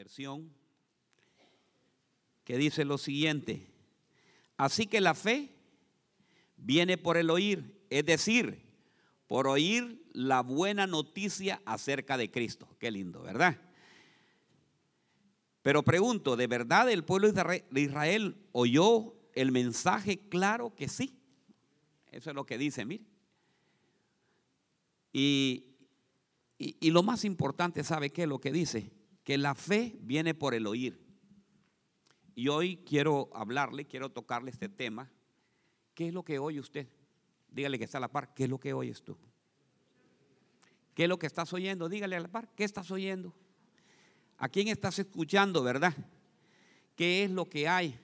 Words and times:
versión 0.00 0.50
que 2.44 2.56
dice 2.56 2.86
lo 2.86 2.96
siguiente. 2.96 3.70
Así 4.56 4.86
que 4.86 4.98
la 4.98 5.12
fe 5.14 5.54
viene 6.56 6.96
por 6.96 7.18
el 7.18 7.28
oír, 7.28 7.84
es 7.90 8.06
decir, 8.06 8.62
por 9.26 9.46
oír 9.46 10.02
la 10.14 10.40
buena 10.40 10.86
noticia 10.86 11.60
acerca 11.66 12.16
de 12.16 12.30
Cristo. 12.30 12.66
Qué 12.78 12.90
lindo, 12.90 13.20
¿verdad? 13.20 13.60
Pero 15.60 15.82
pregunto, 15.82 16.34
¿de 16.34 16.46
verdad 16.46 16.90
el 16.90 17.04
pueblo 17.04 17.30
de 17.30 17.80
Israel 17.82 18.48
oyó 18.52 19.14
el 19.34 19.52
mensaje 19.52 20.30
claro 20.30 20.74
que 20.74 20.88
sí? 20.88 21.20
Eso 22.10 22.30
es 22.30 22.34
lo 22.34 22.46
que 22.46 22.56
dice, 22.56 22.86
mire. 22.86 23.04
Y, 25.12 25.76
y, 26.56 26.90
lo 26.90 27.02
más 27.02 27.26
importante, 27.26 27.84
¿sabe 27.84 28.08
qué? 28.10 28.26
Lo 28.26 28.40
que 28.40 28.50
dice, 28.50 28.92
que 29.30 29.38
la 29.38 29.54
fe 29.54 29.96
viene 30.00 30.34
por 30.34 30.54
el 30.54 30.66
oír. 30.66 31.06
Y 32.34 32.48
hoy 32.48 32.78
quiero 32.78 33.30
hablarle, 33.32 33.86
quiero 33.86 34.10
tocarle 34.10 34.50
este 34.50 34.68
tema. 34.68 35.08
¿Qué 35.94 36.08
es 36.08 36.12
lo 36.12 36.24
que 36.24 36.40
oye 36.40 36.58
usted? 36.58 36.88
Dígale 37.48 37.78
que 37.78 37.84
está 37.84 37.98
a 37.98 38.00
la 38.00 38.08
par, 38.08 38.34
¿qué 38.34 38.42
es 38.42 38.50
lo 38.50 38.58
que 38.58 38.72
oyes 38.72 39.04
tú? 39.04 39.16
¿Qué 40.96 41.04
es 41.04 41.08
lo 41.08 41.16
que 41.16 41.28
estás 41.28 41.52
oyendo? 41.52 41.88
Dígale 41.88 42.16
a 42.16 42.20
la 42.20 42.26
par, 42.26 42.52
¿qué 42.56 42.64
estás 42.64 42.90
oyendo? 42.90 43.32
¿A 44.36 44.48
quién 44.48 44.66
estás 44.66 44.98
escuchando, 44.98 45.62
verdad? 45.62 45.94
¿Qué 46.96 47.22
es 47.22 47.30
lo 47.30 47.48
que 47.48 47.68
hay? 47.68 48.00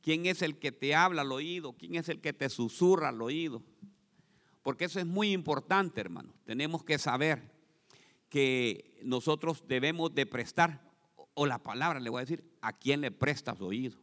¿Quién 0.00 0.24
es 0.24 0.40
el 0.40 0.58
que 0.58 0.72
te 0.72 0.94
habla 0.94 1.20
al 1.20 1.32
oído? 1.32 1.74
¿Quién 1.74 1.96
es 1.96 2.08
el 2.08 2.22
que 2.22 2.32
te 2.32 2.48
susurra 2.48 3.10
al 3.10 3.20
oído? 3.20 3.62
Porque 4.62 4.86
eso 4.86 4.98
es 4.98 5.04
muy 5.04 5.30
importante, 5.32 6.00
hermano. 6.00 6.32
Tenemos 6.46 6.84
que 6.84 6.96
saber 6.96 7.51
que 8.32 8.98
nosotros 9.02 9.62
debemos 9.68 10.14
de 10.14 10.24
prestar, 10.24 10.90
o 11.34 11.44
la 11.44 11.58
palabra 11.58 12.00
le 12.00 12.08
voy 12.08 12.20
a 12.20 12.24
decir, 12.24 12.42
a 12.62 12.72
quién 12.72 13.02
le 13.02 13.10
prestas 13.10 13.60
oído. 13.60 14.00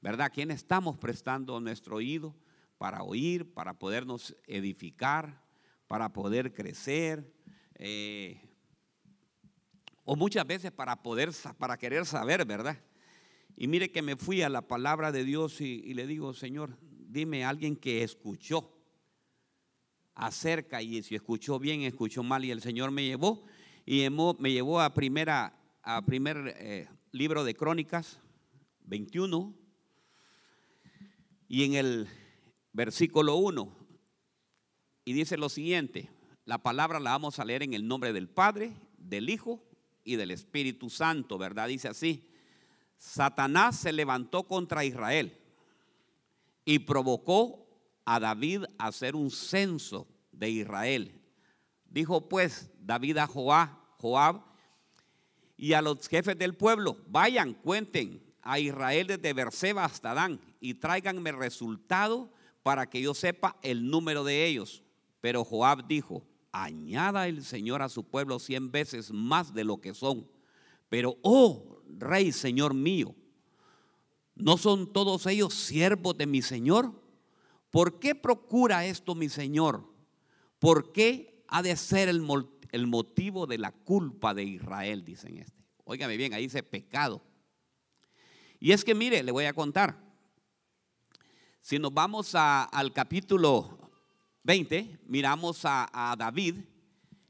¿Verdad? 0.00 0.26
¿A 0.26 0.30
quién 0.30 0.50
estamos 0.50 0.98
prestando 0.98 1.60
nuestro 1.60 1.94
oído 1.94 2.34
para 2.76 3.04
oír, 3.04 3.54
para 3.54 3.78
podernos 3.78 4.34
edificar, 4.48 5.44
para 5.86 6.12
poder 6.12 6.52
crecer? 6.52 7.32
Eh, 7.76 8.42
o 10.02 10.16
muchas 10.16 10.44
veces 10.44 10.72
para 10.72 11.00
poder, 11.00 11.30
para 11.56 11.78
querer 11.78 12.06
saber, 12.06 12.44
¿verdad? 12.44 12.82
Y 13.54 13.68
mire 13.68 13.92
que 13.92 14.02
me 14.02 14.16
fui 14.16 14.42
a 14.42 14.48
la 14.48 14.62
palabra 14.62 15.12
de 15.12 15.22
Dios 15.22 15.60
y, 15.60 15.82
y 15.84 15.94
le 15.94 16.08
digo, 16.08 16.34
Señor, 16.34 16.76
dime 16.80 17.44
a 17.44 17.50
alguien 17.50 17.76
que 17.76 18.02
escuchó 18.02 18.79
acerca 20.14 20.82
y 20.82 21.02
si 21.02 21.14
escuchó 21.14 21.58
bien, 21.58 21.82
escuchó 21.82 22.22
mal 22.22 22.44
y 22.44 22.50
el 22.50 22.60
Señor 22.60 22.90
me 22.90 23.04
llevó 23.04 23.44
y 23.86 24.06
me 24.38 24.52
llevó 24.52 24.80
a 24.80 24.94
primera 24.94 25.56
a 25.82 26.02
primer 26.02 26.54
eh, 26.58 26.88
libro 27.12 27.44
de 27.44 27.54
Crónicas 27.54 28.20
21 28.84 29.54
y 31.48 31.64
en 31.64 31.74
el 31.74 32.08
versículo 32.72 33.36
1 33.36 33.76
y 35.04 35.12
dice 35.12 35.36
lo 35.36 35.48
siguiente, 35.48 36.10
la 36.44 36.62
palabra 36.62 37.00
la 37.00 37.10
vamos 37.10 37.38
a 37.38 37.44
leer 37.44 37.62
en 37.62 37.74
el 37.74 37.88
nombre 37.88 38.12
del 38.12 38.28
Padre, 38.28 38.76
del 38.98 39.30
Hijo 39.30 39.64
y 40.04 40.16
del 40.16 40.30
Espíritu 40.30 40.90
Santo, 40.90 41.38
¿verdad? 41.38 41.68
Dice 41.68 41.88
así, 41.88 42.30
Satanás 42.96 43.78
se 43.78 43.92
levantó 43.92 44.44
contra 44.44 44.84
Israel 44.84 45.36
y 46.64 46.80
provocó 46.80 47.66
a 48.10 48.18
David 48.18 48.64
hacer 48.76 49.14
un 49.14 49.30
censo 49.30 50.08
de 50.32 50.50
Israel. 50.50 51.22
Dijo 51.84 52.28
pues 52.28 52.68
David 52.80 53.18
a 53.18 53.28
Joab, 53.28 53.68
Joab 53.98 54.42
y 55.56 55.74
a 55.74 55.80
los 55.80 56.08
jefes 56.08 56.36
del 56.36 56.56
pueblo, 56.56 56.96
vayan, 57.06 57.54
cuenten 57.54 58.20
a 58.42 58.58
Israel 58.58 59.06
desde 59.06 59.32
Berseba 59.32 59.84
hasta 59.84 60.12
Dan 60.12 60.40
y 60.58 60.74
tráiganme 60.74 61.30
resultado 61.30 62.32
para 62.64 62.90
que 62.90 63.00
yo 63.00 63.14
sepa 63.14 63.56
el 63.62 63.88
número 63.88 64.24
de 64.24 64.44
ellos. 64.44 64.82
Pero 65.20 65.44
Joab 65.44 65.86
dijo, 65.86 66.26
añada 66.50 67.28
el 67.28 67.44
Señor 67.44 67.80
a 67.80 67.88
su 67.88 68.02
pueblo 68.02 68.40
cien 68.40 68.72
veces 68.72 69.12
más 69.12 69.54
de 69.54 69.62
lo 69.62 69.80
que 69.80 69.94
son. 69.94 70.28
Pero, 70.88 71.16
oh 71.22 71.80
rey, 71.86 72.32
Señor 72.32 72.74
mío, 72.74 73.14
¿no 74.34 74.56
son 74.56 74.92
todos 74.92 75.26
ellos 75.26 75.54
siervos 75.54 76.18
de 76.18 76.26
mi 76.26 76.42
Señor? 76.42 76.99
¿Por 77.70 78.00
qué 78.00 78.14
procura 78.14 78.84
esto 78.84 79.14
mi 79.14 79.28
Señor? 79.28 79.88
¿Por 80.58 80.92
qué 80.92 81.44
ha 81.48 81.62
de 81.62 81.76
ser 81.76 82.08
el, 82.08 82.20
motivo 82.20 83.46
de 83.46 83.58
la 83.58 83.72
culpa 83.72 84.34
de 84.34 84.44
Israel? 84.44 85.04
Dicen 85.04 85.38
este. 85.38 85.64
Óigame 85.84 86.16
bien, 86.16 86.34
ahí 86.34 86.44
dice 86.44 86.62
pecado. 86.62 87.22
Y 88.58 88.72
es 88.72 88.84
que 88.84 88.94
mire, 88.94 89.22
le 89.22 89.32
voy 89.32 89.44
a 89.46 89.54
contar. 89.54 89.96
Si 91.60 91.78
nos 91.78 91.94
vamos 91.94 92.34
al 92.34 92.92
capítulo 92.92 93.90
20, 94.42 95.00
miramos 95.06 95.64
a, 95.64 95.88
a 95.92 96.16
David 96.16 96.56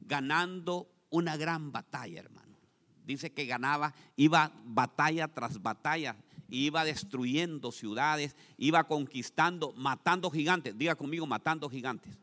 ganando 0.01 0.91
una 1.11 1.37
gran 1.37 1.71
batalla, 1.71 2.21
hermano. 2.21 2.57
Dice 3.05 3.33
que 3.33 3.45
ganaba, 3.45 3.95
iba 4.17 4.53
batalla 4.65 5.29
tras 5.29 5.61
batalla 5.61 6.17
iba 6.51 6.85
destruyendo 6.85 7.73
ciudades, 7.73 8.37
iba 8.59 8.85
conquistando, 8.85 9.73
matando 9.73 10.31
gigantes. 10.31 10.77
Diga 10.77 10.95
conmigo, 10.95 11.27
matando 11.27 11.69
gigantes. 11.69 12.19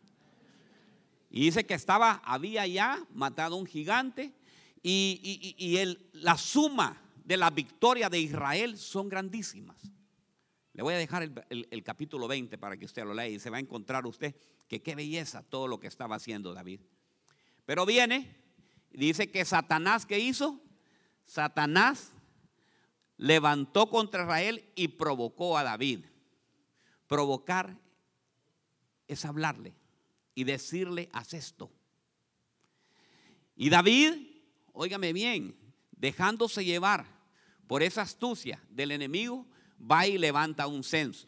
Y 1.29 1.41
dice 1.41 1.65
que 1.65 1.73
estaba, 1.73 2.21
había 2.23 2.65
ya 2.67 3.05
matado 3.13 3.55
un 3.55 3.65
gigante 3.65 4.33
y, 4.81 5.97
la 6.13 6.37
suma 6.37 7.01
de 7.23 7.37
la 7.37 7.49
victoria 7.49 8.09
de 8.09 8.19
Israel 8.19 8.77
son 8.77 9.09
grandísimas. 9.09 9.77
Le 10.73 10.83
voy 10.83 10.93
a 10.93 10.97
dejar 10.97 11.23
el, 11.23 11.67
el, 11.71 11.83
capítulo 11.83 12.27
20 12.27 12.57
para 12.57 12.77
que 12.77 12.85
usted 12.85 13.03
lo 13.03 13.13
lea 13.13 13.27
y 13.27 13.39
se 13.39 13.49
va 13.49 13.57
a 13.57 13.59
encontrar 13.59 14.05
usted 14.05 14.35
que 14.67 14.81
qué 14.81 14.95
belleza 14.95 15.41
todo 15.41 15.67
lo 15.67 15.79
que 15.79 15.87
estaba 15.87 16.15
haciendo 16.15 16.53
David. 16.53 16.81
Pero 17.65 17.85
viene, 17.85 18.35
dice 18.91 19.29
que 19.29 19.43
Satanás, 19.43 20.05
¿qué 20.05 20.19
hizo? 20.19 20.61
Satanás 21.25 22.13
levantó 23.17 23.89
contra 23.89 24.23
Israel 24.23 24.71
y 24.75 24.89
provocó 24.89 25.57
a 25.57 25.63
David. 25.63 26.05
Provocar 27.07 27.77
es 29.07 29.25
hablarle 29.25 29.75
y 30.35 30.43
decirle, 30.43 31.09
haz 31.13 31.33
esto. 31.33 31.71
Y 33.55 33.69
David, 33.69 34.13
óigame 34.73 35.13
bien, 35.13 35.57
dejándose 35.91 36.63
llevar 36.63 37.05
por 37.65 37.81
esa 37.81 38.03
astucia 38.03 38.63
del 38.69 38.91
enemigo, 38.91 39.47
va 39.79 40.05
y 40.05 40.17
levanta 40.17 40.67
un 40.67 40.83
censo. 40.83 41.27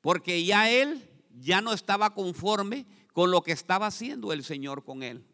Porque 0.00 0.44
ya 0.44 0.70
él 0.70 1.08
ya 1.40 1.60
no 1.60 1.72
estaba 1.72 2.14
conforme 2.14 2.86
con 3.12 3.30
lo 3.30 3.42
que 3.42 3.52
estaba 3.52 3.86
haciendo 3.86 4.32
el 4.32 4.44
Señor 4.44 4.84
con 4.84 5.02
él, 5.02 5.24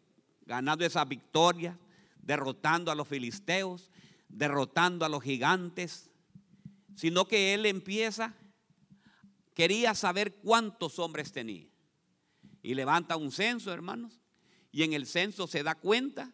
ganando 0.45 0.85
esa 0.85 1.03
victoria, 1.05 1.77
derrotando 2.17 2.91
a 2.91 2.95
los 2.95 3.07
filisteos, 3.07 3.91
derrotando 4.35 5.05
a 5.05 5.09
los 5.09 5.23
gigantes, 5.23 6.09
sino 6.95 7.25
que 7.25 7.53
él 7.53 7.65
empieza, 7.65 8.35
quería 9.53 9.95
saber 9.95 10.35
cuántos 10.35 10.99
hombres 10.99 11.31
tenía. 11.31 11.65
Y 12.61 12.75
levanta 12.75 13.15
un 13.15 13.31
censo, 13.31 13.71
hermanos, 13.71 14.19
y 14.71 14.83
en 14.83 14.93
el 14.93 15.05
censo 15.05 15.47
se 15.47 15.63
da 15.63 15.75
cuenta 15.75 16.33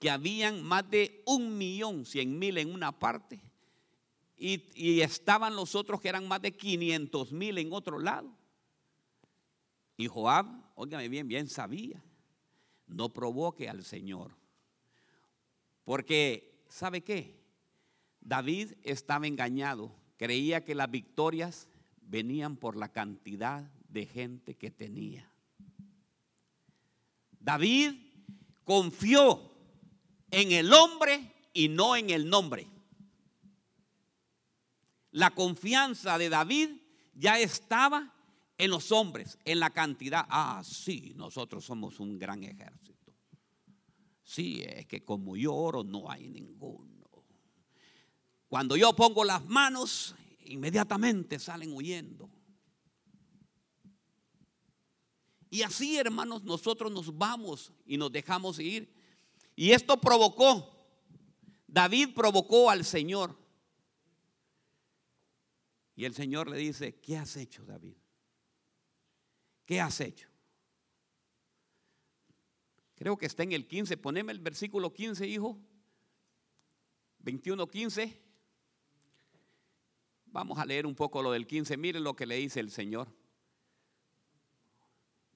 que 0.00 0.08
habían 0.10 0.62
más 0.62 0.88
de 0.90 1.22
un 1.26 1.58
millón, 1.58 2.06
cien 2.06 2.38
mil 2.38 2.56
en 2.56 2.72
una 2.72 2.98
parte, 2.98 3.40
y, 4.38 5.00
estaban 5.00 5.56
los 5.56 5.74
otros 5.74 6.00
que 6.00 6.08
eran 6.08 6.28
más 6.28 6.42
de 6.42 6.54
500 6.54 7.32
mil 7.32 7.56
en 7.56 7.72
otro 7.72 7.98
lado. 7.98 8.30
Y 9.96 10.08
Joab, 10.08 10.46
óigame 10.74 11.08
bien, 11.08 11.26
bien 11.26 11.48
sabía, 11.48 12.02
no 12.86 13.10
provoque 13.10 13.68
al 13.68 13.82
Señor 13.82 14.36
porque, 15.86 16.64
¿sabe 16.68 17.02
qué? 17.02 17.40
David 18.20 18.72
estaba 18.82 19.28
engañado. 19.28 19.94
Creía 20.16 20.64
que 20.64 20.74
las 20.74 20.90
victorias 20.90 21.68
venían 22.02 22.56
por 22.56 22.76
la 22.76 22.90
cantidad 22.90 23.70
de 23.88 24.04
gente 24.04 24.56
que 24.56 24.72
tenía. 24.72 25.30
David 27.38 27.92
confió 28.64 29.40
en 30.32 30.50
el 30.50 30.72
hombre 30.72 31.32
y 31.52 31.68
no 31.68 31.94
en 31.94 32.10
el 32.10 32.28
nombre. 32.28 32.66
La 35.12 35.30
confianza 35.30 36.18
de 36.18 36.28
David 36.28 36.70
ya 37.14 37.38
estaba 37.38 38.12
en 38.58 38.70
los 38.70 38.90
hombres, 38.90 39.38
en 39.44 39.60
la 39.60 39.70
cantidad. 39.70 40.26
Ah, 40.28 40.62
sí, 40.64 41.12
nosotros 41.14 41.64
somos 41.64 42.00
un 42.00 42.18
gran 42.18 42.42
ejército. 42.42 42.95
Sí, 44.26 44.64
es 44.66 44.86
que 44.86 45.04
como 45.04 45.36
yo 45.36 45.54
oro 45.54 45.84
no 45.84 46.10
hay 46.10 46.28
ninguno. 46.28 47.06
Cuando 48.48 48.76
yo 48.76 48.92
pongo 48.94 49.22
las 49.22 49.46
manos, 49.46 50.16
inmediatamente 50.46 51.38
salen 51.38 51.72
huyendo. 51.72 52.28
Y 55.48 55.62
así, 55.62 55.96
hermanos, 55.96 56.42
nosotros 56.42 56.90
nos 56.90 57.16
vamos 57.16 57.72
y 57.86 57.96
nos 57.96 58.10
dejamos 58.10 58.58
ir. 58.58 58.92
Y 59.54 59.70
esto 59.70 60.00
provocó, 60.00 60.76
David 61.68 62.12
provocó 62.12 62.68
al 62.68 62.84
Señor. 62.84 63.38
Y 65.94 66.04
el 66.04 66.14
Señor 66.14 66.50
le 66.50 66.58
dice, 66.58 66.98
¿qué 67.00 67.16
has 67.16 67.36
hecho, 67.36 67.64
David? 67.64 67.94
¿Qué 69.64 69.80
has 69.80 70.00
hecho? 70.00 70.28
Creo 72.96 73.16
que 73.16 73.26
está 73.26 73.42
en 73.42 73.52
el 73.52 73.66
15. 73.66 73.96
Poneme 73.98 74.32
el 74.32 74.40
versículo 74.40 74.92
15, 74.92 75.26
hijo. 75.26 75.58
21, 77.20 77.66
15. 77.68 78.22
Vamos 80.26 80.58
a 80.58 80.64
leer 80.64 80.86
un 80.86 80.94
poco 80.94 81.22
lo 81.22 81.32
del 81.32 81.46
15. 81.46 81.76
Miren 81.76 82.02
lo 82.02 82.16
que 82.16 82.26
le 82.26 82.36
dice 82.36 82.58
el 82.58 82.70
Señor. 82.70 83.08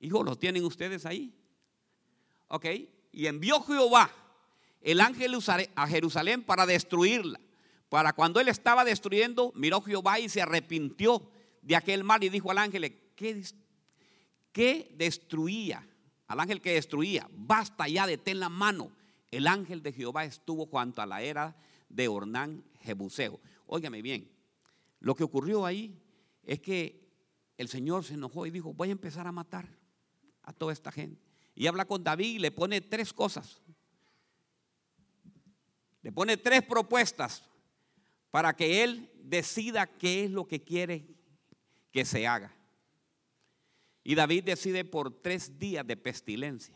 Hijo, 0.01 0.25
¿lo 0.25 0.37
tienen 0.37 0.65
ustedes 0.65 1.05
ahí? 1.05 1.35
Ok. 2.49 2.67
Y 3.13 3.27
envió 3.27 3.61
Jehová 3.63 4.11
el 4.81 5.01
ángel 5.01 5.37
a 5.75 5.87
Jerusalén 5.87 6.43
para 6.43 6.65
destruirla. 6.65 7.39
Para 7.91 8.15
cuando 8.15 8.41
él 8.41 8.49
estaba 8.49 8.85
destruyendo, 8.85 9.53
miró 9.55 9.83
Jehová 9.83 10.19
y 10.19 10.29
se 10.29 10.41
arrepintió 10.41 11.31
de 11.61 11.77
aquel 11.77 12.05
mal 12.05 12.23
y 12.25 12.31
dijo 12.31 12.51
al 12.51 12.59
ángel, 12.59 13.13
¿qué, 13.15 13.45
qué 14.53 14.95
destruía? 14.97 15.87
Al 16.31 16.39
ángel 16.39 16.61
que 16.61 16.75
destruía, 16.75 17.29
basta 17.33 17.89
ya, 17.89 18.07
ten 18.19 18.39
la 18.39 18.49
mano. 18.49 18.93
El 19.33 19.49
ángel 19.49 19.83
de 19.83 19.93
Jehová 19.93 20.25
estuvo 20.25 20.67
junto 20.67 21.03
a 21.03 21.07
la 21.07 21.23
era 21.23 21.57
de 21.89 22.07
Ornán 22.07 22.63
Jebuseo. 22.83 23.41
Óigame 23.67 24.01
bien, 24.01 24.31
lo 25.01 25.17
que 25.17 25.25
ocurrió 25.25 25.67
ahí 25.67 26.01
es 26.45 26.61
que 26.61 27.05
el 27.59 27.67
Señor 27.67 28.05
se 28.05 28.15
enojó 28.15 28.47
y 28.47 28.53
dijo, 28.53 28.73
voy 28.73 28.91
a 28.91 28.93
empezar 28.93 29.27
a 29.27 29.33
matar 29.33 29.77
a 30.45 30.53
toda 30.53 30.73
esta 30.73 30.93
gente. 30.93 31.21
Y 31.57 31.67
habla 31.67 31.85
con 31.85 32.05
David 32.05 32.37
y 32.37 32.39
le 32.39 32.53
pone 32.53 32.81
tres 32.81 33.13
cosas. 33.13 33.61
Le 36.01 36.13
pone 36.13 36.37
tres 36.37 36.63
propuestas 36.63 37.43
para 38.31 38.55
que 38.55 38.85
él 38.85 39.11
decida 39.25 39.85
qué 39.85 40.27
es 40.27 40.31
lo 40.31 40.47
que 40.47 40.63
quiere 40.63 41.09
que 41.91 42.05
se 42.05 42.25
haga. 42.25 42.55
Y 44.03 44.15
David 44.15 44.45
decide 44.45 44.85
por 44.85 45.23
tres 45.23 45.59
días 45.59 45.87
de 45.87 45.97
pestilencia, 45.97 46.75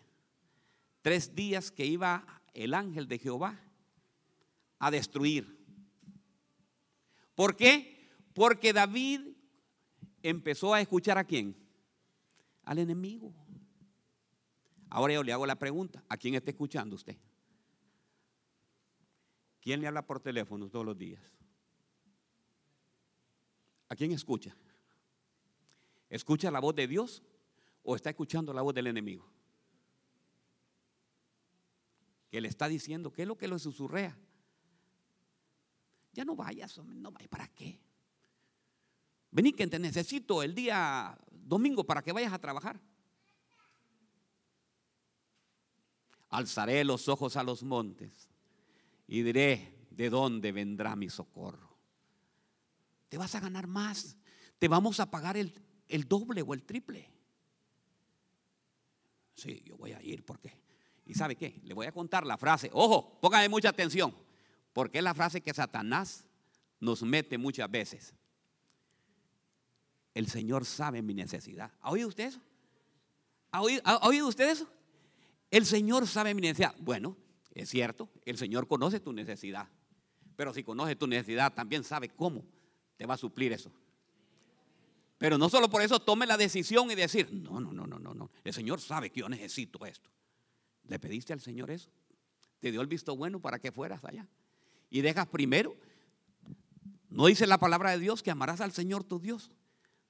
tres 1.03 1.35
días 1.35 1.71
que 1.71 1.87
iba 1.87 2.43
el 2.53 2.75
ángel 2.75 3.09
de 3.09 3.19
Jehová 3.19 3.61
a 4.79 4.91
destruir. 4.91 5.59
¿Por 7.35 7.57
qué? 7.57 8.11
Porque 8.35 8.73
David 8.73 9.21
empezó 10.23 10.75
a 10.75 10.81
escuchar 10.81 11.19
a 11.19 11.25
quién? 11.25 11.57
Al 12.65 12.79
enemigo. 12.79 13.35
Ahora 14.91 15.15
yo 15.15 15.23
le 15.23 15.33
hago 15.33 15.47
la 15.47 15.59
pregunta, 15.59 16.05
¿a 16.09 16.17
quién 16.17 16.35
está 16.35 16.51
escuchando 16.51 16.95
usted? 16.95 17.17
¿Quién 19.61 19.81
le 19.81 19.87
habla 19.87 20.07
por 20.07 20.21
teléfono 20.21 20.69
todos 20.69 20.85
los 20.85 20.97
días? 20.97 21.21
¿A 23.89 23.97
quién 23.97 24.13
escucha? 24.13 24.55
¿Escucha 26.09 26.51
la 26.51 26.61
voz 26.61 26.75
de 26.75 26.87
Dios 26.87 27.23
o 27.83 27.97
está 27.97 28.11
escuchando 28.11 28.53
la 28.53 28.63
voz 28.63 28.75
del 28.75 28.87
enemigo? 28.87 29.31
Que 32.31 32.41
le 32.41 32.49
está 32.49 32.69
diciendo, 32.69 33.13
¿qué 33.13 33.23
es 33.23 33.29
lo 33.29 33.37
que 33.37 33.49
lo 33.49 33.59
susurrea? 33.59 34.17
Ya 36.13 36.25
no 36.25 36.37
vayas, 36.37 36.79
no 36.79 37.11
vayas, 37.11 37.29
¿para 37.29 37.49
qué? 37.49 37.81
Vení 39.31 39.53
que 39.53 39.67
te 39.67 39.79
necesito 39.79 40.43
el 40.43 40.55
día 40.55 41.19
domingo 41.31 41.85
para 41.85 42.03
que 42.03 42.13
vayas 42.13 42.33
a 42.33 42.39
trabajar. 42.39 42.81
Alzaré 46.31 46.85
los 46.85 47.09
ojos 47.09 47.37
a 47.37 47.43
los 47.43 47.63
montes 47.63 48.29
y 49.07 49.23
diré, 49.23 49.87
¿de 49.91 50.11
dónde 50.11 50.53
vendrá 50.53 50.97
mi 50.97 51.09
socorro? 51.09 51.75
te 53.15 53.19
vas 53.19 53.33
a 53.37 53.39
ganar 53.39 53.69
más. 53.69 54.17
Te 54.59 54.67
vamos 54.67 54.99
a 54.99 55.09
pagar 55.09 55.37
el, 55.37 55.55
doble 56.07 56.43
o 56.43 56.55
el 56.55 56.65
triple. 56.65 57.11
Sí, 59.35 59.63
yo 59.65 59.77
voy 59.77 59.93
a 59.93 60.03
ir 60.03 60.25
porque. 60.25 60.53
¿Y 61.07 61.15
sabe 61.15 61.37
qué? 61.37 61.61
Le 61.65 61.75
voy 61.75 61.87
a 61.87 61.93
contar 61.93 62.27
la 62.27 62.39
frase. 62.39 62.71
Ojo, 62.73 63.19
póngame 63.21 63.49
mucha 63.49 63.69
atención. 63.69 64.15
Porque 64.73 64.99
es 64.99 65.05
la 65.05 65.15
frase 65.15 65.41
que 65.41 65.53
Satanás 65.53 66.25
nos 66.81 67.03
mete 67.03 67.39
muchas 67.39 67.71
veces. 67.71 68.15
El 70.15 70.29
Señor 70.29 70.65
sabe 70.65 71.03
mi 71.03 71.15
necesidad. 71.15 71.73
¿Ha 71.81 71.91
oído 71.91 72.09
usted 72.09 72.27
eso? 72.27 72.41
¿Ha 73.51 73.63
oído, 73.63 73.83
¿Ha 73.85 74.07
oído 74.07 74.29
usted 74.29 74.51
eso? 74.51 74.69
El 75.51 75.67
Señor 75.67 76.07
sabe 76.07 76.35
mi 76.35 76.41
necesidad. 76.41 76.75
Bueno, 76.79 77.17
es 77.53 77.69
cierto, 77.69 78.09
el 78.25 78.37
Señor 78.37 78.67
conoce 78.67 79.01
tu 79.01 79.13
necesidad. 79.13 79.69
Pero 80.37 80.53
si 80.53 80.65
conoce 80.65 80.97
tu 80.97 81.07
necesidad, 81.07 81.53
también 81.53 81.85
sabe 81.85 82.09
cómo 82.09 82.45
te 82.97 83.07
va 83.07 83.15
a 83.15 83.19
suplir 83.19 83.53
eso. 83.53 83.71
Pero 85.19 85.39
no 85.39 85.49
solo 85.49 85.71
por 85.71 85.83
eso 85.83 86.01
tome 86.01 86.27
la 86.27 86.37
decisión 86.37 86.91
y 86.91 86.95
decir, 86.95 87.33
no, 87.33 87.61
no, 87.61 87.73
no, 87.73 87.87
no, 87.87 87.99
no, 87.99 88.15
no. 88.15 88.31
El 88.43 88.53
Señor 88.53 88.81
sabe 88.81 89.11
que 89.11 89.21
yo 89.21 89.29
necesito 89.29 89.87
esto. 89.87 90.11
¿Le 90.89 90.99
pediste 90.99 91.33
al 91.33 91.41
Señor 91.41 91.71
eso? 91.71 91.91
¿Te 92.61 92.71
dio 92.71 92.81
el 92.81 92.87
visto 92.87 93.17
bueno 93.17 93.41
para 93.41 93.59
que 93.59 93.73
fueras 93.73 94.05
allá? 94.05 94.27
Y 94.91 95.01
dejas 95.01 95.27
primero, 95.29 95.77
no 97.09 97.27
dice 97.27 97.47
la 97.47 97.59
palabra 97.59 97.93
de 97.93 97.99
Dios 97.99 98.23
que 98.23 98.31
amarás 98.31 98.61
al 98.61 98.73
Señor 98.73 99.05
tu 99.05 99.19
Dios. 99.21 99.51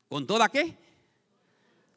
¿Con 0.09 0.27
toda 0.27 0.49
qué? 0.49 0.77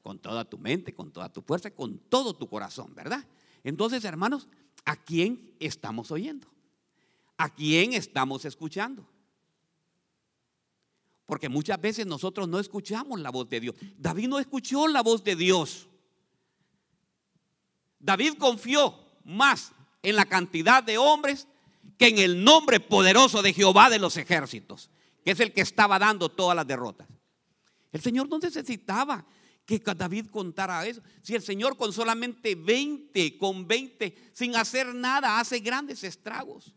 Con 0.03 0.19
toda 0.19 0.45
tu 0.45 0.57
mente, 0.57 0.93
con 0.93 1.11
toda 1.11 1.31
tu 1.31 1.41
fuerza, 1.41 1.71
con 1.71 1.97
todo 1.97 2.35
tu 2.35 2.47
corazón, 2.47 2.93
¿verdad? 2.93 3.25
Entonces, 3.63 4.03
hermanos, 4.05 4.47
¿a 4.85 4.95
quién 4.95 5.55
estamos 5.59 6.11
oyendo? 6.11 6.47
¿A 7.37 7.53
quién 7.53 7.93
estamos 7.93 8.45
escuchando? 8.45 9.07
Porque 11.27 11.49
muchas 11.49 11.79
veces 11.79 12.07
nosotros 12.07 12.47
no 12.47 12.57
escuchamos 12.57 13.19
la 13.19 13.29
voz 13.29 13.47
de 13.49 13.59
Dios. 13.59 13.75
David 13.97 14.29
no 14.29 14.39
escuchó 14.39 14.87
la 14.87 15.03
voz 15.03 15.23
de 15.23 15.35
Dios. 15.35 15.87
David 17.99 18.35
confió 18.39 18.97
más 19.25 19.73
en 20.01 20.15
la 20.15 20.25
cantidad 20.25 20.81
de 20.81 20.97
hombres 20.97 21.47
que 21.97 22.07
en 22.07 22.17
el 22.17 22.43
nombre 22.43 22.79
poderoso 22.79 23.41
de 23.41 23.53
Jehová 23.53 23.89
de 23.89 23.99
los 23.99 24.15
ejércitos, 24.15 24.89
que 25.25 25.31
es 25.31 25.39
el 25.41 25.53
que 25.53 25.61
estaba 25.61 25.99
dando 25.99 26.29
todas 26.29 26.55
las 26.55 26.65
derrotas. 26.65 27.07
El 27.91 28.01
Señor 28.01 28.29
no 28.29 28.39
necesitaba 28.39 29.25
que 29.65 29.79
David 29.79 30.27
contara 30.27 30.87
eso. 30.87 31.01
Si 31.21 31.35
el 31.35 31.41
Señor 31.41 31.75
con 31.75 31.91
solamente 31.91 32.55
20, 32.55 33.37
con 33.37 33.67
20, 33.67 34.31
sin 34.31 34.55
hacer 34.55 34.95
nada, 34.95 35.41
hace 35.41 35.59
grandes 35.59 36.05
estragos. 36.05 36.73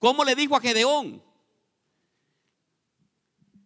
¿Cómo 0.00 0.24
le 0.24 0.34
dijo 0.34 0.56
a 0.56 0.60
Gedeón? 0.60 1.27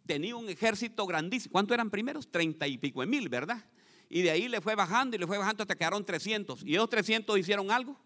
Tenía 0.06 0.36
un 0.36 0.48
ejército 0.48 1.06
grandísimo. 1.06 1.52
¿Cuántos 1.52 1.74
eran 1.74 1.90
primeros? 1.90 2.30
Treinta 2.30 2.66
y 2.66 2.78
pico 2.78 3.00
de 3.00 3.06
mil, 3.06 3.28
¿verdad? 3.28 3.64
Y 4.08 4.22
de 4.22 4.30
ahí 4.30 4.48
le 4.48 4.60
fue 4.60 4.74
bajando 4.74 5.16
y 5.16 5.18
le 5.18 5.26
fue 5.26 5.38
bajando 5.38 5.62
hasta 5.62 5.74
que 5.74 5.78
quedaron 5.78 6.04
300. 6.04 6.62
¿Y 6.64 6.74
esos 6.74 6.90
300 6.90 7.38
hicieron 7.38 7.70
algo? 7.70 7.98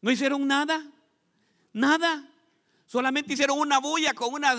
¿No 0.00 0.10
hicieron 0.10 0.46
nada? 0.46 0.90
Nada. 1.72 2.28
Solamente 2.86 3.34
hicieron 3.34 3.58
una 3.58 3.78
bulla 3.78 4.14
con 4.14 4.32
una... 4.32 4.54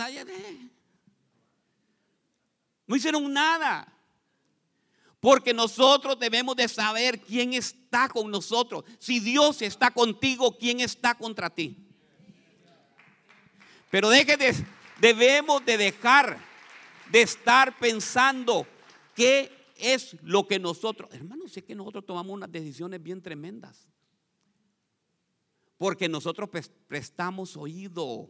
No 2.86 2.96
hicieron 2.96 3.32
nada. 3.34 3.92
Porque 5.20 5.54
nosotros 5.54 6.20
debemos 6.20 6.56
de 6.56 6.68
saber 6.68 7.22
quién 7.22 7.54
está 7.54 8.10
con 8.10 8.30
nosotros. 8.30 8.84
Si 9.00 9.20
Dios 9.20 9.62
está 9.62 9.90
contigo, 9.92 10.58
¿quién 10.58 10.82
está 10.82 11.16
contra 11.16 11.50
ti? 11.50 11.78
Pero 13.90 14.10
deje 14.10 14.36
de, 14.38 14.54
Debemos 15.00 15.66
de 15.66 15.78
dejar 15.78 16.40
de 17.12 17.22
estar 17.22 17.78
pensando 17.78 18.66
qué 19.16 19.52
es 19.78 20.18
lo 20.24 20.48
que 20.48 20.60
nosotros, 20.60 21.14
hermanos, 21.14 21.52
sé 21.52 21.64
que 21.64 21.76
nosotros 21.76 22.06
tomamos 22.06 22.34
unas 22.34 22.52
decisiones 22.52 23.02
bien 23.02 23.22
tremendas. 23.22 23.88
Porque 25.78 26.08
nosotros 26.08 26.50
prestamos 26.88 27.58
oído. 27.58 28.30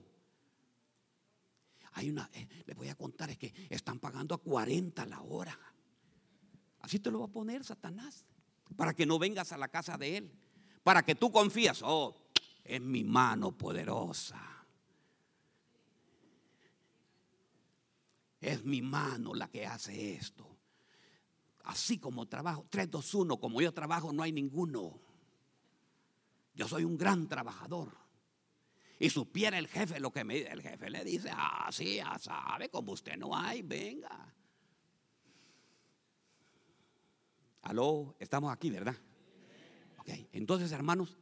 Hay 1.94 2.10
una, 2.10 2.30
eh, 2.34 2.48
les 2.66 2.76
voy 2.76 2.90
a 2.90 2.96
contar, 2.96 3.30
es 3.30 3.38
que 3.38 3.54
están 3.70 4.00
pagando 4.00 4.34
a 4.34 4.40
40 4.40 5.06
la 5.06 5.22
hora. 5.22 5.60
Así 6.80 7.00
te 7.00 7.12
lo 7.12 7.20
va 7.20 7.26
a 7.26 7.32
poner 7.32 7.64
Satanás. 7.64 8.26
Para 8.76 8.94
que 8.94 9.06
no 9.06 9.20
vengas 9.20 9.52
a 9.52 9.58
la 9.58 9.68
casa 9.68 9.98
de 9.98 10.18
él. 10.18 10.32
Para 10.84 11.04
que 11.04 11.16
tú 11.16 11.32
confías, 11.32 11.82
oh, 11.84 12.16
es 12.64 12.82
mi 12.82 13.04
mano 13.04 13.56
poderosa. 13.56 14.53
Es 18.44 18.66
mi 18.66 18.82
mano 18.82 19.34
la 19.34 19.48
que 19.48 19.66
hace 19.66 20.16
esto. 20.16 20.46
Así 21.64 21.98
como 21.98 22.28
trabajo, 22.28 22.68
3, 22.70 22.92
2, 22.92 23.14
1, 23.14 23.40
como 23.40 23.62
yo 23.62 23.74
trabajo 23.74 24.12
no 24.12 24.22
hay 24.22 24.34
ninguno. 24.34 25.00
Yo 26.54 26.68
soy 26.68 26.84
un 26.84 26.98
gran 26.98 27.30
trabajador. 27.30 27.96
Y 29.00 29.10
supiera 29.10 29.58
el 29.58 29.70
jefe 29.70 29.98
lo 30.02 30.12
que 30.12 30.26
me 30.26 30.36
dice. 30.36 30.52
El 30.52 30.62
jefe 30.62 30.90
le 30.90 31.06
dice, 31.06 31.30
ah, 31.32 31.70
sí, 31.72 31.96
ya 31.96 32.20
sabe, 32.20 32.68
como 32.68 32.92
usted 32.92 33.16
no 33.16 33.34
hay, 33.34 33.62
venga. 33.62 34.36
Aló, 37.62 38.14
estamos 38.20 38.52
aquí, 38.52 38.70
¿verdad? 38.72 38.98
Ok, 40.00 40.10
entonces 40.34 40.70
hermanos, 40.74 41.18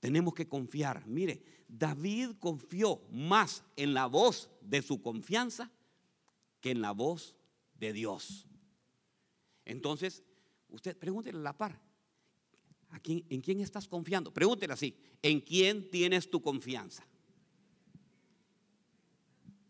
tenemos 0.00 0.34
que 0.34 0.46
confiar. 0.46 1.06
Mire, 1.06 1.42
David 1.66 2.32
confió 2.38 3.00
más 3.10 3.64
en 3.74 3.94
la 3.94 4.04
voz 4.04 4.50
de 4.60 4.82
su 4.82 5.00
confianza 5.00 5.70
que 6.60 6.70
en 6.70 6.80
la 6.80 6.92
voz 6.92 7.36
de 7.78 7.92
Dios. 7.92 8.46
Entonces, 9.64 10.22
usted 10.68 10.96
pregúntele 10.96 11.38
a 11.38 11.42
la 11.42 11.56
par, 11.56 11.80
¿a 12.90 13.00
quién, 13.00 13.24
¿en 13.28 13.40
quién 13.40 13.60
estás 13.60 13.88
confiando? 13.88 14.32
Pregúntele 14.32 14.72
así, 14.72 14.96
¿en 15.22 15.40
quién 15.40 15.90
tienes 15.90 16.30
tu 16.30 16.42
confianza? 16.42 17.06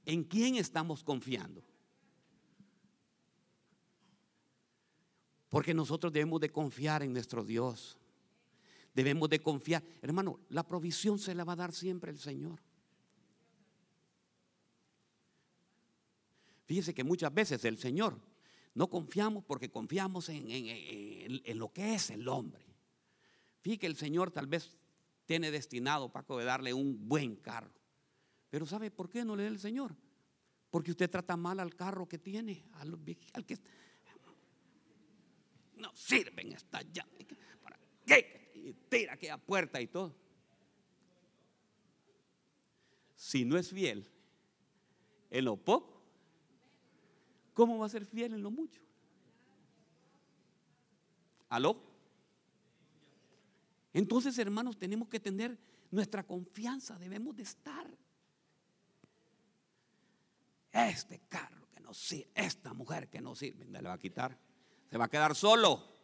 ¿En 0.05 0.25
quién 0.25 0.57
estamos 0.57 1.05
confiando? 1.05 1.63
Porque 5.49 5.75
nosotros 5.75 6.13
debemos 6.13 6.41
de 6.41 6.51
confiar 6.51 7.03
en 7.03 7.13
nuestro 7.13 7.45
Dios. 7.45 7.99
Debemos 8.95 9.29
de 9.29 9.41
confiar. 9.41 9.83
Hermano, 10.01 10.41
la 10.49 10.67
provisión 10.67 11.19
se 11.19 11.35
la 11.35 11.45
va 11.45 11.53
a 11.53 11.57
dar 11.57 11.73
siempre 11.73 12.11
el 12.11 12.19
Señor. 12.19 12.61
Fíjese 16.71 16.95
que 16.95 17.03
muchas 17.03 17.35
veces 17.35 17.65
el 17.65 17.79
Señor 17.79 18.17
no 18.75 18.89
confiamos 18.89 19.43
porque 19.43 19.73
confiamos 19.73 20.29
en, 20.29 21.59
lo 21.59 21.73
que 21.73 21.97
es 21.97 22.11
el 22.11 22.29
hombre. 22.29 22.65
Fíjese 23.61 23.81
que 23.81 23.87
el 23.89 23.97
Señor 23.97 24.31
tal 24.31 24.47
vez 24.47 24.79
tiene 25.27 25.51
destinado, 25.51 26.13
Paco, 26.13 26.39
de 26.39 26.45
darle 26.45 26.73
un 26.73 27.09
buen 27.09 27.35
carro. 27.35 27.75
Pero 28.51 28.67
¿sabe 28.67 28.93
por 28.93 29.11
qué 29.11 29.25
no 29.25 29.35
le 29.35 29.43
da 29.43 29.49
el 29.49 29.59
Señor? 29.59 29.97
Porque 30.71 30.93
usted 30.93 31.11
trata 31.11 31.37
mal 31.37 31.59
al 31.59 31.75
carro 31.75 32.09
que 32.09 32.21
tiene, 32.21 32.65
al, 32.75 32.97
al 33.33 33.45
que 33.45 33.59
no 35.75 35.91
sirven 35.97 36.53
estas 36.53 36.85
llaves. 36.93 37.27
¿Para 37.65 37.81
qué? 38.07 38.53
Y 38.55 38.75
tira 38.89 39.15
aquella 39.15 39.39
puerta 39.39 39.81
y 39.81 39.89
todo. 39.89 40.15
Si 43.17 43.45
no 43.45 43.59
es 43.59 43.71
fiel 43.71 44.09
en 45.31 45.45
lo 45.47 45.57
poco, 45.57 46.00
¿cómo 47.61 47.77
va 47.77 47.85
a 47.85 47.91
ser 47.91 48.07
fiel 48.07 48.33
en 48.33 48.43
lo 48.43 48.51
mucho? 48.51 48.81
¿Aló? 51.51 51.77
Entonces, 53.93 54.39
hermanos, 54.39 54.79
tenemos 54.79 55.09
que 55.09 55.21
tener 55.21 55.59
nuestra 55.91 56.27
confianza, 56.27 56.99
debemos 56.99 57.37
de 57.37 57.43
estar. 57.43 57.87
Este 60.73 61.21
carro 61.29 61.69
que 61.71 61.81
no 61.81 61.93
sirve, 61.93 62.31
esta 62.35 62.73
mujer 62.73 63.11
que 63.11 63.21
no 63.21 63.35
sirve, 63.35 63.67
le 63.67 63.83
va 63.83 63.93
a 63.93 63.99
quitar. 63.99 64.39
Se 64.89 64.97
va 64.97 65.05
a 65.05 65.09
quedar 65.09 65.35
solo. 65.35 66.00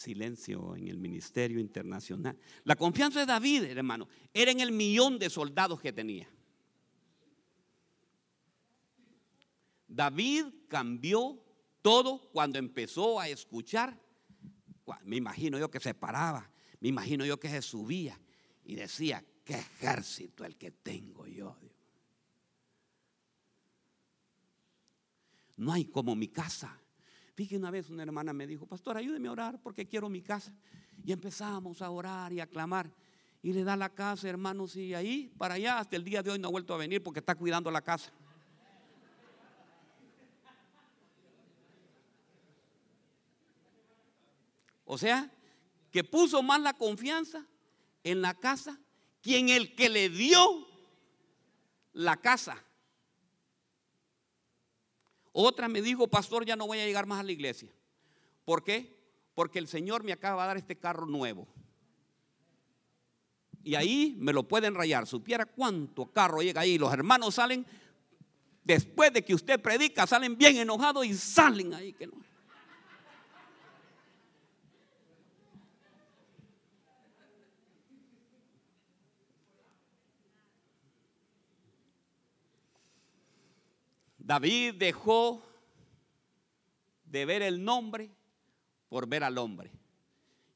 Silencio 0.00 0.74
en 0.76 0.88
el 0.88 0.96
ministerio 0.96 1.60
internacional. 1.60 2.34
La 2.64 2.74
confianza 2.74 3.20
de 3.20 3.26
David, 3.26 3.64
hermano, 3.64 4.08
era 4.32 4.50
en 4.50 4.60
el 4.60 4.72
millón 4.72 5.18
de 5.18 5.28
soldados 5.28 5.78
que 5.78 5.92
tenía. 5.92 6.26
David 9.86 10.46
cambió 10.68 11.44
todo 11.82 12.30
cuando 12.32 12.58
empezó 12.58 13.20
a 13.20 13.28
escuchar. 13.28 14.00
Me 15.04 15.16
imagino 15.16 15.58
yo 15.58 15.70
que 15.70 15.80
se 15.80 15.92
paraba, 15.92 16.50
me 16.80 16.88
imagino 16.88 17.26
yo 17.26 17.38
que 17.38 17.50
se 17.50 17.60
subía 17.60 18.18
y 18.64 18.76
decía, 18.76 19.22
qué 19.44 19.56
ejército 19.56 20.46
el 20.46 20.56
que 20.56 20.70
tengo 20.70 21.26
yo. 21.26 21.58
No 25.58 25.74
hay 25.74 25.84
como 25.84 26.16
mi 26.16 26.28
casa. 26.28 26.80
Fíjate 27.40 27.56
una 27.56 27.70
vez 27.70 27.88
una 27.88 28.02
hermana 28.02 28.34
me 28.34 28.46
dijo, 28.46 28.66
pastor, 28.66 28.98
ayúdeme 28.98 29.28
a 29.28 29.32
orar 29.32 29.62
porque 29.62 29.88
quiero 29.88 30.10
mi 30.10 30.20
casa. 30.20 30.52
Y 31.02 31.10
empezamos 31.10 31.80
a 31.80 31.88
orar 31.88 32.34
y 32.34 32.40
a 32.40 32.46
clamar. 32.46 32.92
Y 33.40 33.54
le 33.54 33.64
da 33.64 33.76
la 33.76 33.88
casa, 33.88 34.28
hermanos, 34.28 34.76
y 34.76 34.92
ahí 34.92 35.32
para 35.38 35.54
allá 35.54 35.78
hasta 35.78 35.96
el 35.96 36.04
día 36.04 36.22
de 36.22 36.32
hoy 36.32 36.38
no 36.38 36.48
ha 36.48 36.50
vuelto 36.50 36.74
a 36.74 36.76
venir 36.76 37.02
porque 37.02 37.20
está 37.20 37.34
cuidando 37.34 37.70
la 37.70 37.80
casa. 37.80 38.12
O 44.84 44.98
sea, 44.98 45.32
que 45.90 46.04
puso 46.04 46.42
más 46.42 46.60
la 46.60 46.74
confianza 46.74 47.46
en 48.04 48.20
la 48.20 48.34
casa 48.34 48.78
quien 49.22 49.48
el 49.48 49.74
que 49.74 49.88
le 49.88 50.10
dio 50.10 50.68
la 51.94 52.18
casa. 52.18 52.62
Otra 55.32 55.68
me 55.68 55.82
dijo, 55.82 56.08
pastor, 56.08 56.44
ya 56.44 56.56
no 56.56 56.66
voy 56.66 56.80
a 56.80 56.86
llegar 56.86 57.06
más 57.06 57.20
a 57.20 57.22
la 57.22 57.32
iglesia. 57.32 57.70
¿Por 58.44 58.64
qué? 58.64 58.98
Porque 59.34 59.58
el 59.58 59.68
Señor 59.68 60.02
me 60.02 60.12
acaba 60.12 60.42
de 60.42 60.48
dar 60.48 60.56
este 60.56 60.76
carro 60.76 61.06
nuevo. 61.06 61.46
Y 63.62 63.74
ahí 63.74 64.16
me 64.18 64.32
lo 64.32 64.48
pueden 64.48 64.74
rayar. 64.74 65.06
Supiera 65.06 65.44
cuánto 65.44 66.10
carro 66.10 66.42
llega 66.42 66.62
ahí. 66.62 66.78
Los 66.78 66.92
hermanos 66.92 67.34
salen, 67.34 67.66
después 68.64 69.12
de 69.12 69.24
que 69.24 69.34
usted 69.34 69.60
predica, 69.60 70.06
salen 70.06 70.36
bien 70.36 70.56
enojados 70.56 71.04
y 71.06 71.14
salen 71.14 71.74
ahí 71.74 71.92
que 71.92 72.06
no. 72.06 72.14
David 84.30 84.74
dejó 84.76 85.42
de 87.04 87.24
ver 87.24 87.42
el 87.42 87.64
nombre 87.64 88.12
por 88.88 89.08
ver 89.08 89.24
al 89.24 89.36
hombre. 89.38 89.72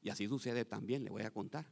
Y 0.01 0.09
así 0.09 0.29
sucede 0.29 0.63
también, 0.63 1.03
le 1.03 1.09
voy 1.09 1.23
a 1.23 1.29
contar. 1.29 1.65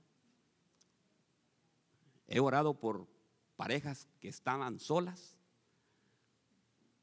He 2.28 2.42
orado 2.42 2.74
por 2.74 3.08
parejas 3.56 4.10
que 4.20 4.28
estaban 4.28 4.82
solas. 4.82 5.38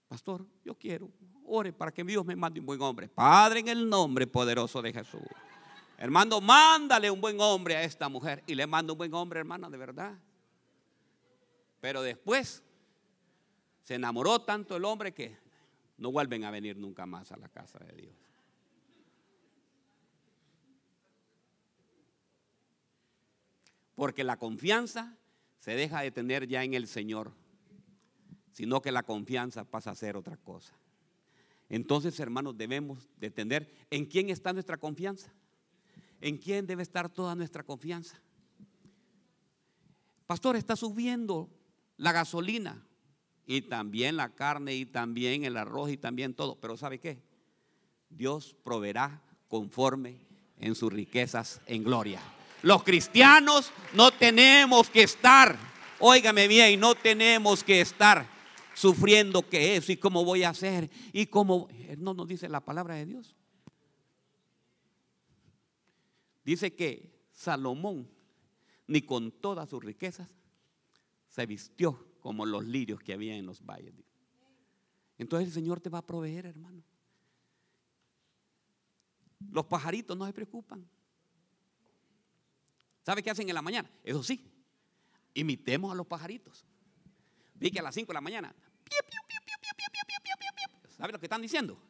Pastor, 0.07 0.47
yo 0.67 0.75
quiero, 0.75 1.11
ore 1.47 1.73
para 1.73 1.93
que 1.93 2.05
Dios 2.05 2.27
me 2.27 2.37
mande 2.37 2.61
un 2.61 2.67
buen 2.67 2.83
hombre. 2.83 3.09
Padre, 3.09 3.61
en 3.61 3.69
el 3.69 3.89
nombre 3.89 4.27
poderoso 4.27 4.83
de 4.83 4.93
Jesús. 4.93 5.23
Hermano, 5.97 6.43
mándale 6.43 7.11
un 7.11 7.23
buen 7.23 7.41
hombre 7.41 7.75
a 7.75 7.85
esta 7.85 8.11
mujer. 8.11 8.45
Y 8.47 8.55
le 8.55 8.67
mando 8.67 8.93
un 8.93 8.99
buen 8.99 9.15
hombre, 9.15 9.41
hermana, 9.41 9.71
de 9.71 9.79
verdad. 9.79 10.19
Pero 11.81 12.03
después 12.03 12.63
se 13.91 13.97
enamoró 13.97 14.41
tanto 14.43 14.77
el 14.77 14.85
hombre 14.85 15.13
que 15.13 15.37
no 15.99 16.13
vuelven 16.13 16.45
a 16.45 16.53
venir 16.53 16.77
nunca 16.77 17.07
más 17.07 17.33
a 17.33 17.37
la 17.37 17.49
casa 17.49 17.81
de 17.81 18.03
Dios. 18.03 18.15
Porque 23.97 24.23
la 24.23 24.37
confianza 24.37 25.19
se 25.59 25.73
deja 25.73 26.03
de 26.03 26.13
tener 26.13 26.47
ya 26.47 26.63
en 26.63 26.75
el 26.75 26.87
Señor, 26.87 27.33
sino 28.53 28.81
que 28.81 28.93
la 28.93 29.03
confianza 29.03 29.65
pasa 29.65 29.91
a 29.91 29.97
ser 29.97 30.17
otra 30.17 30.37
cosa. 30.37 30.73
Entonces, 31.69 32.21
hermanos, 32.21 32.57
debemos 32.57 33.09
de 33.17 33.33
tener 33.33 33.75
en 33.91 34.07
quién 34.07 34.31
está 34.31 34.53
nuestra 34.53 34.77
confianza. 34.77 35.33
¿En 36.21 36.39
quién 36.39 36.65
debe 36.65 36.85
estar 36.85 37.09
toda 37.09 37.35
nuestra 37.35 37.65
confianza? 37.65 38.23
Pastor, 40.29 40.55
está 40.55 40.77
subiendo 40.77 41.51
la 41.97 42.13
gasolina 42.13 42.87
y 43.51 43.63
también 43.63 44.17
la 44.17 44.29
carne 44.29 44.77
y 44.77 44.87
también 44.87 45.43
el 45.45 45.57
arroz 45.57 45.91
y 45.91 45.97
también 45.97 46.35
todo. 46.35 46.61
Pero 46.61 46.77
¿sabe 46.77 47.01
qué? 47.01 47.21
Dios 48.09 48.55
proveerá 48.63 49.21
conforme 49.49 50.21
en 50.61 50.77
sus 50.77 50.93
riquezas 50.93 51.61
en 51.67 51.83
gloria. 51.83 52.21
Los 52.63 52.85
cristianos 52.85 53.73
no 53.93 54.13
tenemos 54.13 54.89
que 54.89 55.03
estar, 55.03 55.59
óigame 55.99 56.47
bien, 56.47 56.79
no 56.79 56.95
tenemos 56.95 57.65
que 57.65 57.81
estar 57.81 58.25
sufriendo 58.73 59.43
que 59.43 59.75
eso 59.75 59.91
y 59.91 59.97
cómo 59.97 60.25
voy 60.25 60.45
a 60.45 60.51
hacer 60.51 60.89
y 61.13 61.27
cómo 61.27 61.67
no 61.99 62.15
nos 62.15 62.29
dice 62.29 62.49
la 62.49 62.61
palabra 62.61 62.95
de 62.95 63.07
Dios. 63.07 63.35
Dice 66.45 66.73
que 66.77 67.11
Salomón 67.33 68.09
ni 68.87 69.03
con 69.03 69.33
todas 69.33 69.69
sus 69.69 69.83
riquezas 69.83 70.29
se 71.27 71.47
vistió 71.47 72.10
como 72.21 72.47
los 72.47 72.65
lirios 72.65 73.01
que 73.01 73.13
había 73.13 73.37
en 73.37 73.47
los 73.47 73.65
valles. 73.65 73.95
Entonces 75.19 75.49
el 75.49 75.55
Señor 75.55 75.81
te 75.81 75.91
va 75.91 75.99
a 75.99 76.07
proveer, 76.07 76.47
hermano. 76.47 76.83
Los 79.51 79.67
pajaritos 79.67 80.17
no 80.17 80.27
se 80.27 80.33
preocupan. 80.33 80.89
¿Sabe 83.03 83.23
qué 83.23 83.31
hacen 83.31 83.49
en 83.49 83.55
la 83.55 83.63
mañana? 83.63 83.91
Eso 84.05 84.23
sí, 84.23 84.51
imitemos 85.35 85.91
a 85.93 85.95
los 85.95 86.07
pajaritos. 86.07 86.65
Vi 87.55 87.71
que 87.71 87.81
a 87.81 87.83
las 87.83 87.95
5 87.95 88.09
de 88.09 88.15
la 88.15 88.21
mañana, 88.21 88.55
¿sabe 90.97 91.13
lo 91.13 91.19
que 91.19 91.27
están 91.27 91.43
diciendo? 91.43 91.81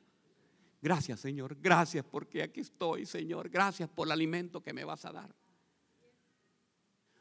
Gracias, 0.82 1.20
Señor, 1.20 1.56
gracias 1.60 2.04
porque 2.04 2.42
aquí 2.42 2.60
estoy, 2.60 3.04
Señor. 3.04 3.50
Gracias 3.50 3.88
por 3.88 4.08
el 4.08 4.12
alimento 4.12 4.62
que 4.62 4.72
me 4.72 4.84
vas 4.84 5.04
a 5.04 5.12
dar. 5.12 5.34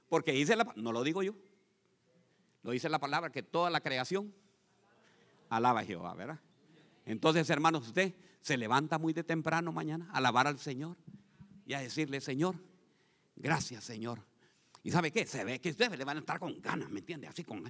Porque 0.08 0.32
dice 0.32 0.56
la, 0.56 0.72
no 0.76 0.92
lo 0.92 1.04
digo 1.04 1.22
yo, 1.22 1.36
lo 2.64 2.72
dice 2.72 2.90
la 2.90 3.00
palabra 3.00 3.32
que 3.32 3.44
toda 3.44 3.70
la 3.70 3.82
creación 3.82 4.34
Alaba 5.50 5.80
a 5.80 5.86
Jehová, 5.86 6.14
¿verdad? 6.14 6.40
Entonces, 7.06 7.50
hermanos, 7.50 7.88
usted 7.88 8.14
se 8.42 8.56
levanta 8.56 9.00
muy 9.00 9.14
de 9.14 9.24
temprano 9.24 9.72
mañana 9.72 10.08
a 10.12 10.18
alabar 10.18 10.48
al 10.48 10.60
Señor 10.60 10.96
y 11.66 11.74
a 11.74 11.80
decirle, 11.80 12.22
Señor, 12.22 12.56
gracias, 13.36 13.84
Señor. 13.84 14.24
¿Y 14.84 14.92
sabe 14.92 15.12
qué? 15.12 15.26
Se 15.26 15.44
ve 15.44 15.60
que 15.60 15.72
ustedes 15.72 15.98
le 15.98 16.06
van 16.06 16.18
a 16.18 16.20
estar 16.20 16.40
con 16.40 16.62
ganas, 16.62 16.90
¿me 16.90 17.00
entiende? 17.00 17.28
Así 17.28 17.44
con, 17.44 17.70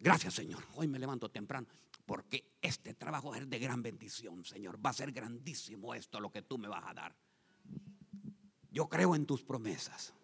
gracias, 0.00 0.34
Señor. 0.34 0.62
Hoy 0.76 0.86
me 0.86 0.98
levanto 0.98 1.28
temprano 1.28 1.66
porque 2.06 2.52
este 2.62 2.94
trabajo 2.94 3.34
es 3.34 3.50
de 3.50 3.58
gran 3.58 3.82
bendición, 3.82 4.44
Señor. 4.44 4.78
Va 4.84 4.90
a 4.90 4.94
ser 4.94 5.12
grandísimo 5.12 5.94
esto 5.94 6.20
lo 6.20 6.30
que 6.30 6.42
tú 6.42 6.56
me 6.56 6.68
vas 6.68 6.84
a 6.86 6.94
dar. 6.94 7.14
Yo 8.70 8.88
creo 8.88 9.14
en 9.16 9.26
tus 9.26 9.42
promesas. 9.42 10.14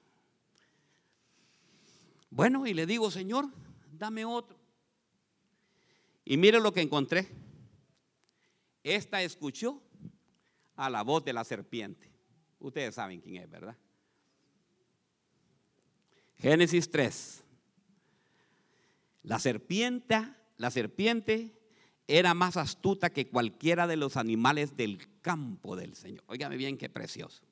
Bueno, 2.30 2.66
y 2.66 2.74
le 2.74 2.86
digo, 2.86 3.10
Señor, 3.10 3.50
dame 3.98 4.24
otro. 4.24 4.58
Y 6.24 6.36
mire 6.36 6.60
lo 6.60 6.72
que 6.72 6.80
encontré. 6.80 7.28
Esta 8.82 9.22
escuchó 9.22 9.82
a 10.76 10.90
la 10.90 11.02
voz 11.02 11.24
de 11.24 11.32
la 11.32 11.44
serpiente. 11.44 12.10
Ustedes 12.60 12.94
saben 12.94 13.20
quién 13.20 13.42
es, 13.42 13.50
¿verdad? 13.50 13.76
Génesis 16.38 16.90
3. 16.90 17.44
La 19.22 19.38
serpiente, 19.38 20.22
la 20.58 20.70
serpiente 20.70 21.52
era 22.06 22.34
más 22.34 22.56
astuta 22.56 23.10
que 23.10 23.28
cualquiera 23.28 23.86
de 23.86 23.96
los 23.96 24.16
animales 24.16 24.76
del 24.76 25.20
campo 25.22 25.76
del 25.76 25.94
Señor. 25.94 26.22
Óigame 26.26 26.56
bien 26.56 26.76
qué 26.76 26.90
precioso. 26.90 27.42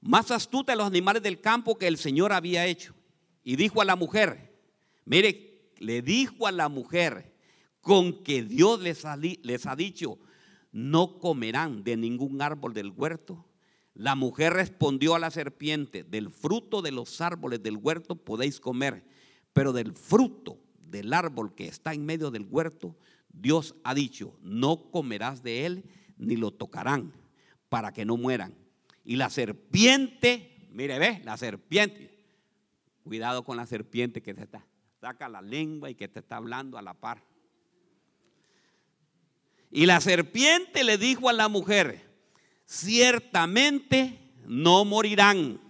Más 0.00 0.30
astuta 0.30 0.72
de 0.72 0.76
los 0.76 0.86
animales 0.86 1.22
del 1.22 1.40
campo 1.40 1.76
que 1.76 1.86
el 1.86 1.98
Señor 1.98 2.32
había 2.32 2.66
hecho. 2.66 2.94
Y 3.44 3.56
dijo 3.56 3.82
a 3.82 3.84
la 3.84 3.96
mujer, 3.96 4.58
mire, 5.04 5.72
le 5.78 6.02
dijo 6.02 6.46
a 6.46 6.52
la 6.52 6.68
mujer, 6.68 7.30
con 7.80 8.22
que 8.22 8.42
Dios 8.42 8.80
les 8.80 9.04
ha, 9.04 9.16
les 9.16 9.66
ha 9.66 9.76
dicho, 9.76 10.18
no 10.72 11.18
comerán 11.18 11.82
de 11.82 11.96
ningún 11.96 12.42
árbol 12.42 12.74
del 12.74 12.90
huerto. 12.90 13.46
La 13.94 14.14
mujer 14.14 14.52
respondió 14.52 15.14
a 15.14 15.18
la 15.18 15.30
serpiente, 15.30 16.04
del 16.04 16.30
fruto 16.30 16.82
de 16.82 16.92
los 16.92 17.20
árboles 17.20 17.62
del 17.62 17.76
huerto 17.76 18.16
podéis 18.16 18.60
comer, 18.60 19.04
pero 19.52 19.72
del 19.72 19.92
fruto 19.92 20.58
del 20.78 21.12
árbol 21.12 21.54
que 21.54 21.66
está 21.66 21.92
en 21.92 22.04
medio 22.04 22.30
del 22.30 22.46
huerto, 22.48 22.96
Dios 23.28 23.74
ha 23.84 23.94
dicho, 23.94 24.36
no 24.42 24.90
comerás 24.90 25.42
de 25.42 25.66
él 25.66 25.84
ni 26.16 26.36
lo 26.36 26.50
tocarán 26.50 27.12
para 27.68 27.92
que 27.92 28.04
no 28.04 28.16
mueran. 28.16 28.54
Y 29.04 29.16
la 29.16 29.30
serpiente, 29.30 30.68
mire, 30.70 30.98
ve, 30.98 31.20
la 31.24 31.36
serpiente, 31.36 32.10
cuidado 33.02 33.42
con 33.42 33.56
la 33.56 33.66
serpiente 33.66 34.22
que 34.22 34.34
te 34.34 34.42
está, 34.42 34.64
saca 35.00 35.28
la 35.28 35.40
lengua 35.40 35.90
y 35.90 35.94
que 35.94 36.08
te 36.08 36.20
está 36.20 36.36
hablando 36.36 36.78
a 36.78 36.82
la 36.82 36.94
par. 36.94 37.22
Y 39.70 39.86
la 39.86 40.00
serpiente 40.00 40.84
le 40.84 40.98
dijo 40.98 41.28
a 41.28 41.32
la 41.32 41.48
mujer, 41.48 42.10
ciertamente 42.66 44.18
no 44.46 44.84
morirán. 44.84 45.60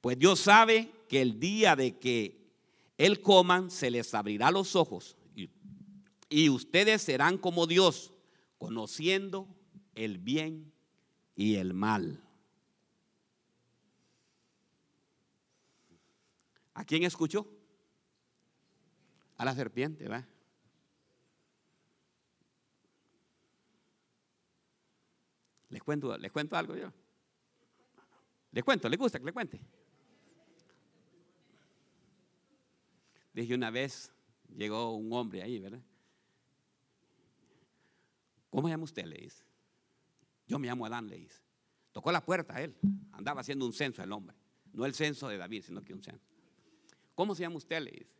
Pues 0.00 0.18
Dios 0.18 0.40
sabe 0.40 0.90
que 1.08 1.22
el 1.22 1.38
día 1.38 1.76
de 1.76 1.98
que 1.98 2.50
Él 2.98 3.20
coman, 3.20 3.70
se 3.70 3.90
les 3.90 4.12
abrirá 4.14 4.50
los 4.50 4.76
ojos 4.76 5.16
y, 5.36 5.48
y 6.28 6.48
ustedes 6.48 7.02
serán 7.02 7.38
como 7.38 7.66
Dios, 7.66 8.12
conociendo 8.58 9.46
el 9.94 10.18
bien 10.18 10.73
y 11.36 11.56
el 11.56 11.74
mal. 11.74 12.22
¿A 16.74 16.84
quién 16.84 17.04
escuchó? 17.04 17.48
A 19.36 19.44
la 19.44 19.54
serpiente, 19.54 20.04
¿verdad? 20.04 20.28
Les 25.68 25.82
cuento, 25.82 26.16
les 26.16 26.30
cuento 26.30 26.56
algo 26.56 26.76
yo. 26.76 26.92
Les 28.52 28.62
cuento, 28.62 28.88
les 28.88 28.98
gusta 28.98 29.18
que 29.18 29.24
le 29.24 29.32
cuente. 29.32 29.60
Dije 33.32 33.54
una 33.54 33.70
vez, 33.70 34.12
llegó 34.54 34.94
un 34.94 35.12
hombre 35.12 35.42
ahí, 35.42 35.58
¿verdad? 35.58 35.82
¿Cómo 38.50 38.68
llama 38.68 38.84
usted? 38.84 39.04
Le 39.04 39.16
dice. 39.16 39.43
Yo 40.46 40.58
me 40.58 40.66
llamo 40.68 40.86
Adán, 40.86 41.08
le. 41.08 41.26
Tocó 41.92 42.10
la 42.12 42.24
puerta 42.24 42.56
a 42.56 42.62
él. 42.62 42.76
Andaba 43.12 43.40
haciendo 43.40 43.64
un 43.64 43.72
censo 43.72 44.02
el 44.02 44.12
hombre. 44.12 44.36
No 44.72 44.84
el 44.84 44.94
censo 44.94 45.28
de 45.28 45.38
David, 45.38 45.62
sino 45.62 45.82
que 45.82 45.92
un 45.94 46.02
censo. 46.02 46.26
¿Cómo 47.14 47.34
se 47.34 47.42
llama 47.42 47.56
usted? 47.56 47.80
Le 47.80 47.90
dice. 47.92 48.12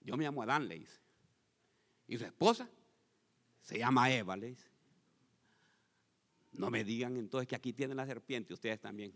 Yo 0.00 0.16
me 0.16 0.24
llamo 0.24 0.42
Adán, 0.42 0.68
le. 0.68 0.86
Y 2.06 2.16
su 2.16 2.24
esposa 2.24 2.70
se 3.60 3.78
llama 3.78 4.10
Eva, 4.12 4.36
le. 4.36 4.56
No 6.52 6.70
me 6.70 6.84
digan 6.84 7.16
entonces 7.16 7.48
que 7.48 7.56
aquí 7.56 7.72
tienen 7.72 7.96
la 7.96 8.06
serpiente, 8.06 8.54
ustedes 8.54 8.80
también. 8.80 9.12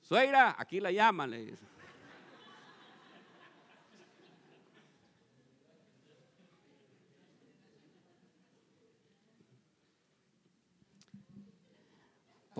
Suegra, 0.00 0.54
aquí 0.58 0.80
la 0.80 0.92
llaman, 0.92 1.30
le 1.30 1.46
dice. 1.46 1.64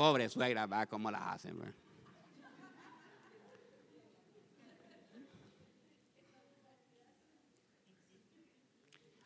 Pobre 0.00 0.30
suegra, 0.30 0.64
va 0.64 0.86
cómo 0.86 1.10
las 1.10 1.20
hacen. 1.20 1.60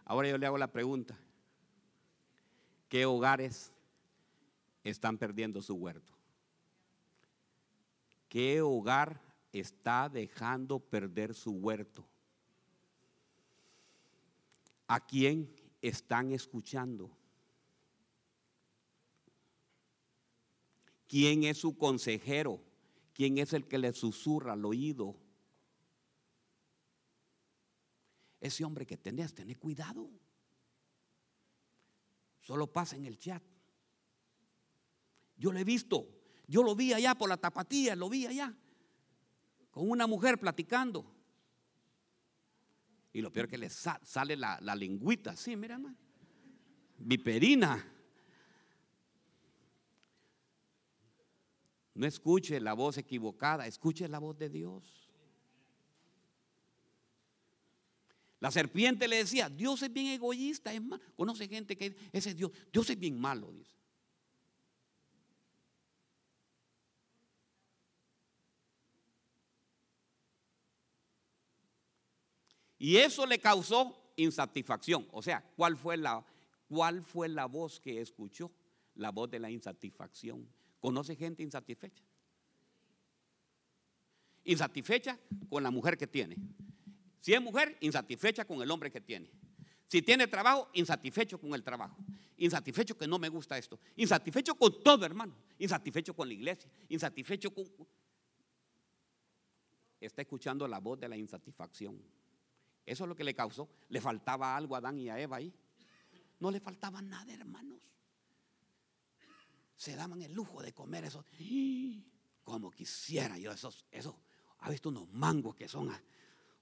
Ahora 0.04 0.28
yo 0.28 0.36
le 0.36 0.46
hago 0.46 0.58
la 0.58 0.66
pregunta. 0.66 1.16
¿Qué 2.88 3.06
hogares 3.06 3.72
están 4.82 5.16
perdiendo 5.16 5.62
su 5.62 5.76
huerto? 5.76 6.12
¿Qué 8.28 8.60
hogar 8.60 9.20
está 9.52 10.08
dejando 10.08 10.80
perder 10.80 11.36
su 11.36 11.52
huerto? 11.52 12.04
¿A 14.88 14.98
quién 14.98 15.48
están 15.80 16.32
escuchando? 16.32 17.16
¿Quién 21.14 21.44
es 21.44 21.58
su 21.58 21.78
consejero? 21.78 22.60
¿Quién 23.12 23.38
es 23.38 23.52
el 23.52 23.68
que 23.68 23.78
le 23.78 23.92
susurra 23.92 24.54
al 24.54 24.64
oído? 24.64 25.16
Ese 28.40 28.64
hombre 28.64 28.84
que 28.84 28.96
tenés, 28.96 29.32
tenés 29.32 29.56
cuidado. 29.58 30.10
Solo 32.40 32.66
pasa 32.66 32.96
en 32.96 33.04
el 33.04 33.16
chat. 33.16 33.40
Yo 35.36 35.52
lo 35.52 35.60
he 35.60 35.62
visto. 35.62 36.08
Yo 36.48 36.64
lo 36.64 36.74
vi 36.74 36.92
allá 36.92 37.14
por 37.14 37.28
la 37.28 37.36
tapatía, 37.36 37.94
lo 37.94 38.10
vi 38.10 38.26
allá. 38.26 38.52
Con 39.70 39.88
una 39.88 40.08
mujer 40.08 40.40
platicando. 40.40 41.14
Y 43.12 43.20
lo 43.20 43.32
peor 43.32 43.46
que 43.46 43.56
le 43.56 43.70
sale 43.70 44.36
la, 44.36 44.58
la 44.60 44.74
lengüita, 44.74 45.36
sí, 45.36 45.54
mira, 45.54 45.76
hermano. 45.76 45.96
Viperina. 46.98 47.93
No 51.94 52.06
escuche 52.06 52.60
la 52.60 52.74
voz 52.74 52.98
equivocada, 52.98 53.66
escuche 53.66 54.08
la 54.08 54.18
voz 54.18 54.36
de 54.36 54.48
Dios. 54.50 55.04
La 58.40 58.50
serpiente 58.50 59.08
le 59.08 59.16
decía, 59.16 59.48
Dios 59.48 59.80
es 59.82 59.92
bien 59.92 60.08
egoísta, 60.08 60.72
es 60.72 60.82
malo. 60.82 61.02
Conoce 61.16 61.48
gente 61.48 61.76
que 61.78 61.96
ese 62.12 62.34
Dios, 62.34 62.50
Dios 62.72 62.90
es 62.90 62.98
bien 62.98 63.18
malo, 63.18 63.50
dice. 63.52 63.74
Y 72.76 72.98
eso 72.98 73.24
le 73.24 73.38
causó 73.38 74.12
insatisfacción. 74.16 75.08
O 75.10 75.22
sea, 75.22 75.42
¿cuál 75.56 75.74
fue 75.74 75.96
la, 75.96 76.22
cuál 76.68 77.02
fue 77.02 77.28
la 77.28 77.46
voz 77.46 77.80
que 77.80 78.00
escuchó? 78.00 78.52
La 78.96 79.10
voz 79.10 79.30
de 79.30 79.38
la 79.38 79.50
insatisfacción. 79.50 80.46
¿Conoce 80.84 81.16
gente 81.16 81.42
insatisfecha? 81.42 82.04
Insatisfecha 84.44 85.18
con 85.48 85.62
la 85.62 85.70
mujer 85.70 85.96
que 85.96 86.06
tiene. 86.06 86.36
Si 87.20 87.32
es 87.32 87.40
mujer, 87.40 87.78
insatisfecha 87.80 88.44
con 88.44 88.60
el 88.60 88.70
hombre 88.70 88.92
que 88.92 89.00
tiene. 89.00 89.30
Si 89.86 90.02
tiene 90.02 90.26
trabajo, 90.26 90.68
insatisfecho 90.74 91.40
con 91.40 91.54
el 91.54 91.62
trabajo. 91.62 91.96
Insatisfecho 92.36 92.98
que 92.98 93.08
no 93.08 93.18
me 93.18 93.30
gusta 93.30 93.56
esto. 93.56 93.80
Insatisfecho 93.96 94.56
con 94.56 94.82
todo, 94.82 95.06
hermano. 95.06 95.34
Insatisfecho 95.58 96.14
con 96.14 96.28
la 96.28 96.34
iglesia. 96.34 96.70
Insatisfecho 96.90 97.54
con... 97.54 97.64
Está 99.98 100.20
escuchando 100.20 100.68
la 100.68 100.80
voz 100.80 101.00
de 101.00 101.08
la 101.08 101.16
insatisfacción. 101.16 101.98
Eso 102.84 103.04
es 103.04 103.08
lo 103.08 103.16
que 103.16 103.24
le 103.24 103.32
causó. 103.32 103.70
Le 103.88 104.02
faltaba 104.02 104.54
algo 104.54 104.74
a 104.74 104.80
Adán 104.80 104.98
y 104.98 105.08
a 105.08 105.18
Eva 105.18 105.38
ahí. 105.38 105.50
No 106.40 106.50
le 106.50 106.60
faltaba 106.60 107.00
nada, 107.00 107.32
hermanos. 107.32 107.93
Se 109.84 109.94
daban 109.96 110.22
el 110.22 110.32
lujo 110.32 110.62
de 110.62 110.72
comer 110.72 111.04
eso. 111.04 111.26
Como 112.42 112.70
quisiera 112.70 113.36
yo 113.36 113.52
esos, 113.52 113.84
eso. 113.90 114.18
Ha 114.60 114.70
visto 114.70 114.88
unos 114.88 115.12
mangos 115.12 115.54
que 115.54 115.68
son 115.68 115.90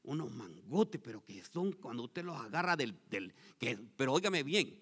unos 0.02 0.32
mangotes, 0.32 1.00
pero 1.00 1.22
que 1.22 1.44
son 1.44 1.70
cuando 1.74 2.02
usted 2.02 2.24
los 2.24 2.36
agarra 2.36 2.74
del, 2.74 2.98
del 3.08 3.32
que, 3.60 3.78
pero 3.96 4.14
óigame 4.14 4.42
bien, 4.42 4.76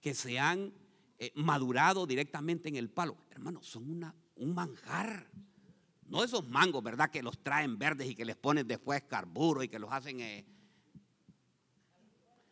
que 0.00 0.14
se 0.14 0.38
han 0.38 0.72
eh, 1.18 1.32
madurado 1.34 2.06
directamente 2.06 2.70
en 2.70 2.76
el 2.76 2.88
palo. 2.88 3.18
Hermano, 3.30 3.62
son 3.62 3.90
una, 3.90 4.14
un 4.36 4.54
manjar. 4.54 5.28
No 6.08 6.24
esos 6.24 6.48
mangos, 6.48 6.82
¿verdad? 6.82 7.10
Que 7.10 7.22
los 7.22 7.42
traen 7.42 7.78
verdes 7.78 8.08
y 8.08 8.14
que 8.14 8.24
les 8.24 8.36
ponen 8.36 8.66
después 8.66 9.02
carburo 9.02 9.62
y 9.62 9.68
que 9.68 9.78
los 9.78 9.92
hacen 9.92 10.18
eh, 10.22 10.46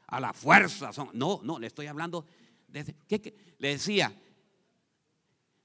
a 0.06 0.20
la 0.20 0.34
fuerza. 0.34 0.92
Son, 0.92 1.08
no, 1.14 1.40
no, 1.42 1.58
le 1.58 1.66
estoy 1.66 1.86
hablando. 1.86 2.26
De, 2.68 2.94
¿qué, 3.08 3.56
Le 3.58 3.68
decía, 3.68 4.14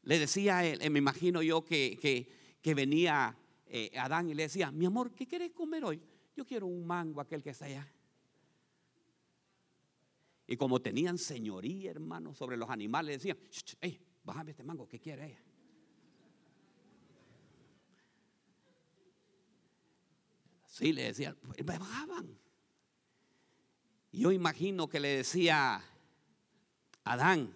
le 0.05 0.19
decía, 0.19 0.61
me 0.89 0.99
imagino 0.99 1.41
yo 1.41 1.65
que, 1.65 1.97
que, 1.99 2.31
que 2.61 2.73
venía 2.73 3.37
eh, 3.67 3.91
Adán 3.97 4.29
y 4.29 4.33
le 4.33 4.43
decía, 4.43 4.71
mi 4.71 4.85
amor, 4.85 5.11
¿qué 5.13 5.27
quieres 5.27 5.51
comer 5.51 5.83
hoy? 5.83 6.01
Yo 6.35 6.45
quiero 6.45 6.67
un 6.67 6.85
mango, 6.85 7.19
aquel 7.19 7.43
que 7.43 7.49
está 7.49 7.65
allá. 7.65 7.91
Y 10.47 10.55
como 10.57 10.79
tenían 10.79 11.17
señoría, 11.17 11.89
hermano, 11.89 12.33
sobre 12.35 12.55
los 12.55 12.69
animales, 12.69 13.17
decían, 13.17 13.37
hey, 13.81 13.99
bájame 14.23 14.51
este 14.51 14.63
mango, 14.63 14.87
¿qué 14.87 14.99
quiere 14.99 15.25
ella? 15.25 15.43
Sí, 20.67 20.93
le 20.93 21.03
decían, 21.03 21.35
pues, 21.41 21.65
me 21.65 21.79
bajaban. 21.79 22.37
Yo 24.11 24.31
imagino 24.31 24.87
que 24.87 24.99
le 24.99 25.17
decía 25.17 25.83
Adán, 27.03 27.51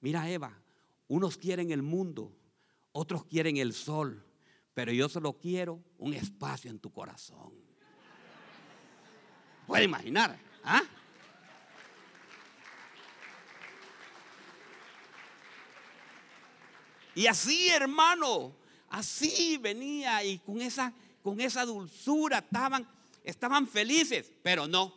mira 0.00 0.28
Eva, 0.28 0.63
unos 1.08 1.36
quieren 1.36 1.70
el 1.70 1.82
mundo, 1.82 2.32
otros 2.92 3.24
quieren 3.24 3.56
el 3.56 3.72
sol, 3.72 4.24
pero 4.72 4.92
yo 4.92 5.08
solo 5.08 5.34
quiero 5.34 5.82
un 5.98 6.14
espacio 6.14 6.70
en 6.70 6.78
tu 6.78 6.90
corazón. 6.90 7.52
Puede 9.66 9.84
imaginar, 9.84 10.38
¿ah? 10.62 10.82
Y 17.14 17.26
así, 17.26 17.68
hermano, 17.68 18.54
así 18.88 19.56
venía 19.58 20.24
y 20.24 20.38
con 20.40 20.60
esa, 20.60 20.92
con 21.22 21.40
esa 21.40 21.64
dulzura 21.64 22.38
estaban, 22.38 22.86
estaban 23.22 23.68
felices, 23.68 24.32
pero 24.42 24.66
no. 24.66 24.92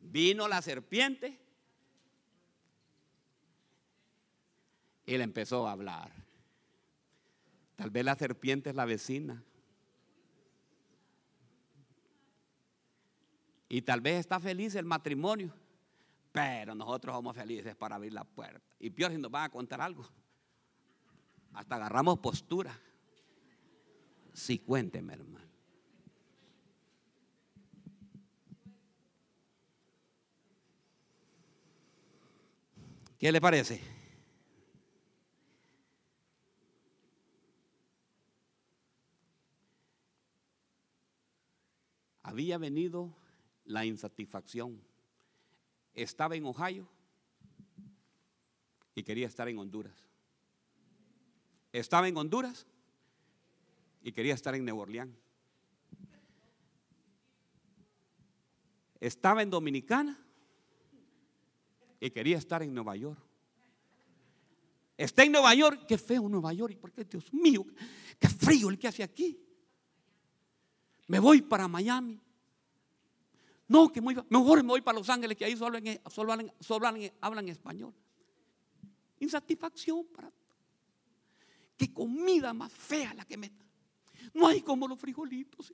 Vino 0.00 0.46
la 0.46 0.62
serpiente 0.62 1.47
le 5.16 5.24
empezó 5.24 5.66
a 5.66 5.72
hablar. 5.72 6.12
Tal 7.76 7.90
vez 7.90 8.04
la 8.04 8.14
serpiente 8.14 8.70
es 8.70 8.76
la 8.76 8.84
vecina. 8.84 9.42
Y 13.68 13.82
tal 13.82 14.00
vez 14.00 14.20
está 14.20 14.40
feliz 14.40 14.74
el 14.74 14.84
matrimonio, 14.84 15.54
pero 16.32 16.74
nosotros 16.74 17.14
somos 17.14 17.36
felices 17.36 17.76
para 17.76 17.96
abrir 17.96 18.12
la 18.12 18.24
puerta. 18.24 18.74
Y 18.80 18.90
peor 18.90 19.12
si 19.12 19.18
nos 19.18 19.30
van 19.30 19.44
a 19.44 19.48
contar 19.48 19.80
algo. 19.80 20.06
Hasta 21.52 21.76
agarramos 21.76 22.18
postura. 22.18 22.78
Sí, 24.32 24.58
cuénteme, 24.58 25.14
hermano. 25.14 25.48
¿Qué 33.18 33.32
le 33.32 33.40
parece? 33.40 33.97
Había 42.28 42.58
venido 42.58 43.16
la 43.64 43.86
insatisfacción. 43.86 44.78
Estaba 45.94 46.36
en 46.36 46.44
Ohio 46.44 46.86
y 48.94 49.02
quería 49.02 49.26
estar 49.26 49.48
en 49.48 49.56
Honduras. 49.56 49.96
Estaba 51.72 52.06
en 52.06 52.14
Honduras 52.18 52.66
y 54.02 54.12
quería 54.12 54.34
estar 54.34 54.54
en 54.54 54.66
Nueva 54.66 54.82
Orleans. 54.82 55.16
Estaba 59.00 59.42
en 59.42 59.48
Dominicana 59.48 60.22
y 61.98 62.10
quería 62.10 62.36
estar 62.36 62.62
en 62.62 62.74
Nueva 62.74 62.94
York. 62.94 63.18
Está 64.98 65.24
en 65.24 65.32
Nueva 65.32 65.54
York, 65.54 65.86
qué 65.88 65.96
feo 65.96 66.28
Nueva 66.28 66.52
York, 66.52 66.76
porque 66.78 67.04
Dios 67.04 67.32
mío, 67.32 67.64
qué 68.18 68.28
frío 68.28 68.68
el 68.68 68.78
que 68.78 68.88
hace 68.88 69.02
aquí. 69.02 69.47
Me 71.08 71.18
voy 71.18 71.42
para 71.42 71.66
Miami. 71.66 72.20
No, 73.66 73.92
que 73.92 74.00
mejor 74.00 74.62
me 74.62 74.68
voy 74.68 74.80
para 74.80 74.98
Los 74.98 75.08
Ángeles, 75.10 75.36
que 75.36 75.44
ahí 75.44 75.56
solo, 75.56 76.32
hablan 77.20 77.48
español. 77.48 77.92
Insatisfacción 79.18 80.06
para 80.06 80.30
Qué 81.76 81.92
comida 81.92 82.52
más 82.52 82.72
fea 82.72 83.14
la 83.14 83.24
que 83.24 83.36
me 83.36 83.52
No 84.34 84.48
hay 84.48 84.62
como 84.62 84.88
los 84.88 84.98
frijolitos. 84.98 85.72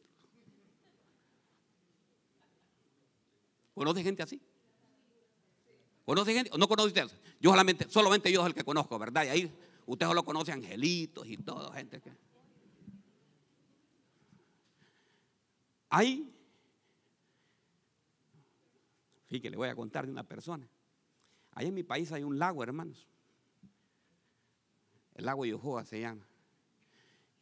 ¿Conoce 3.75 4.03
gente 4.03 4.23
así? 4.23 4.41
¿Conoce 6.05 6.35
gente? 6.35 6.51
¿No 6.57 6.69
conoce 6.69 6.89
usted? 6.89 7.09
Yo 7.41 7.51
solamente, 7.51 7.89
solamente 7.89 8.31
yo 8.31 8.43
es 8.43 8.47
el 8.49 8.55
que 8.55 8.65
conozco, 8.65 8.99
¿verdad? 8.99 9.25
Y 9.25 9.29
ahí 9.29 9.53
usted 9.87 10.07
solo 10.07 10.25
conoce 10.25 10.53
angelitos 10.53 11.27
y 11.27 11.39
todo, 11.39 11.73
gente 11.73 12.01
que. 12.01 12.13
Hay. 15.97 16.29
Fíjate, 19.27 19.49
le 19.49 19.57
voy 19.57 19.69
a 19.69 19.77
contar 19.77 20.07
de 20.07 20.11
una 20.11 20.25
persona. 20.25 20.69
Ahí 21.53 21.69
en 21.69 21.75
mi 21.75 21.85
país 21.85 22.11
hay 22.11 22.25
un 22.25 22.37
lago, 22.37 22.65
hermanos. 22.65 23.07
El 25.15 25.27
lago 25.27 25.47
Yohoa 25.47 25.85
se 25.85 26.01
llama. 26.01 26.27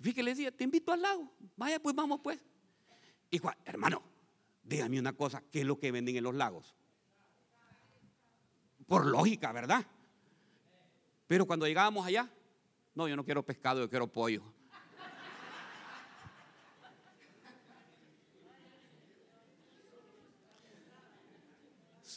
Fíjate, 0.00 0.22
le 0.22 0.30
decía, 0.32 0.54
te 0.54 0.64
invito 0.64 0.92
al 0.92 1.00
lago. 1.00 1.32
Vaya, 1.56 1.80
pues 1.80 1.96
vamos, 1.96 2.20
pues. 2.22 2.44
Y 3.30 3.40
hermano, 3.64 4.02
dígame 4.62 5.00
una 5.00 5.14
cosa, 5.14 5.42
¿qué 5.50 5.60
es 5.60 5.66
lo 5.66 5.78
que 5.78 5.90
venden 5.90 6.16
en 6.16 6.24
los 6.24 6.34
lagos? 6.34 6.76
Por 8.86 9.06
lógica, 9.06 9.50
¿verdad? 9.52 9.86
Pero 11.26 11.46
cuando 11.46 11.66
llegábamos 11.66 12.04
allá, 12.04 12.30
no, 12.94 13.08
yo 13.08 13.16
no 13.16 13.24
quiero 13.24 13.46
pescado, 13.46 13.80
yo 13.80 13.88
quiero 13.88 14.12
pollo. 14.12 14.42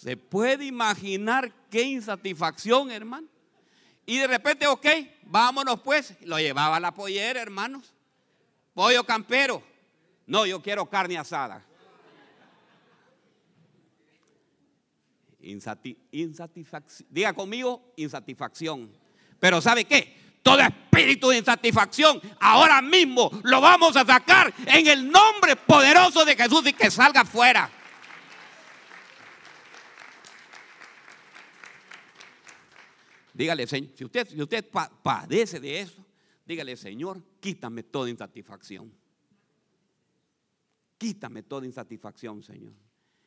¿Se 0.05 0.15
puede 0.15 0.65
imaginar 0.65 1.51
qué 1.71 1.81
insatisfacción, 1.81 2.91
hermano? 2.91 3.27
Y 4.05 4.19
de 4.19 4.27
repente, 4.27 4.67
ok, 4.67 4.85
vámonos 5.23 5.81
pues. 5.81 6.13
Lo 6.21 6.37
llevaba 6.37 6.75
a 6.75 6.79
la 6.79 6.93
pollera, 6.93 7.41
hermanos. 7.41 7.91
Pollo 8.75 9.03
campero. 9.03 9.63
No, 10.27 10.45
yo 10.45 10.61
quiero 10.61 10.87
carne 10.87 11.17
asada. 11.17 11.65
insatisfacción. 15.41 17.09
Diga 17.09 17.33
conmigo, 17.33 17.91
insatisfacción. 17.95 18.91
Pero 19.39 19.59
¿sabe 19.59 19.85
qué? 19.85 20.37
Todo 20.43 20.59
espíritu 20.59 21.29
de 21.29 21.39
insatisfacción 21.39 22.21
ahora 22.39 22.79
mismo 22.79 23.31
lo 23.41 23.59
vamos 23.59 23.95
a 23.95 24.05
sacar 24.05 24.53
en 24.67 24.85
el 24.85 25.09
nombre 25.09 25.55
poderoso 25.55 26.23
de 26.25 26.35
Jesús 26.35 26.67
y 26.67 26.73
que 26.73 26.91
salga 26.91 27.25
fuera. 27.25 27.71
Dígale, 33.35 33.67
Señor, 33.67 33.91
si 33.97 34.05
usted, 34.05 34.29
si 34.29 34.41
usted 34.41 34.65
padece 35.03 35.59
de 35.59 35.81
eso, 35.81 36.05
dígale, 36.45 36.77
Señor, 36.77 37.21
quítame 37.41 37.83
toda 37.83 38.09
insatisfacción. 38.09 38.93
Quítame 40.97 41.43
toda 41.43 41.65
insatisfacción, 41.65 42.41
Señor. 42.41 42.71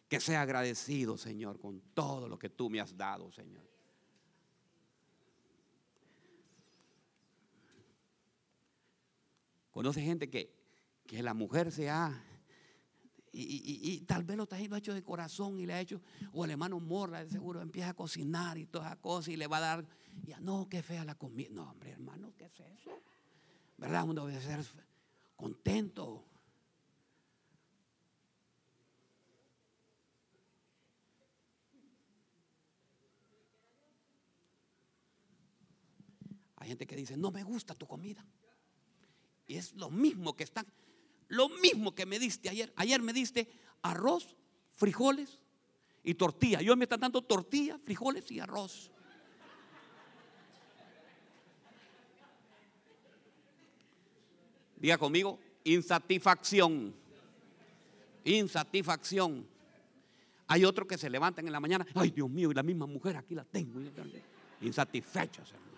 Que 0.09 0.18
sea 0.18 0.40
agradecido, 0.40 1.18
Señor, 1.18 1.61
con 1.61 1.83
todo 1.92 2.27
lo 2.27 2.38
que 2.38 2.49
tú 2.49 2.71
me 2.71 2.81
has 2.81 2.97
dado, 2.97 3.31
Señor. 3.31 3.68
Conoce 9.71 10.01
gente 10.01 10.31
que, 10.31 10.55
que 11.07 11.23
la 11.23 11.35
mujer 11.35 11.71
se 11.71 11.90
ha 11.90 12.25
y, 13.33 14.01
tal 14.07 14.25
vez 14.25 14.37
lo 14.37 14.44
está 14.44 14.59
hecho 14.59 14.94
de 14.94 15.03
corazón 15.03 15.61
y 15.61 15.66
le 15.66 15.75
ha 15.75 15.81
hecho, 15.81 16.01
o 16.33 16.44
el 16.44 16.51
hermano 16.53 16.81
morra, 16.81 17.25
de 17.25 17.31
seguro 17.31 17.61
empieza 17.61 17.90
a 17.90 17.94
cocinar 17.94 18.59
y 18.59 18.66
todas 18.66 18.88
esas 18.88 18.99
cosas 18.99 19.29
y 19.29 19.37
le 19.37 19.47
va 19.47 19.59
a 19.59 19.61
dar, 19.61 19.87
ya 20.24 20.40
no, 20.40 20.68
qué 20.68 20.83
fea 20.83 21.04
la 21.04 21.14
comida. 21.14 21.48
No, 21.52 21.70
hombre, 21.70 21.90
hermano, 21.90 22.33
¿qué 22.37 22.46
es 22.46 22.61
eso? 22.61 22.90
¿Verdad? 23.76 24.04
Uno 24.04 24.26
debe 24.26 24.40
ser 24.40 24.64
contento. 25.37 26.24
Hay 36.57 36.68
gente 36.68 36.87
que 36.87 36.96
dice, 36.96 37.16
no 37.16 37.31
me 37.31 37.44
gusta 37.44 37.74
tu 37.74 37.87
comida. 37.87 38.24
Y 39.46 39.57
es 39.57 39.74
lo 39.74 39.90
mismo 39.90 40.37
que 40.37 40.44
están 40.44 40.66
lo 41.28 41.48
mismo 41.48 41.94
que 41.94 42.07
me 42.07 42.18
diste 42.18 42.48
ayer. 42.48 42.72
Ayer 42.76 43.02
me 43.02 43.12
diste 43.12 43.48
arroz, 43.83 44.37
frijoles 44.74 45.38
y 46.02 46.14
tortilla. 46.14 46.61
Yo 46.62 46.74
me 46.74 46.85
están 46.85 47.00
dando 47.00 47.22
tortilla, 47.22 47.78
frijoles 47.78 48.31
y 48.31 48.40
arroz. 48.40 48.90
Diga 54.79 54.99
conmigo, 54.99 55.38
insatisfacción. 55.64 56.95
Insatisfacción. 58.25 59.47
Hay 60.47 60.64
otros 60.64 60.88
que 60.88 60.97
se 60.97 61.11
levantan 61.11 61.47
en 61.47 61.53
la 61.53 61.61
mañana, 61.61 61.87
ay 61.95 62.11
Dios 62.11 62.31
mío, 62.31 62.51
y 62.51 62.55
la 62.55 62.62
misma 62.62 62.87
mujer 62.87 63.17
aquí 63.17 63.35
la 63.35 63.45
tengo. 63.45 63.81
Insatisfechos, 64.61 65.53
hermano. 65.53 65.69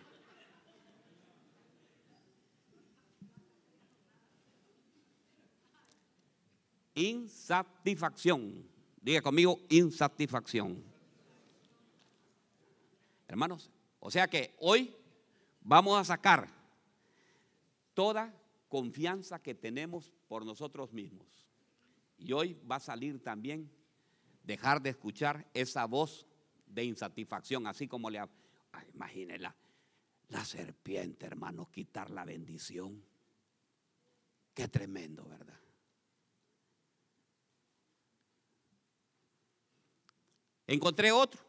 Insatisfacción. 6.95 8.65
Diga 9.01 9.23
conmigo, 9.23 9.59
insatisfacción. 9.71 10.85
Hermanos, 13.27 13.71
o 13.99 14.11
sea 14.11 14.29
que 14.29 14.55
hoy 14.59 14.95
vamos 15.63 15.99
a 15.99 16.05
sacar 16.05 16.49
toda 17.95 18.35
confianza 18.71 19.43
que 19.43 19.55
tenemos 19.55 20.15
por 20.29 20.47
nosotros 20.47 20.93
mismos. 20.93 21.27
Y 22.17 22.33
hoy 22.33 22.55
va 22.71 22.77
a 22.77 22.81
salir 22.81 23.21
también 23.23 23.69
dejar 24.45 24.81
de 24.81 24.91
escuchar 24.91 25.51
esa 25.53 25.85
voz 25.87 26.27
de 26.67 26.85
insatisfacción, 26.85 27.67
así 27.67 27.87
como 27.87 28.09
le... 28.09 28.23
Imagínela, 28.95 29.57
la 30.29 30.45
serpiente, 30.45 31.27
hermano, 31.27 31.69
quitar 31.73 32.11
la 32.11 32.25
bendición. 32.25 33.03
Qué 34.55 34.69
tremendo, 34.69 35.25
¿verdad? 35.25 35.59
Encontré 40.69 41.11
otro. 41.11 41.43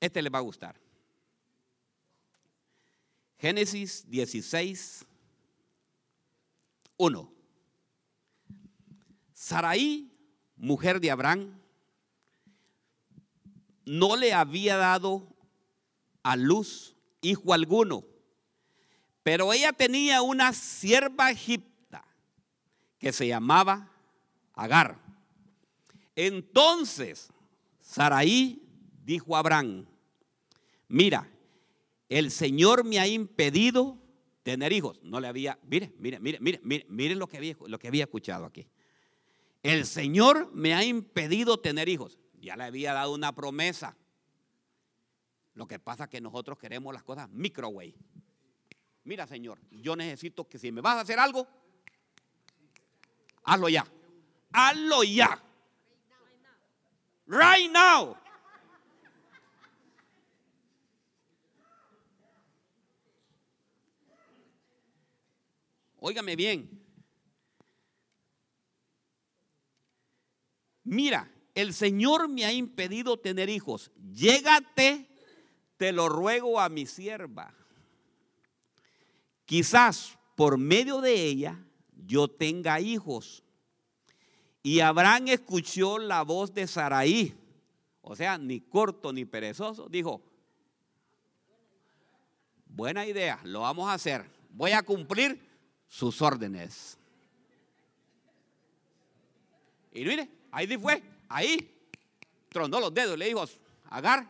Este 0.00 0.20
le 0.20 0.28
va 0.28 0.38
a 0.38 0.42
gustar. 0.42 0.74
Génesis 3.38 4.08
16, 4.10 5.06
1. 7.02 7.32
Saraí, 9.32 10.16
mujer 10.54 11.00
de 11.00 11.10
Abraham, 11.10 11.60
no 13.84 14.14
le 14.14 14.32
había 14.32 14.76
dado 14.76 15.26
a 16.22 16.36
luz 16.36 16.94
hijo 17.20 17.52
alguno, 17.52 18.04
pero 19.24 19.52
ella 19.52 19.72
tenía 19.72 20.22
una 20.22 20.52
sierva 20.52 21.32
egipta 21.32 22.04
que 22.98 23.12
se 23.12 23.26
llamaba 23.26 23.90
Agar. 24.54 25.00
Entonces 26.14 27.32
Saraí 27.80 28.62
dijo 29.04 29.34
a 29.34 29.40
Abraham, 29.40 29.86
mira, 30.86 31.28
el 32.08 32.30
Señor 32.30 32.84
me 32.84 33.00
ha 33.00 33.08
impedido 33.08 34.01
tener 34.42 34.72
hijos. 34.72 35.00
No 35.02 35.20
le 35.20 35.28
había, 35.28 35.58
mire, 35.64 35.92
mire, 35.98 36.18
mire, 36.20 36.38
mire, 36.40 36.60
mire, 36.62 36.86
mire 36.88 37.14
lo 37.14 37.26
que 37.26 37.36
había, 37.36 37.56
lo 37.66 37.78
que 37.78 37.88
había 37.88 38.04
escuchado 38.04 38.44
aquí. 38.44 38.66
El 39.62 39.86
Señor 39.86 40.50
me 40.52 40.74
ha 40.74 40.84
impedido 40.84 41.58
tener 41.58 41.88
hijos. 41.88 42.18
Ya 42.40 42.56
le 42.56 42.64
había 42.64 42.92
dado 42.92 43.14
una 43.14 43.32
promesa. 43.34 43.96
Lo 45.54 45.66
que 45.66 45.78
pasa 45.78 46.04
es 46.04 46.10
que 46.10 46.20
nosotros 46.20 46.58
queremos 46.58 46.92
las 46.92 47.02
cosas 47.02 47.28
microwave. 47.30 47.94
Mira, 49.04 49.26
Señor, 49.26 49.60
yo 49.70 49.96
necesito 49.96 50.48
que 50.48 50.58
si 50.58 50.72
me 50.72 50.80
vas 50.80 50.96
a 50.96 51.00
hacer 51.00 51.18
algo, 51.18 51.46
hazlo 53.44 53.68
ya. 53.68 53.86
Hazlo 54.52 55.04
ya. 55.04 55.40
Right 57.26 57.70
now. 57.70 58.16
Óigame 66.04 66.34
bien. 66.34 66.68
Mira, 70.82 71.32
el 71.54 71.72
Señor 71.72 72.28
me 72.28 72.44
ha 72.44 72.52
impedido 72.52 73.20
tener 73.20 73.48
hijos. 73.48 73.92
Llégate, 74.12 75.08
te 75.76 75.92
lo 75.92 76.08
ruego 76.08 76.58
a 76.58 76.68
mi 76.68 76.86
sierva. 76.86 77.54
Quizás 79.44 80.18
por 80.34 80.58
medio 80.58 81.00
de 81.00 81.24
ella 81.24 81.64
yo 82.04 82.26
tenga 82.26 82.80
hijos. 82.80 83.44
Y 84.60 84.80
Abraham 84.80 85.28
escuchó 85.28 85.98
la 85.98 86.22
voz 86.22 86.52
de 86.52 86.66
Saraí, 86.66 87.32
o 88.00 88.16
sea, 88.16 88.38
ni 88.38 88.60
corto 88.60 89.12
ni 89.12 89.24
perezoso, 89.24 89.88
dijo, 89.88 90.20
buena 92.66 93.06
idea, 93.06 93.40
lo 93.44 93.60
vamos 93.60 93.88
a 93.88 93.94
hacer, 93.94 94.28
voy 94.50 94.72
a 94.72 94.82
cumplir 94.82 95.51
sus 95.92 96.22
órdenes. 96.22 96.96
Y 99.92 100.06
mire, 100.06 100.26
ahí 100.50 100.66
fue, 100.78 101.02
ahí 101.28 101.70
tronó 102.48 102.80
los 102.80 102.94
dedos, 102.94 103.18
le 103.18 103.26
dijo, 103.26 103.44
Agar, 103.90 104.26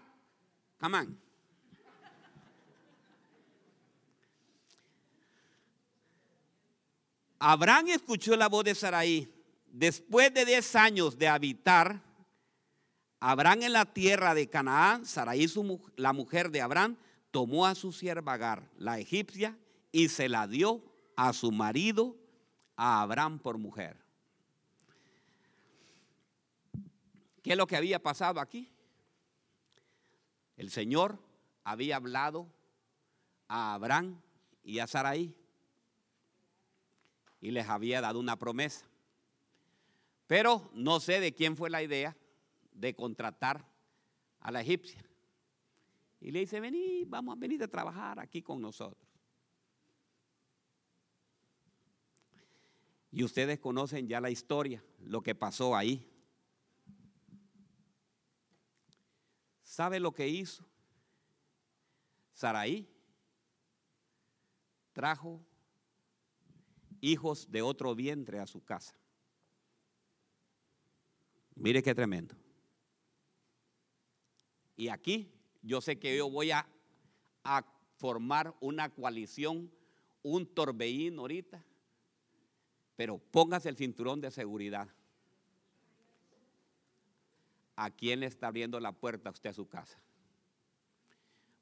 come 0.80 1.06
Abraham 7.38 7.90
escuchó 7.90 8.36
la 8.36 8.48
voz 8.48 8.64
de 8.64 8.74
Saraí 8.74 9.32
Después 9.70 10.34
de 10.34 10.44
10 10.44 10.74
años 10.74 11.16
de 11.16 11.28
habitar 11.28 12.02
Abraham 13.20 13.62
en 13.62 13.72
la 13.72 13.84
tierra 13.84 14.34
de 14.34 14.50
Canaán, 14.50 15.06
Sarai, 15.06 15.46
la 15.94 16.12
mujer 16.12 16.50
de 16.50 16.60
Abraham, 16.60 16.96
tomó 17.30 17.66
a 17.66 17.76
su 17.76 17.92
sierva 17.92 18.32
Agar, 18.32 18.68
la 18.78 18.98
egipcia, 18.98 19.56
y 19.92 20.08
se 20.08 20.28
la 20.28 20.48
dio 20.48 20.91
a 21.28 21.32
su 21.32 21.52
marido, 21.52 22.16
a 22.74 23.00
Abraham 23.00 23.38
por 23.38 23.56
mujer. 23.56 23.96
¿Qué 27.44 27.52
es 27.52 27.56
lo 27.56 27.68
que 27.68 27.76
había 27.76 28.02
pasado 28.02 28.40
aquí? 28.40 28.68
El 30.56 30.72
Señor 30.72 31.22
había 31.62 31.94
hablado 31.94 32.52
a 33.46 33.74
Abraham 33.74 34.20
y 34.64 34.80
a 34.80 34.88
Sarai 34.88 35.32
y 37.40 37.52
les 37.52 37.68
había 37.68 38.00
dado 38.00 38.18
una 38.18 38.36
promesa. 38.36 38.84
Pero 40.26 40.72
no 40.74 40.98
sé 40.98 41.20
de 41.20 41.32
quién 41.32 41.56
fue 41.56 41.70
la 41.70 41.84
idea 41.84 42.16
de 42.72 42.96
contratar 42.96 43.64
a 44.40 44.50
la 44.50 44.60
egipcia. 44.60 45.04
Y 46.20 46.32
le 46.32 46.40
dice, 46.40 46.58
vení, 46.58 47.04
vamos 47.04 47.36
a 47.36 47.38
venir 47.38 47.62
a 47.62 47.68
trabajar 47.68 48.18
aquí 48.18 48.42
con 48.42 48.60
nosotros. 48.60 49.11
Y 53.12 53.22
ustedes 53.22 53.60
conocen 53.60 54.08
ya 54.08 54.20
la 54.20 54.30
historia, 54.30 54.82
lo 55.04 55.22
que 55.22 55.34
pasó 55.34 55.76
ahí. 55.76 56.08
¿Sabe 59.62 60.00
lo 60.00 60.12
que 60.12 60.28
hizo? 60.28 60.66
Saraí 62.32 62.88
trajo 64.92 65.40
hijos 67.00 67.50
de 67.50 67.62
otro 67.62 67.94
vientre 67.94 68.38
a 68.38 68.46
su 68.46 68.64
casa. 68.64 68.94
Mire 71.54 71.82
qué 71.82 71.94
tremendo. 71.94 72.34
Y 74.76 74.88
aquí 74.88 75.30
yo 75.62 75.80
sé 75.80 75.98
que 75.98 76.16
yo 76.16 76.30
voy 76.30 76.50
a, 76.50 76.68
formar 77.96 78.52
una 78.60 78.88
coalición, 78.88 79.70
un 80.22 80.44
torbellín 80.44 81.20
ahorita, 81.20 81.64
pero 82.96 83.18
póngase 83.18 83.68
el 83.68 83.76
cinturón 83.76 84.20
de 84.20 84.30
seguridad. 84.30 84.88
¿A 87.76 87.90
quién 87.90 88.20
le 88.20 88.26
está 88.26 88.48
abriendo 88.48 88.78
la 88.80 88.92
puerta 88.92 89.28
a 89.30 89.32
usted 89.32 89.50
a 89.50 89.54
su 89.54 89.68
casa? 89.68 89.98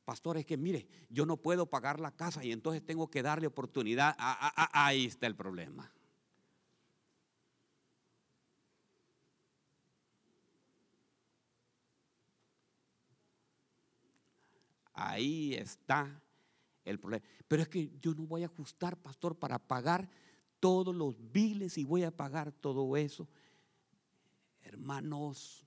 Pastor, 0.04 0.38
es 0.38 0.46
que 0.46 0.56
mire, 0.56 0.88
yo 1.08 1.24
no 1.24 1.36
puedo 1.36 1.66
pagar 1.66 2.00
la 2.00 2.10
casa 2.10 2.44
y 2.44 2.50
entonces 2.50 2.84
tengo 2.84 3.08
que 3.08 3.22
darle 3.22 3.46
oportunidad. 3.46 4.16
ahí 4.18 5.06
está 5.06 5.26
el 5.28 5.36
problema. 5.36 5.92
Ahí 14.92 15.54
está 15.54 16.20
el 16.84 16.98
problema. 16.98 17.24
Pero 17.48 17.62
es 17.62 17.68
que 17.68 17.90
yo 18.00 18.12
no 18.14 18.26
voy 18.26 18.42
a 18.42 18.46
ajustar, 18.46 18.96
pastor, 18.96 19.38
para 19.38 19.58
pagar 19.58 20.10
todos 20.60 20.94
los 20.94 21.16
biles 21.32 21.78
y 21.78 21.84
voy 21.84 22.04
a 22.04 22.14
pagar 22.14 22.52
todo 22.52 22.96
eso. 22.96 23.28
Hermanos, 24.60 25.66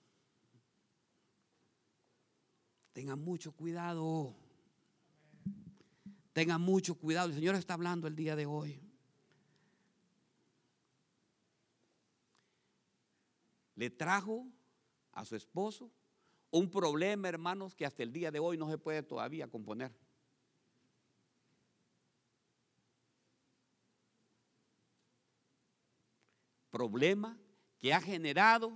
tengan 2.94 3.20
mucho 3.20 3.52
cuidado. 3.52 4.36
Tengan 6.32 6.62
mucho 6.62 6.96
cuidado. 6.96 7.30
El 7.30 7.36
Señor 7.36 7.56
está 7.56 7.74
hablando 7.74 8.08
el 8.08 8.16
día 8.16 8.36
de 8.36 8.46
hoy. 8.46 8.80
Le 13.76 13.90
trajo 13.90 14.48
a 15.12 15.26
su 15.26 15.36
esposo 15.36 15.92
un 16.52 16.70
problema, 16.70 17.28
hermanos, 17.30 17.74
que 17.74 17.86
hasta 17.86 18.04
el 18.04 18.14
día 18.14 18.32
de 18.32 18.40
hoy 18.40 18.58
no 18.58 18.70
se 18.70 18.78
puede 18.78 19.02
todavía 19.02 19.48
componer. 19.48 19.92
Problema 26.74 27.38
que 27.78 27.94
ha 27.94 28.02
generado 28.02 28.74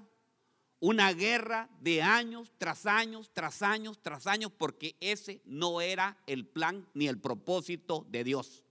una 0.80 1.12
guerra 1.14 1.68
de 1.82 2.04
años 2.04 2.54
tras 2.60 2.86
años, 2.86 3.32
tras 3.34 3.64
años, 3.64 4.00
tras 4.04 4.28
años, 4.28 4.52
porque 4.56 4.96
ese 5.00 5.42
no 5.46 5.82
era 5.82 6.16
el 6.28 6.46
plan 6.46 6.88
ni 6.94 7.08
el 7.08 7.18
propósito 7.18 8.06
de 8.12 8.24
Dios. 8.24 8.64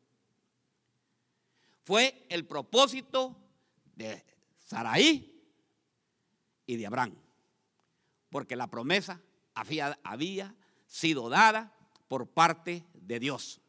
Fue 1.83 2.25
el 2.29 2.47
propósito 2.47 3.37
de 3.97 4.25
Saraí 4.59 5.43
y 6.65 6.77
de 6.77 6.87
Abraham, 6.87 7.17
porque 8.31 8.55
la 8.55 8.69
promesa 8.69 9.21
había, 9.55 9.99
había 10.05 10.55
sido 10.87 11.29
dada 11.29 11.77
por 12.07 12.29
parte 12.29 12.85
de 12.95 13.19
Dios. 13.19 13.61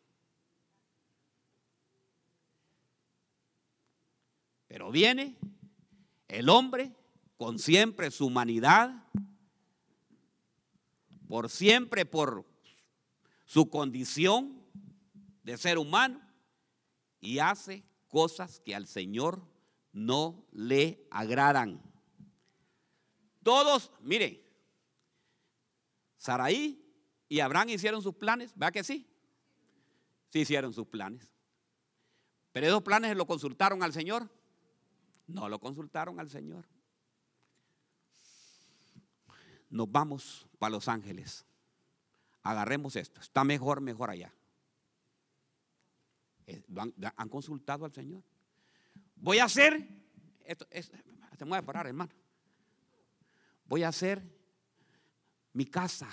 Pero 4.68 4.92
viene 4.92 5.38
el 6.28 6.50
hombre 6.50 6.94
con 7.38 7.60
siempre 7.60 8.12
su 8.12 8.28
humanidad, 8.28 9.04
por 11.28 11.50
siempre 11.50 12.06
por 12.06 12.46
su 13.46 13.70
condición 13.70 14.62
de 15.44 15.58
ser 15.58 15.78
humano 15.78 16.22
y 17.20 17.40
hace 17.40 17.84
cosas 18.08 18.60
que 18.60 18.76
al 18.76 18.88
Señor 18.88 19.42
no 19.92 20.46
le 20.52 21.08
agradan. 21.10 21.82
Todos, 23.44 23.92
mire, 24.02 24.44
Saraí 26.18 26.84
y 27.30 27.40
Abraham 27.40 27.70
hicieron 27.70 28.02
sus 28.02 28.16
planes, 28.16 28.52
¿verdad 28.56 28.74
que 28.74 28.84
sí? 28.84 29.08
Sí 30.30 30.40
hicieron 30.40 30.74
sus 30.74 30.88
planes. 30.88 31.32
Pero 32.52 32.68
esos 32.68 32.84
planes 32.84 33.16
lo 33.16 33.26
consultaron 33.26 33.84
al 33.84 33.94
Señor. 33.94 34.30
No 35.28 35.50
lo 35.50 35.60
consultaron 35.60 36.20
al 36.20 36.30
Señor 36.30 36.66
nos 39.70 39.92
vamos 39.92 40.48
para 40.60 40.72
Los 40.72 40.88
Ángeles. 40.88 41.46
Agarremos 42.44 42.96
esto. 42.96 43.20
Está 43.20 43.44
mejor, 43.44 43.82
mejor 43.82 44.10
allá. 44.10 44.34
Eh, 46.46 46.64
han, 47.18 47.30
consultado 47.30 47.86
al 47.86 47.94
Señor. 47.94 48.24
Voy 49.16 49.40
a 49.40 49.46
hacer, 49.46 49.88
esto, 50.46 50.66
se 50.72 51.46
me 51.46 51.50
voy 51.50 51.58
a 51.58 51.66
parar, 51.66 51.88
hermano. 51.88 52.12
Voy 53.66 53.84
a 53.84 53.90
hacer 53.90 54.24
mi 55.52 55.66
casa 55.66 56.08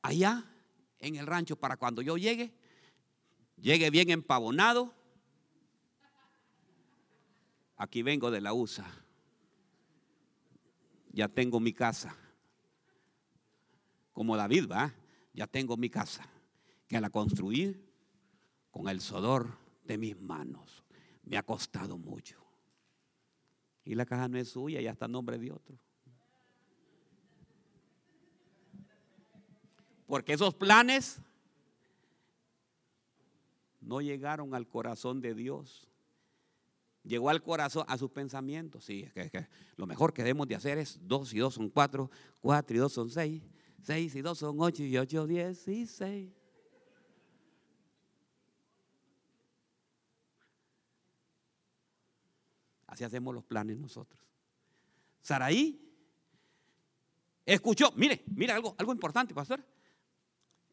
allá 0.00 0.44
en 0.98 1.16
el 1.16 1.26
rancho 1.26 1.56
para 1.56 1.76
cuando 1.76 2.00
yo 2.00 2.16
llegue, 2.16 2.54
llegue 3.56 3.90
bien 3.90 4.08
empavonado. 4.10 4.94
Aquí 7.78 8.02
vengo 8.02 8.30
de 8.30 8.40
la 8.40 8.52
USA. 8.52 8.86
Ya 11.10 11.28
tengo 11.28 11.58
mi 11.58 11.72
casa 11.72 12.14
como 14.18 14.36
David, 14.36 14.68
va, 14.68 14.92
ya 15.32 15.46
tengo 15.46 15.76
mi 15.76 15.88
casa, 15.88 16.28
que 16.88 17.00
la 17.00 17.08
construí 17.08 17.80
con 18.72 18.88
el 18.88 19.00
sudor 19.00 19.56
de 19.84 19.96
mis 19.96 20.20
manos. 20.20 20.82
Me 21.22 21.36
ha 21.36 21.44
costado 21.44 21.96
mucho. 21.96 22.36
Y 23.84 23.94
la 23.94 24.04
casa 24.04 24.26
no 24.26 24.36
es 24.38 24.48
suya, 24.48 24.80
ya 24.80 24.90
está 24.90 25.04
en 25.04 25.12
nombre 25.12 25.38
de 25.38 25.52
otro. 25.52 25.78
Porque 30.08 30.32
esos 30.32 30.52
planes 30.52 31.20
no 33.80 34.00
llegaron 34.00 34.52
al 34.52 34.66
corazón 34.66 35.20
de 35.20 35.32
Dios. 35.32 35.88
Llegó 37.08 37.30
al 37.30 37.42
corazón, 37.42 37.84
a 37.88 37.98
sus 37.98 38.10
pensamientos. 38.10 38.84
Sí, 38.84 39.08
lo 39.76 39.86
mejor 39.86 40.12
que 40.12 40.22
debemos 40.22 40.46
de 40.46 40.54
hacer 40.54 40.78
es 40.78 41.00
dos 41.02 41.32
y 41.32 41.38
dos 41.38 41.54
son 41.54 41.70
cuatro, 41.70 42.10
cuatro 42.40 42.76
y 42.76 42.78
dos 42.78 42.92
son 42.92 43.10
seis. 43.10 43.42
6 43.82 44.14
y 44.16 44.22
2 44.22 44.38
son 44.38 44.56
8 44.58 44.82
y 44.82 44.98
8, 44.98 45.26
16. 45.26 46.30
Así 52.86 53.04
hacemos 53.04 53.34
los 53.34 53.44
planes 53.44 53.78
nosotros. 53.78 54.20
Saraí 55.22 55.80
escuchó, 57.44 57.92
mire, 57.96 58.24
mire 58.26 58.52
algo, 58.52 58.74
algo 58.78 58.92
importante, 58.92 59.34
pastor. 59.34 59.64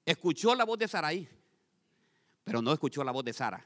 Escuchó 0.05 0.55
la 0.55 0.65
voz 0.65 0.77
de 0.77 0.87
Saraí, 0.87 1.27
pero 2.43 2.61
no 2.61 2.71
escuchó 2.73 3.03
la 3.03 3.11
voz 3.11 3.23
de 3.23 3.33
Sara. 3.33 3.65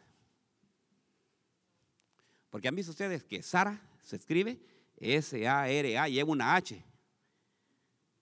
Porque 2.49 2.67
han 2.67 2.75
visto 2.75 2.91
ustedes 2.91 3.23
que 3.23 3.43
Sara 3.43 3.81
se 4.01 4.15
escribe 4.15 4.59
S-A-R-A 4.99 6.09
lleva 6.09 6.31
una 6.31 6.55
H. 6.55 6.83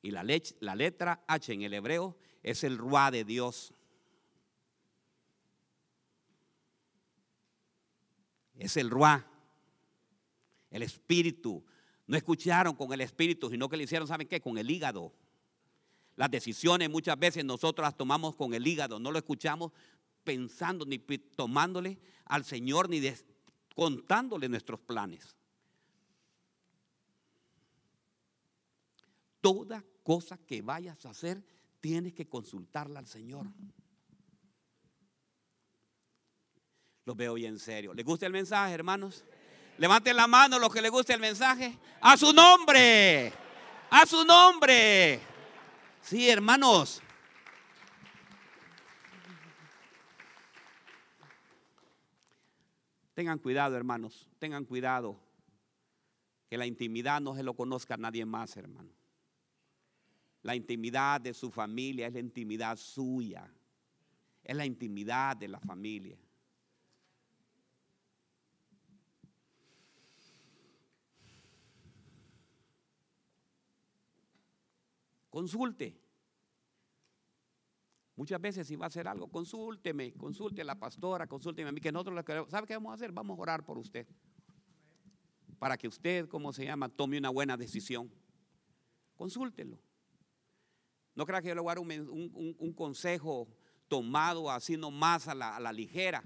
Y 0.02 0.12
la, 0.12 0.24
letra 0.24 1.24
H 1.28 1.52
en 1.52 1.64
el 1.64 1.74
hebreo 1.74 2.18
es 2.44 2.64
el 2.64 2.78
ruá 2.78 3.12
de 3.12 3.24
Dios. 3.24 3.74
Es 8.56 8.78
el 8.78 8.90
ruá, 8.90 9.30
el 10.72 10.82
espíritu. 10.82 11.64
No 12.08 12.18
escucharon 12.18 12.74
con 12.76 12.92
el 12.94 13.02
espíritu, 13.02 13.50
sino 13.50 13.70
que 13.70 13.78
le 13.78 13.84
hicieron, 13.84 14.08
¿saben 14.08 14.28
qué? 14.28 14.40
Con 14.40 14.58
el 14.58 14.70
hígado. 14.70 15.14
Las 16.16 16.32
decisiones 16.32 16.90
muchas 16.90 17.20
veces 17.20 17.46
nosotros 17.46 17.86
las 17.86 17.96
tomamos 17.96 18.36
con 18.36 18.54
el 18.54 18.66
hígado, 18.66 19.00
no 19.00 19.12
lo 19.12 19.20
escuchamos 19.20 19.72
pensando 20.24 20.86
ni 20.86 20.98
tomándole 20.98 22.00
al 22.26 22.44
Señor 22.44 22.90
ni 22.90 23.00
contándole 23.78 24.50
nuestros 24.50 24.80
planes. 24.80 25.36
Toda 29.40 29.84
cosa 30.02 30.36
que 30.36 30.64
vayas 30.64 31.06
a 31.06 31.12
hacer, 31.12 31.46
tienes 31.80 32.16
que 32.16 32.28
consultarla 32.28 32.98
al 32.98 33.06
Señor. 33.06 33.46
Lo 37.06 37.14
veo 37.14 37.36
bien 37.36 37.60
serio. 37.60 37.94
¿Le 37.94 38.02
gusta 38.02 38.26
el 38.26 38.32
mensaje, 38.32 38.74
hermanos? 38.74 39.24
Levanten 39.78 40.16
la 40.16 40.26
mano 40.26 40.58
los 40.58 40.74
que 40.74 40.82
les 40.82 40.90
guste 40.90 41.14
el 41.14 41.20
mensaje. 41.20 41.78
A 42.02 42.18
su 42.18 42.34
nombre. 42.34 43.32
A 43.92 44.08
su 44.08 44.26
nombre. 44.26 45.22
Sí, 46.02 46.28
hermanos. 46.28 47.04
Tengan 53.18 53.40
cuidado, 53.40 53.76
hermanos. 53.76 54.30
Tengan 54.38 54.64
cuidado. 54.64 55.20
Que 56.48 56.56
la 56.56 56.68
intimidad 56.68 57.20
no 57.20 57.36
se 57.36 57.42
lo 57.42 57.56
conozca 57.56 57.98
nadie 57.98 58.24
más, 58.28 58.56
hermano. 58.56 58.92
La 60.44 60.56
intimidad 60.56 61.20
de 61.20 61.34
su 61.34 61.50
familia 61.50 62.06
es 62.06 62.14
la 62.14 62.20
intimidad 62.20 62.78
suya. 62.78 63.52
Es 64.44 64.56
la 64.56 64.68
intimidad 64.68 65.36
de 65.36 65.48
la 65.48 65.60
familia. 65.60 66.16
Consulte. 75.32 76.07
Muchas 78.18 78.42
veces 78.42 78.66
si 78.68 78.76
va 78.76 78.86
a 78.86 78.88
hacer 78.88 79.08
algo, 79.08 79.30
consúlteme, 79.30 80.12
consulte 80.14 80.62
a 80.62 80.66
la 80.66 80.74
pastora, 80.74 81.28
consúlteme 81.28 81.70
a 81.70 81.72
mí, 81.72 81.80
que 81.80 81.92
nosotros 81.92 82.16
lo 82.16 82.26
queremos. 82.26 82.50
¿Sabe 82.50 82.66
qué 82.66 82.74
vamos 82.74 82.92
a 82.92 82.96
hacer? 82.96 83.12
Vamos 83.12 83.38
a 83.38 83.42
orar 83.42 83.64
por 83.64 83.78
usted. 83.78 84.08
Para 85.60 85.78
que 85.78 85.88
usted, 85.88 86.28
¿cómo 86.28 86.52
se 86.52 86.66
llama?, 86.66 86.90
tome 86.90 87.20
una 87.20 87.30
buena 87.30 87.56
decisión. 87.56 88.12
Consúltelo. 89.16 89.80
No 91.14 91.28
crea 91.28 91.44
que 91.44 91.50
yo 91.50 91.56
le 91.56 91.62
voy 91.62 91.72
a 91.72 91.76
dar 91.76 91.80
un, 91.80 92.74
consejo 92.76 93.48
tomado 93.88 94.50
así 94.50 94.78
nomás 94.78 95.28
a 95.28 95.36
la, 95.36 95.56
a 95.56 95.60
la 95.60 95.72
ligera. 95.72 96.24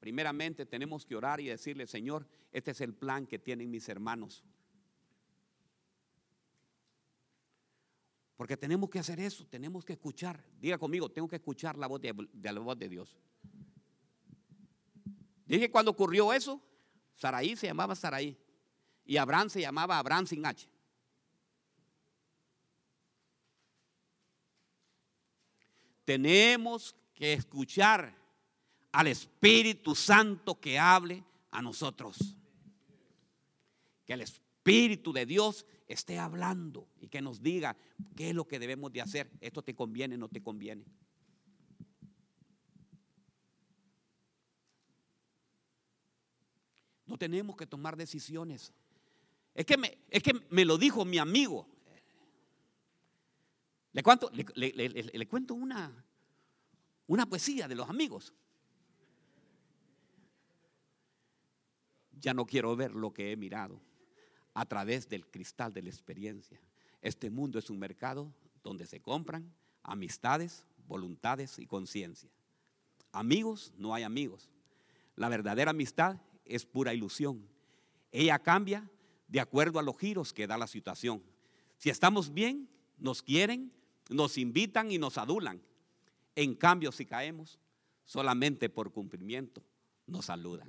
Primeramente 0.00 0.64
tenemos 0.64 1.04
que 1.04 1.14
orar 1.14 1.42
y 1.42 1.48
decirle, 1.48 1.86
Señor, 1.86 2.26
este 2.52 2.70
es 2.70 2.80
el 2.80 2.94
plan 2.94 3.26
que 3.26 3.38
tienen 3.38 3.70
mis 3.70 3.86
hermanos. 3.90 4.44
Porque 8.40 8.56
tenemos 8.56 8.88
que 8.88 8.98
hacer 8.98 9.20
eso, 9.20 9.44
tenemos 9.44 9.84
que 9.84 9.92
escuchar. 9.92 10.42
Diga 10.58 10.78
conmigo, 10.78 11.10
tengo 11.10 11.28
que 11.28 11.36
escuchar 11.36 11.76
la 11.76 11.86
voz 11.86 12.00
de, 12.00 12.14
la 12.40 12.58
voz 12.58 12.78
de 12.78 12.88
Dios. 12.88 13.14
Dije 15.44 15.70
cuando 15.70 15.90
ocurrió 15.90 16.32
eso, 16.32 16.58
Saraí 17.16 17.54
se 17.54 17.66
llamaba 17.66 17.94
Saraí 17.94 18.34
y 19.04 19.18
Abraham 19.18 19.50
se 19.50 19.60
llamaba 19.60 19.98
Abraham 19.98 20.26
sin 20.26 20.46
H. 20.46 20.66
tenemos 26.06 26.96
que 27.12 27.34
escuchar 27.34 28.16
al 28.90 29.06
Espíritu 29.08 29.94
Santo 29.94 30.58
que 30.58 30.78
hable 30.78 31.22
a 31.50 31.60
nosotros. 31.60 32.16
Que 34.06 34.14
el 34.14 34.22
Espíritu 34.22 35.12
de 35.12 35.26
Dios 35.26 35.66
esté 35.92 36.18
hablando 36.18 36.88
y 37.00 37.08
que 37.08 37.20
nos 37.20 37.42
diga 37.42 37.76
qué 38.14 38.30
es 38.30 38.34
lo 38.34 38.46
que 38.46 38.58
debemos 38.58 38.92
de 38.92 39.00
hacer. 39.00 39.30
Esto 39.40 39.62
te 39.62 39.74
conviene, 39.74 40.16
no 40.16 40.28
te 40.28 40.40
conviene. 40.40 40.84
No 47.06 47.18
tenemos 47.18 47.56
que 47.56 47.66
tomar 47.66 47.96
decisiones. 47.96 48.72
Es 49.52 49.66
que 49.66 49.76
me, 49.76 49.98
es 50.08 50.22
que 50.22 50.32
me 50.50 50.64
lo 50.64 50.78
dijo 50.78 51.04
mi 51.04 51.18
amigo. 51.18 51.66
Le, 53.92 54.02
cuento, 54.04 54.30
le, 54.54 55.26
cuento 55.26 55.54
una, 55.54 56.04
una 57.08 57.26
poesía 57.26 57.66
de 57.66 57.74
los 57.74 57.90
amigos. 57.90 58.32
Ya 62.12 62.32
no 62.32 62.46
quiero 62.46 62.76
ver 62.76 62.94
lo 62.94 63.12
que 63.12 63.32
he 63.32 63.36
mirado 63.36 63.89
a 64.54 64.66
través 64.66 65.08
del 65.08 65.26
cristal 65.26 65.72
de 65.72 65.82
la 65.82 65.90
experiencia. 65.90 66.60
Este 67.02 67.30
mundo 67.30 67.58
es 67.58 67.70
un 67.70 67.78
mercado 67.78 68.32
donde 68.62 68.86
se 68.86 69.00
compran 69.00 69.52
amistades, 69.82 70.66
voluntades 70.86 71.58
y 71.58 71.66
conciencia. 71.66 72.30
Amigos, 73.12 73.72
no 73.76 73.94
hay 73.94 74.02
amigos. 74.02 74.50
La 75.16 75.28
verdadera 75.28 75.70
amistad 75.70 76.16
es 76.44 76.66
pura 76.66 76.94
ilusión. 76.94 77.46
Ella 78.12 78.38
cambia 78.38 78.88
de 79.28 79.40
acuerdo 79.40 79.78
a 79.78 79.82
los 79.82 79.96
giros 79.96 80.32
que 80.32 80.46
da 80.46 80.58
la 80.58 80.66
situación. 80.66 81.22
Si 81.78 81.90
estamos 81.90 82.32
bien, 82.32 82.68
nos 82.98 83.22
quieren, 83.22 83.72
nos 84.08 84.36
invitan 84.36 84.90
y 84.90 84.98
nos 84.98 85.18
adulan. 85.18 85.62
En 86.34 86.54
cambio, 86.54 86.92
si 86.92 87.06
caemos, 87.06 87.58
solamente 88.04 88.68
por 88.68 88.92
cumplimiento, 88.92 89.62
nos 90.06 90.26
saludan. 90.26 90.68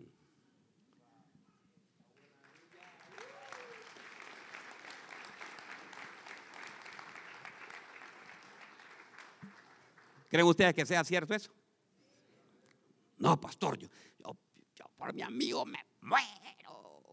¿Creen 10.32 10.48
ustedes 10.48 10.74
que 10.74 10.86
sea 10.86 11.04
cierto 11.04 11.36
eso? 11.36 11.52
No, 13.18 13.40
pastor, 13.40 13.78
yo, 13.78 13.90
por 14.96 15.14
mi 15.14 15.22
amigo 15.22 15.66
me 15.66 15.78
muero. 16.00 17.04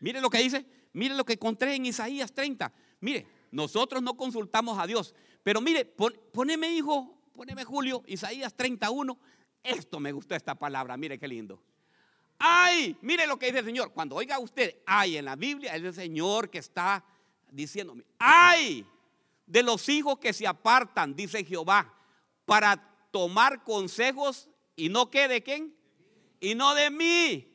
Mire 0.00 0.20
lo 0.20 0.28
que 0.28 0.38
dice, 0.38 0.66
mire 0.94 1.14
lo 1.14 1.24
que 1.24 1.34
encontré 1.34 1.76
en 1.76 1.86
Isaías 1.86 2.32
30. 2.32 2.72
Mire, 3.02 3.24
nosotros 3.52 4.02
no 4.02 4.16
consultamos 4.16 4.80
a 4.80 4.86
Dios, 4.88 5.14
pero 5.44 5.60
mire, 5.60 5.84
poneme 5.84 6.74
hijo, 6.74 7.20
poneme 7.36 7.62
Julio, 7.62 8.02
Isaías 8.08 8.52
31. 8.52 9.16
Esto 9.62 10.00
me 10.00 10.10
gustó 10.10 10.34
esta 10.34 10.56
palabra, 10.56 10.96
mire 10.96 11.20
qué 11.20 11.28
lindo. 11.28 11.62
Ay, 12.44 12.96
mire 13.02 13.24
lo 13.28 13.38
que 13.38 13.46
dice 13.46 13.60
el 13.60 13.64
Señor. 13.64 13.92
Cuando 13.92 14.16
oiga 14.16 14.40
usted, 14.40 14.82
ay, 14.84 15.16
en 15.16 15.26
la 15.26 15.36
Biblia 15.36 15.76
es 15.76 15.82
el 15.84 15.94
Señor 15.94 16.50
que 16.50 16.58
está 16.58 17.04
diciéndome, 17.52 18.02
ay, 18.18 18.84
de 19.46 19.62
los 19.62 19.88
hijos 19.88 20.18
que 20.18 20.32
se 20.32 20.44
apartan, 20.44 21.14
dice 21.14 21.44
Jehová, 21.44 21.94
para 22.44 22.76
tomar 23.12 23.62
consejos 23.62 24.50
y 24.74 24.88
no 24.88 25.08
que 25.08 25.28
de 25.28 25.44
quién, 25.44 25.72
y 26.40 26.56
no 26.56 26.74
de 26.74 26.90
mí, 26.90 27.48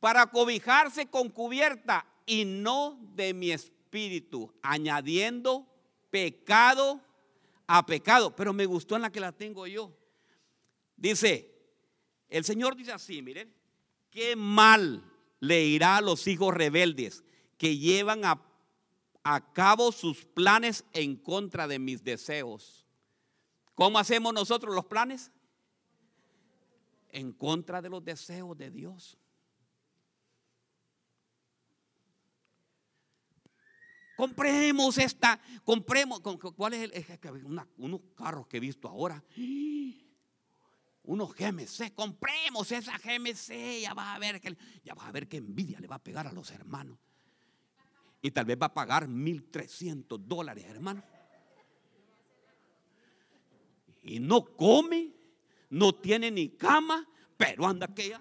para 0.00 0.24
cobijarse 0.24 1.10
con 1.10 1.28
cubierta 1.28 2.06
y 2.24 2.46
no 2.46 2.98
de 3.14 3.34
mi 3.34 3.50
espíritu, 3.50 4.50
añadiendo 4.62 5.66
pecado 6.08 6.98
a 7.66 7.84
pecado. 7.84 8.34
Pero 8.34 8.54
me 8.54 8.64
gustó 8.64 8.96
en 8.96 9.02
la 9.02 9.12
que 9.12 9.20
la 9.20 9.32
tengo 9.32 9.66
yo. 9.66 9.94
Dice, 10.96 11.54
el 12.30 12.42
Señor 12.42 12.74
dice 12.74 12.92
así, 12.92 13.20
miren, 13.20 13.52
qué 14.12 14.36
mal 14.36 15.02
le 15.40 15.64
irá 15.64 15.96
a 15.96 16.00
los 16.00 16.28
hijos 16.28 16.54
rebeldes 16.54 17.24
que 17.58 17.76
llevan 17.76 18.24
a, 18.24 18.40
cabo 19.52 19.92
sus 19.92 20.24
planes 20.24 20.84
en 20.92 21.16
contra 21.16 21.66
de 21.66 21.78
mis 21.78 22.04
deseos. 22.04 22.86
¿Cómo 23.74 23.98
hacemos 23.98 24.32
nosotros 24.32 24.74
los 24.74 24.86
planes? 24.86 25.30
En 27.08 27.32
contra 27.32 27.80
de 27.80 27.88
los 27.88 28.04
deseos 28.04 28.56
de 28.56 28.70
Dios. 28.70 29.16
Compremos 34.16 34.98
esta, 34.98 35.40
compremos, 35.64 36.20
¿cuál 36.54 36.74
es 36.74 36.90
el, 36.92 37.04
unos 37.76 38.00
carros 38.14 38.46
que 38.46 38.58
he 38.58 38.60
visto 38.60 38.88
ahora? 38.88 39.24
Unos 41.04 41.34
GMC, 41.34 41.94
compremos 41.94 42.70
esa 42.70 42.96
GMC, 42.98 43.80
ya 43.80 43.94
vas 43.94 44.14
a 44.14 44.18
ver 44.18 44.40
que 44.40 44.56
ya 44.84 44.94
a 44.94 45.12
ver 45.12 45.28
qué 45.28 45.38
envidia 45.38 45.80
le 45.80 45.88
va 45.88 45.96
a 45.96 46.02
pegar 46.02 46.26
a 46.26 46.32
los 46.32 46.50
hermanos. 46.50 46.98
Y 48.20 48.30
tal 48.30 48.44
vez 48.44 48.56
va 48.60 48.66
a 48.66 48.74
pagar 48.74 49.08
1.300 49.08 50.18
dólares, 50.18 50.64
hermano. 50.68 51.02
Y 54.04 54.20
no 54.20 54.44
come, 54.44 55.12
no 55.70 55.92
tiene 55.92 56.30
ni 56.30 56.50
cama, 56.50 57.08
pero 57.36 57.66
anda 57.66 57.86
aquella, 57.86 58.20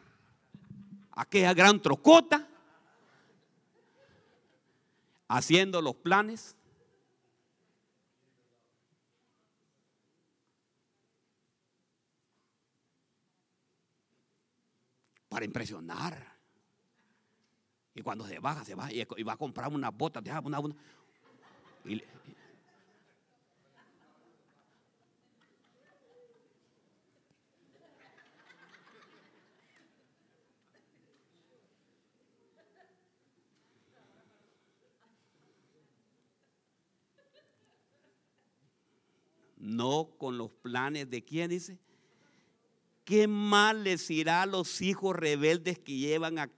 aquella 1.11 1.53
gran 1.53 1.79
trocota, 1.81 2.47
haciendo 5.27 5.81
los 5.81 5.95
planes 5.95 6.55
para 15.31 15.45
impresionar. 15.45 16.37
Y 17.95 18.01
cuando 18.01 18.27
se 18.27 18.37
baja, 18.39 18.65
se 18.65 18.75
va 18.75 18.91
y, 18.91 19.23
va 19.23 19.33
a 19.33 19.37
comprar 19.37 19.71
unas 19.71 19.95
botas, 19.95 20.21
una, 20.43 20.59
una, 20.59 20.75
no 39.55 40.09
con 40.17 40.37
los 40.37 40.51
planes 40.51 41.09
de 41.09 41.23
quién 41.23 41.49
dice 41.49 41.79
¿Qué 43.03 43.27
mal 43.27 43.83
les 43.83 44.09
irá 44.09 44.43
a 44.43 44.45
los 44.45 44.81
hijos 44.81 45.15
rebeldes 45.15 45.79
que 45.79 45.97
llevan 45.97 46.37
a 46.39 46.49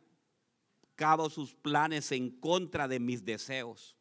cabo 0.95 1.29
sus 1.29 1.55
planes 1.55 2.11
en 2.11 2.29
contra 2.29 2.87
de 2.87 2.99
mis 2.99 3.23
deseos? 3.23 3.95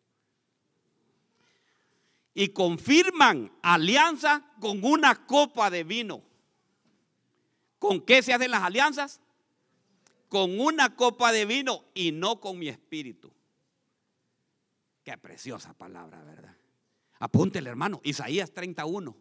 Y 2.34 2.48
confirman 2.48 3.52
alianza 3.62 4.44
con 4.60 4.84
una 4.84 5.26
copa 5.26 5.70
de 5.70 5.84
vino. 5.84 6.22
¿Con 7.78 8.00
qué 8.00 8.22
se 8.22 8.32
hacen 8.32 8.50
las 8.50 8.62
alianzas? 8.62 9.20
Con 10.28 10.58
una 10.58 10.96
copa 10.96 11.30
de 11.30 11.44
vino 11.44 11.84
y 11.94 12.10
no 12.10 12.40
con 12.40 12.58
mi 12.58 12.68
espíritu. 12.68 13.32
Qué 15.04 15.16
preciosa 15.18 15.74
palabra, 15.74 16.22
¿verdad? 16.22 16.56
Apúntele, 17.18 17.68
hermano, 17.68 18.00
Isaías 18.02 18.52
31 18.52 19.14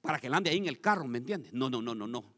para 0.00 0.18
que 0.18 0.28
ande 0.28 0.50
ahí 0.50 0.58
en 0.58 0.68
el 0.68 0.80
carro, 0.80 1.06
¿me 1.06 1.18
entiendes? 1.18 1.52
No, 1.52 1.68
no, 1.68 1.82
no, 1.82 1.94
no, 1.94 2.06
no. 2.06 2.34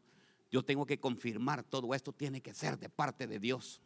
Yo 0.49 0.63
tengo 0.63 0.85
que 0.85 0.99
confirmar 0.99 1.63
todo 1.63 1.93
esto, 1.93 2.11
tiene 2.11 2.41
que 2.41 2.53
ser 2.53 2.77
de 2.77 2.89
parte 2.89 3.27
de 3.27 3.39
Dios. 3.39 3.81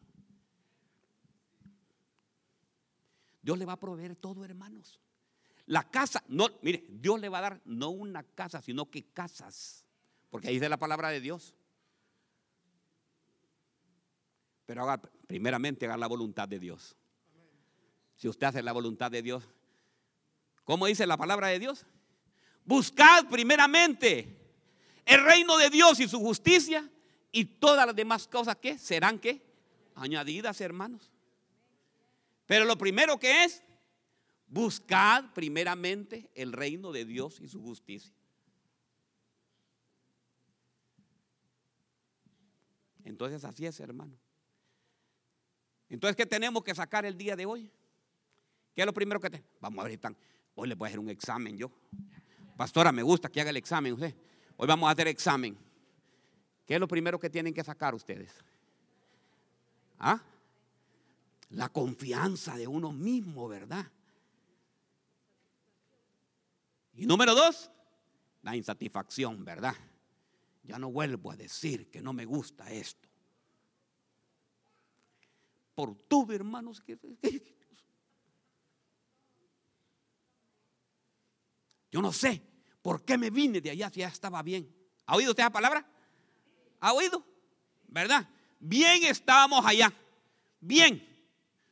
Dios 3.41 3.57
le 3.59 3.65
va 3.65 3.73
a 3.73 3.79
proveer 3.79 4.15
todo, 4.15 4.43
hermanos. 4.43 4.99
La 5.67 5.83
casa, 5.83 6.23
no, 6.27 6.47
mire, 6.61 6.85
Dios 6.89 7.19
le 7.19 7.29
va 7.29 7.39
a 7.39 7.41
dar 7.41 7.61
no 7.65 7.89
una 7.89 8.23
casa, 8.23 8.61
sino 8.61 8.89
que 8.89 9.03
casas. 9.11 9.85
Porque 10.29 10.47
ahí 10.47 10.55
dice 10.55 10.69
la 10.69 10.77
palabra 10.77 11.09
de 11.09 11.21
Dios. 11.21 11.55
Pero 14.65 14.83
haga, 14.83 15.01
primeramente 15.27 15.85
haga 15.85 15.97
la 15.97 16.07
voluntad 16.07 16.47
de 16.47 16.59
Dios. 16.59 16.95
Si 18.15 18.27
usted 18.27 18.47
hace 18.47 18.63
la 18.63 18.71
voluntad 18.71 19.11
de 19.11 19.21
Dios, 19.21 19.43
¿cómo 20.63 20.87
dice 20.87 21.05
la 21.05 21.17
palabra 21.17 21.47
de 21.47 21.59
Dios? 21.59 21.85
Buscad 22.65 23.29
primeramente 23.29 24.35
el 25.05 25.23
reino 25.23 25.57
de 25.57 25.69
Dios 25.69 25.99
y 25.99 26.07
su 26.07 26.19
justicia 26.19 26.89
y 27.31 27.45
todas 27.45 27.85
las 27.85 27.95
demás 27.95 28.27
cosas 28.27 28.55
que 28.57 28.77
serán 28.77 29.19
que 29.19 29.41
añadidas, 29.95 30.59
hermanos. 30.61 31.11
Pero 32.45 32.65
lo 32.65 32.77
primero 32.77 33.19
que 33.19 33.43
es, 33.43 33.63
buscad 34.47 35.25
primeramente 35.33 36.29
el 36.33 36.53
reino 36.53 36.91
de 36.91 37.05
Dios 37.05 37.39
y 37.39 37.47
su 37.47 37.61
justicia. 37.61 38.13
Entonces 43.03 43.43
así 43.43 43.65
es, 43.65 43.79
hermano. 43.79 44.17
Entonces, 45.89 46.15
¿qué 46.15 46.25
tenemos 46.25 46.63
que 46.63 46.73
sacar 46.73 47.05
el 47.05 47.15
día 47.15 47.35
de 47.35 47.45
hoy? 47.45 47.71
¿Qué 48.73 48.81
es 48.81 48.85
lo 48.85 48.93
primero 48.93 49.19
que 49.19 49.29
tenemos? 49.29 49.51
Vamos 49.61 49.85
a 49.85 49.87
ver, 49.87 49.99
hoy 50.55 50.67
le 50.67 50.75
voy 50.75 50.87
a 50.87 50.89
hacer 50.89 50.99
un 50.99 51.09
examen 51.09 51.57
yo. 51.57 51.71
Pastora, 52.55 52.91
me 52.91 53.03
gusta 53.03 53.29
que 53.29 53.41
haga 53.41 53.49
el 53.49 53.57
examen 53.57 53.93
usted. 53.93 54.15
Hoy 54.57 54.67
vamos 54.67 54.87
a 54.87 54.91
hacer 54.91 55.07
examen. 55.07 55.57
¿Qué 56.65 56.75
es 56.75 56.79
lo 56.79 56.87
primero 56.87 57.19
que 57.19 57.29
tienen 57.29 57.53
que 57.53 57.63
sacar 57.63 57.93
ustedes? 57.93 58.31
¿Ah? 59.99 60.21
La 61.49 61.69
confianza 61.69 62.55
de 62.55 62.67
uno 62.67 62.91
mismo, 62.91 63.47
¿verdad? 63.47 63.85
Y 66.93 67.05
número 67.05 67.35
dos, 67.35 67.69
la 68.41 68.55
insatisfacción, 68.55 69.43
¿verdad? 69.43 69.75
Ya 70.63 70.79
no 70.79 70.91
vuelvo 70.91 71.31
a 71.31 71.35
decir 71.35 71.89
que 71.91 72.01
no 72.01 72.13
me 72.13 72.25
gusta 72.25 72.71
esto. 72.71 73.07
Por 75.75 75.93
tuve, 75.95 76.35
hermanos, 76.35 76.79
que, 76.79 76.97
yo 81.95 82.01
no 82.01 82.11
sé 82.11 82.41
por 82.81 83.05
qué 83.05 83.17
me 83.17 83.29
vine 83.29 83.61
de 83.61 83.69
allá 83.69 83.89
si 83.89 84.01
ya 84.01 84.09
estaba 84.09 84.43
bien. 84.43 84.69
¿Ha 85.05 85.15
oído 85.15 85.31
usted 85.31 85.43
esa 85.43 85.49
palabra? 85.49 85.87
¿Ha 86.81 86.91
oído? 86.91 87.25
¿Verdad? 87.87 88.27
Bien 88.59 89.01
estábamos 89.05 89.65
allá. 89.65 89.93
Bien. 90.59 91.01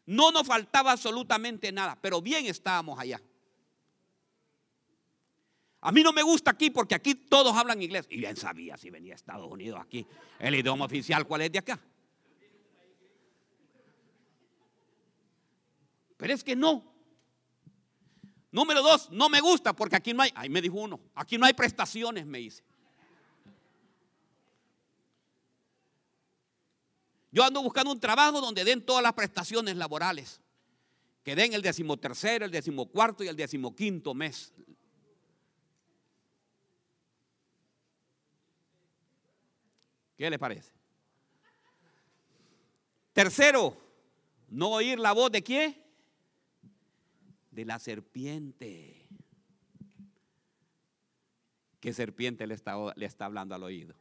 No 0.06 0.32
nos 0.32 0.48
faltaba 0.48 0.94
absolutamente 0.94 1.74
nada, 1.74 1.98
pero 2.02 2.22
bien 2.22 2.46
estábamos 2.46 2.98
allá. 2.98 3.22
A 5.82 5.92
mí 5.92 6.02
no 6.04 6.14
me 6.14 6.24
gusta 6.24 6.52
aquí 6.52 6.70
porque 6.70 6.96
aquí 6.96 7.16
todos 7.16 7.54
hablan 7.58 7.82
inglés. 7.82 8.08
Y 8.10 8.20
bien 8.20 8.38
sabía 8.38 8.78
si 8.78 8.90
venía 8.90 9.12
a 9.12 9.16
Estados 9.18 9.52
Unidos 9.52 9.82
aquí. 9.82 10.08
El 10.40 10.56
idioma 10.56 10.86
oficial, 10.86 11.28
¿cuál 11.28 11.42
es 11.42 11.52
de 11.52 11.60
acá? 11.60 11.78
Pero 16.16 16.34
es 16.34 16.46
que 16.46 16.56
no. 16.56 16.93
Número 18.54 18.84
dos, 18.84 19.10
no 19.10 19.30
me 19.30 19.42
gusta 19.42 19.74
porque 19.74 19.96
aquí 19.96 20.14
no 20.14 20.22
hay, 20.22 20.32
ahí 20.36 20.48
me 20.48 20.62
dijo 20.62 20.76
uno, 20.76 21.00
aquí 21.16 21.40
no 21.40 21.46
hay 21.48 21.54
prestaciones, 21.54 22.24
me 22.28 22.38
dice. 22.38 22.64
Yo 27.32 27.44
ando 27.44 27.64
buscando 27.64 27.92
un 27.92 28.00
trabajo 28.00 28.40
donde 28.40 28.64
den 28.64 28.86
todas 28.86 29.02
las 29.02 29.14
prestaciones 29.14 29.76
laborales. 29.76 30.40
Que 31.24 31.36
den 31.36 31.54
el 31.54 31.64
decimotercero, 31.64 32.46
el 32.46 32.52
decimocuarto 32.52 33.24
y 33.24 33.28
el 33.28 33.36
decimoquinto 33.36 34.14
mes. 34.14 34.54
¿Qué 40.16 40.30
le 40.30 40.38
parece? 40.38 40.72
Tercero, 43.14 43.76
no 44.50 44.70
oír 44.74 45.00
la 45.00 45.12
voz 45.14 45.32
de 45.32 45.42
quién? 45.42 45.83
De 47.54 47.66
la 47.66 47.80
serpiente. 47.80 49.08
¿Qué 51.80 51.94
serpiente 51.94 52.48
le 52.48 52.56
está, 52.56 52.76
le 52.96 53.06
está 53.06 53.26
hablando 53.26 53.54
al 53.54 53.64
oído? 53.64 53.96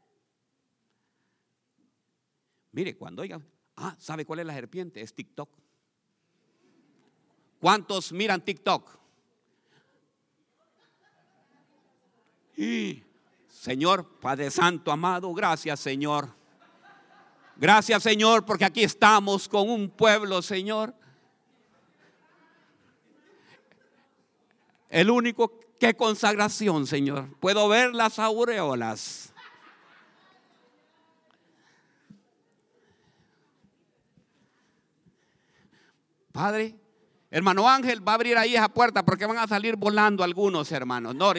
Mire, 2.71 2.97
cuando 2.97 3.23
oigan, 3.23 3.47
ah, 3.77 3.95
¿sabe 3.99 4.25
cuál 4.25 4.41
es 4.41 4.47
la 4.47 4.55
serpiente? 4.55 5.03
Es 5.03 5.13
TikTok. 5.15 5.51
¿Cuántos 7.61 8.13
miran 8.13 8.45
TikTok? 8.45 8.99
Y, 12.57 13.03
Señor, 13.49 14.19
Padre 14.21 14.51
Santo, 14.51 14.91
amado, 14.91 15.33
gracias 15.35 15.81
Señor. 15.81 16.35
Gracias 17.57 18.03
Señor, 18.03 18.45
porque 18.45 18.65
aquí 18.65 18.83
estamos 18.83 19.49
con 19.49 19.69
un 19.69 19.91
pueblo, 19.91 20.43
Señor. 20.43 20.95
El 24.93 25.11
único 25.11 25.59
que 25.81 25.95
consagración, 25.95 26.87
Señor. 26.87 27.29
Puedo 27.41 27.67
ver 27.69 27.95
las 27.95 28.19
aureolas 28.21 29.33
Padre, 36.33 36.75
hermano 37.31 37.69
Ángel 37.69 38.07
va 38.07 38.13
a 38.13 38.15
abrir 38.15 38.39
ahí 38.39 38.55
esa 38.55 38.71
puerta 38.71 39.05
porque 39.05 39.27
van 39.27 39.37
a 39.37 39.47
salir 39.47 39.77
volando 39.77 40.25
algunos 40.25 40.73
hermanos. 40.73 41.15
No, 41.15 41.33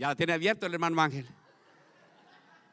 Ya 0.00 0.16
tiene 0.16 0.32
abierto 0.32 0.64
el 0.64 0.72
hermano 0.72 0.98
Ángel. 1.02 1.26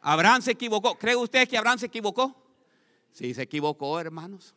Abraham 0.02 0.42
se 0.42 0.52
equivocó. 0.52 0.98
¿Cree 0.98 1.18
usted 1.18 1.46
que 1.46 1.58
Abraham 1.58 1.78
se 1.78 1.88
equivocó? 1.88 2.34
Sí, 3.12 3.34
se 3.34 3.42
equivocó, 3.42 4.00
hermanos. 4.00 4.56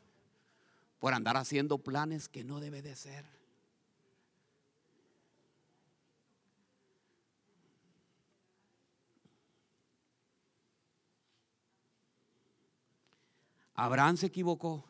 Por 1.00 1.12
andar 1.12 1.36
haciendo 1.36 1.78
planes 1.78 2.28
que 2.28 2.44
no 2.44 2.60
debe 2.60 2.80
de 2.80 2.94
ser. 2.94 3.24
Abraham 13.74 14.16
se 14.16 14.26
equivocó. 14.26 14.84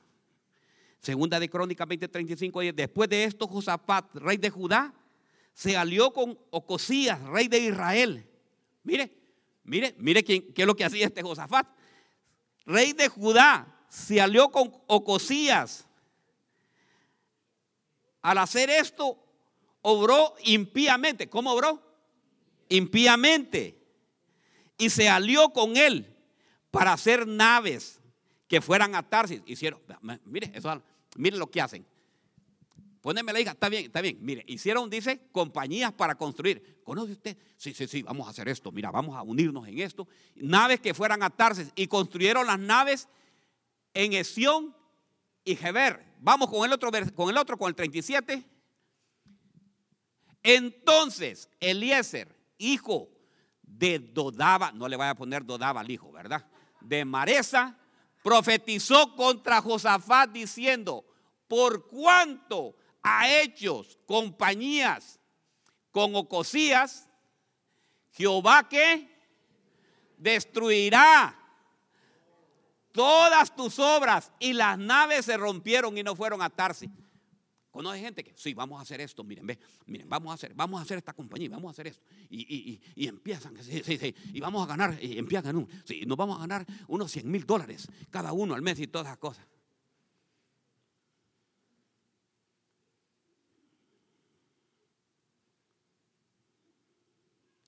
Segunda 0.98 1.40
de 1.40 1.48
Crónica 1.48 1.86
20:35 1.86 2.74
después 2.74 3.08
de 3.08 3.24
esto 3.24 3.46
Josafat, 3.46 4.14
rey 4.16 4.36
de 4.36 4.50
Judá, 4.50 4.92
se 5.60 5.76
alió 5.76 6.10
con 6.14 6.38
Ocosías, 6.48 7.20
rey 7.24 7.46
de 7.46 7.58
Israel. 7.58 8.26
Mire, 8.82 9.14
mire, 9.62 9.94
mire 9.98 10.24
quién, 10.24 10.54
qué 10.54 10.62
es 10.62 10.66
lo 10.66 10.74
que 10.74 10.86
hacía 10.86 11.04
este 11.04 11.22
Josafat. 11.22 11.68
Rey 12.64 12.94
de 12.94 13.08
Judá 13.08 13.66
se 13.90 14.22
alió 14.22 14.50
con 14.50 14.72
Ocosías. 14.86 15.86
Al 18.22 18.38
hacer 18.38 18.70
esto, 18.70 19.22
obró 19.82 20.34
impíamente. 20.44 21.28
¿Cómo 21.28 21.52
obró? 21.52 21.82
Impíamente. 22.70 23.78
Y 24.78 24.88
se 24.88 25.10
alió 25.10 25.50
con 25.50 25.76
él 25.76 26.16
para 26.70 26.94
hacer 26.94 27.26
naves 27.26 28.00
que 28.48 28.62
fueran 28.62 28.94
a 28.94 29.06
Tarsis. 29.06 29.42
Hicieron, 29.44 29.78
mire, 30.24 30.50
eso, 30.54 30.82
mire 31.16 31.36
lo 31.36 31.50
que 31.50 31.60
hacen. 31.60 31.84
Póneme 33.00 33.32
la 33.32 33.40
hija, 33.40 33.52
está 33.52 33.68
bien, 33.68 33.86
está 33.86 34.02
bien. 34.02 34.18
Mire, 34.20 34.44
hicieron, 34.46 34.90
dice, 34.90 35.28
compañías 35.32 35.92
para 35.92 36.16
construir. 36.16 36.82
¿Conoce 36.84 37.12
usted? 37.12 37.36
Sí, 37.56 37.72
sí, 37.72 37.86
sí, 37.86 38.02
vamos 38.02 38.26
a 38.26 38.30
hacer 38.30 38.48
esto. 38.48 38.70
Mira, 38.72 38.90
vamos 38.90 39.16
a 39.16 39.22
unirnos 39.22 39.66
en 39.66 39.78
esto. 39.78 40.06
Naves 40.34 40.80
que 40.80 40.92
fueran 40.92 41.22
a 41.22 41.30
Tarsis. 41.30 41.72
Y 41.74 41.86
construyeron 41.86 42.46
las 42.46 42.58
naves 42.58 43.08
en 43.94 44.12
Esión 44.12 44.76
y 45.44 45.56
Geber. 45.56 46.04
Vamos 46.20 46.50
con 46.50 46.64
el 46.66 46.72
otro, 46.72 46.90
con 47.14 47.30
el 47.30 47.38
otro, 47.38 47.56
con 47.56 47.68
el 47.68 47.74
37. 47.74 48.44
Entonces, 50.42 51.48
Eliezer, 51.58 52.36
hijo 52.58 53.08
de 53.62 53.98
Dodaba, 53.98 54.72
no 54.72 54.88
le 54.88 54.96
vaya 54.96 55.10
a 55.10 55.16
poner 55.16 55.44
Dodaba 55.44 55.80
al 55.80 55.90
hijo, 55.90 56.12
¿verdad? 56.12 56.46
De 56.80 57.04
Maresa, 57.06 57.78
profetizó 58.22 59.14
contra 59.16 59.62
Josafat 59.62 60.30
diciendo, 60.30 61.04
por 61.48 61.86
cuanto 61.86 62.76
ha 63.02 63.40
hecho 63.40 63.84
compañías 64.06 65.18
con 65.90 66.14
Ocosías, 66.14 67.08
Jehová 68.12 68.68
que 68.68 69.08
destruirá 70.16 71.36
todas 72.92 73.54
tus 73.54 73.78
obras 73.78 74.32
y 74.38 74.52
las 74.52 74.78
naves 74.78 75.24
se 75.24 75.36
rompieron 75.36 75.96
y 75.96 76.02
no 76.02 76.14
fueron 76.14 76.42
a 76.42 76.50
Tarsis. 76.50 76.90
Conoce 77.70 78.00
gente 78.00 78.24
que, 78.24 78.32
sí, 78.36 78.52
vamos 78.52 78.80
a 78.80 78.82
hacer 78.82 79.00
esto, 79.00 79.22
miren, 79.22 79.46
ve, 79.46 79.58
miren, 79.86 80.08
vamos 80.08 80.32
a 80.32 80.34
hacer, 80.34 80.52
vamos 80.54 80.80
a 80.80 80.82
hacer 80.82 80.98
esta 80.98 81.12
compañía, 81.12 81.48
vamos 81.50 81.68
a 81.68 81.70
hacer 81.70 81.86
esto. 81.86 82.04
Y, 82.28 82.80
empiezan, 82.96 83.54
y 84.32 84.40
vamos 84.40 84.64
a 84.64 84.66
ganar, 84.66 84.98
y 85.00 85.18
empiezan, 85.18 85.54
un, 85.54 85.68
sí, 85.84 86.02
nos 86.04 86.18
vamos 86.18 86.38
a 86.38 86.40
ganar 86.40 86.66
unos 86.88 87.12
100 87.12 87.30
mil 87.30 87.46
dólares 87.46 87.88
cada 88.10 88.32
uno 88.32 88.54
al 88.54 88.62
mes 88.62 88.80
y 88.80 88.88
todas 88.88 89.06
esas 89.06 89.18
cosas. 89.18 89.46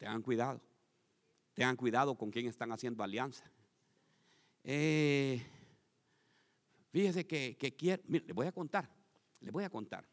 Tengan 0.03 0.21
cuidado, 0.21 0.61
tengan 1.55 1.77
cuidado 1.77 2.17
con 2.19 2.33
quién 2.33 2.49
están 2.49 2.73
haciendo 2.73 3.05
alianza. 3.05 3.49
Eh, 4.65 5.41
fíjese 6.91 7.25
que, 7.25 7.57
que 7.57 7.77
quiero, 7.77 8.03
mire, 8.09 8.27
le 8.27 8.33
voy 8.33 8.49
a 8.49 8.51
contar. 8.51 8.91
Les 9.39 9.53
voy 9.53 9.63
a 9.63 9.71
contar. 9.71 10.05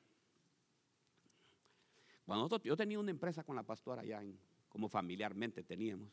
Cuando 2.23 2.61
yo 2.61 2.77
tenía 2.77 2.99
una 2.99 3.09
empresa 3.09 3.43
con 3.43 3.55
la 3.55 3.63
pastora 3.63 4.03
allá, 4.03 4.21
como 4.67 4.89
familiarmente 4.89 5.63
teníamos. 5.63 6.11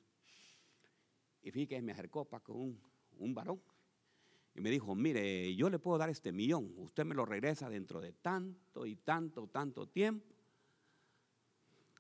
Y 1.43 1.51
fíjate 1.51 1.75
que 1.75 1.83
me 1.83 1.93
acercó 1.93 2.25
para 2.25 2.43
con 2.43 2.57
un, 2.57 2.81
un 3.19 3.35
varón. 3.35 3.61
Y 4.55 4.63
me 4.63 4.71
dijo, 4.71 4.95
mire, 4.95 5.55
yo 5.55 5.69
le 5.69 5.79
puedo 5.79 5.99
dar 5.99 6.09
este 6.09 6.33
millón. 6.33 6.73
Usted 6.79 7.05
me 7.05 7.15
lo 7.15 7.27
regresa 7.27 7.69
dentro 7.69 8.01
de 8.01 8.15
tanto 8.15 8.87
y 8.87 8.97
tanto, 8.97 9.49
tanto 9.49 9.87
tiempo. 9.87 10.35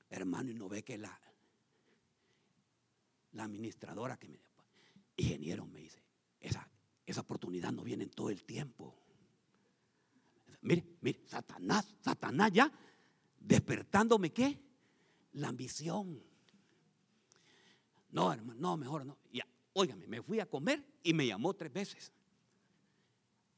Hermano, 0.09 0.51
y 0.51 0.55
no 0.55 0.71
ve 0.71 0.83
que 0.83 0.97
la, 0.97 1.21
la 3.37 3.45
administradora 3.45 4.17
que 4.17 4.29
me... 4.29 4.39
Ingeniero 5.19 5.65
me 5.67 5.81
dice, 5.81 6.03
esa, 6.41 6.69
esa 7.07 7.21
oportunidad 7.23 7.73
no 7.73 7.83
viene 7.83 8.05
en 8.05 8.11
todo 8.11 8.29
el 8.29 8.45
tiempo. 8.45 8.95
Mire, 10.61 10.85
mire, 11.01 11.23
Satanás, 11.27 11.95
Satanás 12.03 12.53
ya 12.53 12.71
despertándome 13.39 14.33
qué? 14.33 14.61
La 15.33 15.49
ambición. 15.49 16.23
No, 18.11 18.33
hermano, 18.33 18.61
no, 18.61 18.77
mejor 18.77 19.07
no. 19.07 19.19
Ya, 19.33 19.47
óigame, 19.73 20.07
me 20.07 20.23
fui 20.23 20.41
a 20.41 20.47
comer 20.47 20.85
y 21.03 21.15
me 21.15 21.27
llamó 21.27 21.55
tres 21.55 21.73
veces. 21.73 22.13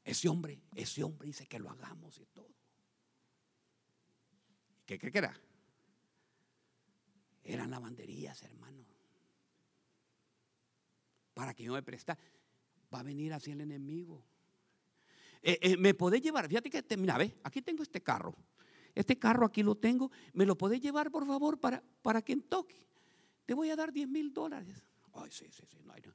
Ese 0.03 0.29
hombre, 0.29 0.61
ese 0.75 1.03
hombre 1.03 1.27
dice 1.27 1.45
que 1.45 1.59
lo 1.59 1.69
hagamos 1.69 2.17
y 2.19 2.25
todo. 2.27 2.49
¿Qué 4.85 4.97
cree 4.97 5.11
que 5.11 5.17
era? 5.17 5.39
Eran 7.43 7.69
lavanderías, 7.69 8.41
hermano. 8.43 8.85
Para 11.39 11.53
que 11.53 11.63
yo 11.63 11.71
me 11.71 11.81
prestara. 11.81 12.19
Va 12.93 12.99
a 12.99 13.03
venir 13.03 13.31
así 13.31 13.51
el 13.51 13.61
enemigo. 13.61 14.25
Eh, 15.41 15.57
eh, 15.61 15.77
¿Me 15.77 15.93
podés 15.93 16.21
llevar? 16.21 16.49
Fíjate 16.49 16.69
que, 16.69 16.97
mira, 16.97 17.17
ve, 17.17 17.33
aquí 17.45 17.61
tengo 17.61 17.81
este 17.81 18.03
carro. 18.03 18.35
Este 18.93 19.17
carro 19.17 19.45
aquí 19.45 19.63
lo 19.63 19.75
tengo. 19.75 20.11
¿Me 20.33 20.45
lo 20.45 20.57
podés 20.57 20.81
llevar, 20.81 21.09
por 21.09 21.25
favor, 21.25 21.57
para, 21.57 21.81
para 22.01 22.21
Kentucky? 22.21 22.85
Te 23.45 23.53
voy 23.53 23.69
a 23.69 23.77
dar 23.77 23.93
10 23.93 24.09
mil 24.09 24.33
dólares. 24.33 24.83
Ay, 25.13 25.31
sí, 25.31 25.45
sí, 25.49 25.63
sí. 25.65 25.77
No 25.85 25.93
hay, 25.93 26.01
no. 26.01 26.13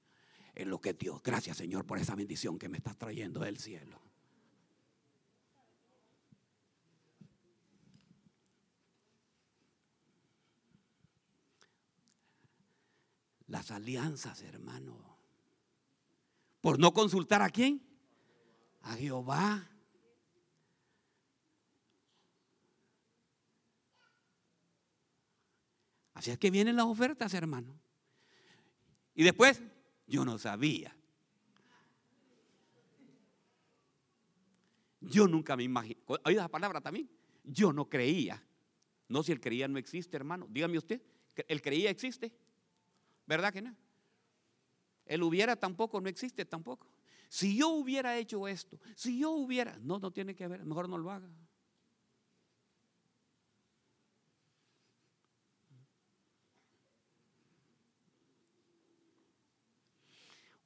Es 0.54 0.66
lo 0.66 0.78
que 0.78 0.92
Dios. 0.92 1.22
Gracias, 1.22 1.56
Señor, 1.56 1.86
por 1.86 1.98
esa 1.98 2.14
bendición 2.14 2.58
que 2.58 2.68
me 2.68 2.76
estás 2.76 2.98
trayendo 2.98 3.40
del 3.40 3.56
cielo. 3.56 4.02
Las 13.46 13.70
alianzas, 13.70 14.42
hermano. 14.42 15.13
Por 16.64 16.78
no 16.78 16.94
consultar 16.94 17.42
a 17.42 17.50
quién? 17.50 17.86
A 18.80 18.94
Jehová. 18.94 19.68
Así 26.14 26.30
es 26.30 26.38
que 26.38 26.50
vienen 26.50 26.76
las 26.76 26.86
ofertas, 26.86 27.34
hermano. 27.34 27.78
Y 29.14 29.24
después, 29.24 29.60
yo 30.06 30.24
no 30.24 30.38
sabía. 30.38 30.96
Yo 35.02 35.28
nunca 35.28 35.58
me 35.58 35.64
imaginé. 35.64 36.00
¿Oído 36.06 36.40
esa 36.40 36.48
palabra 36.48 36.80
también? 36.80 37.10
Yo 37.42 37.74
no 37.74 37.90
creía. 37.90 38.42
No, 39.10 39.22
si 39.22 39.32
el 39.32 39.40
creía 39.42 39.68
no 39.68 39.76
existe, 39.76 40.16
hermano. 40.16 40.46
Dígame 40.48 40.78
usted, 40.78 41.02
¿el 41.46 41.60
creía 41.60 41.90
existe? 41.90 42.32
¿Verdad 43.26 43.52
que 43.52 43.60
no? 43.60 43.83
El 45.06 45.22
hubiera 45.22 45.56
tampoco, 45.56 46.00
no 46.00 46.08
existe 46.08 46.44
tampoco. 46.44 46.88
Si 47.28 47.56
yo 47.56 47.68
hubiera 47.68 48.16
hecho 48.16 48.46
esto, 48.46 48.78
si 48.94 49.18
yo 49.18 49.30
hubiera, 49.32 49.76
no, 49.82 49.98
no 49.98 50.12
tiene 50.12 50.34
que 50.34 50.46
ver, 50.46 50.64
mejor 50.64 50.88
no 50.88 50.98
lo 50.98 51.10
haga. 51.10 51.28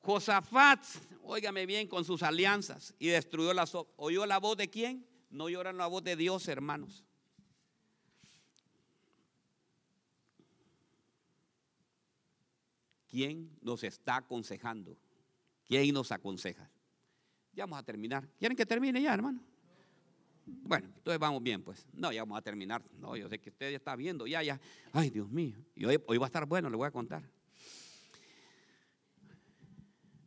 Josafat, 0.00 0.84
óigame 1.22 1.66
bien, 1.66 1.86
con 1.86 2.02
sus 2.02 2.22
alianzas 2.22 2.94
y 2.98 3.08
destruyó 3.08 3.52
las. 3.52 3.72
¿Oyó 3.96 4.24
la 4.24 4.38
voz 4.38 4.56
de 4.56 4.70
quién? 4.70 5.06
No 5.28 5.44
oyeron 5.44 5.76
la 5.76 5.86
voz 5.86 6.02
de 6.02 6.16
Dios, 6.16 6.48
hermanos. 6.48 7.04
¿Quién 13.08 13.50
nos 13.62 13.82
está 13.84 14.16
aconsejando? 14.16 14.96
¿Quién 15.64 15.92
nos 15.94 16.12
aconseja? 16.12 16.70
Ya 17.52 17.64
vamos 17.64 17.80
a 17.80 17.82
terminar. 17.82 18.28
¿Quieren 18.38 18.56
que 18.56 18.66
termine 18.66 19.02
ya, 19.02 19.14
hermano? 19.14 19.40
Bueno, 20.46 20.88
entonces 20.96 21.18
vamos 21.18 21.42
bien, 21.42 21.62
pues. 21.62 21.86
No, 21.92 22.12
ya 22.12 22.22
vamos 22.22 22.38
a 22.38 22.42
terminar. 22.42 22.82
No, 22.98 23.16
yo 23.16 23.28
sé 23.28 23.38
que 23.38 23.50
usted 23.50 23.70
ya 23.70 23.76
está 23.76 23.96
viendo, 23.96 24.26
ya, 24.26 24.42
ya. 24.42 24.60
Ay, 24.92 25.10
Dios 25.10 25.28
mío. 25.28 25.56
Y 25.74 25.84
hoy, 25.84 25.98
hoy 26.06 26.18
va 26.18 26.26
a 26.26 26.28
estar 26.28 26.46
bueno, 26.46 26.70
le 26.70 26.76
voy 26.76 26.86
a 26.86 26.90
contar. 26.90 27.22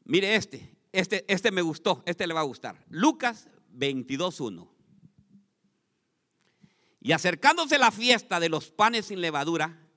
Mire 0.04 0.36
este, 0.36 0.78
este, 0.92 1.26
este 1.32 1.52
me 1.52 1.62
gustó, 1.62 2.04
este 2.06 2.28
le 2.28 2.34
va 2.34 2.42
a 2.42 2.44
gustar. 2.44 2.84
Lucas 2.90 3.48
22.1. 3.74 4.68
Y 7.00 7.14
acercándose 7.14 7.78
la 7.78 7.92
fiesta 7.92 8.40
de 8.40 8.50
los 8.50 8.72
panes 8.72 9.06
sin 9.06 9.22
levadura, 9.22 9.88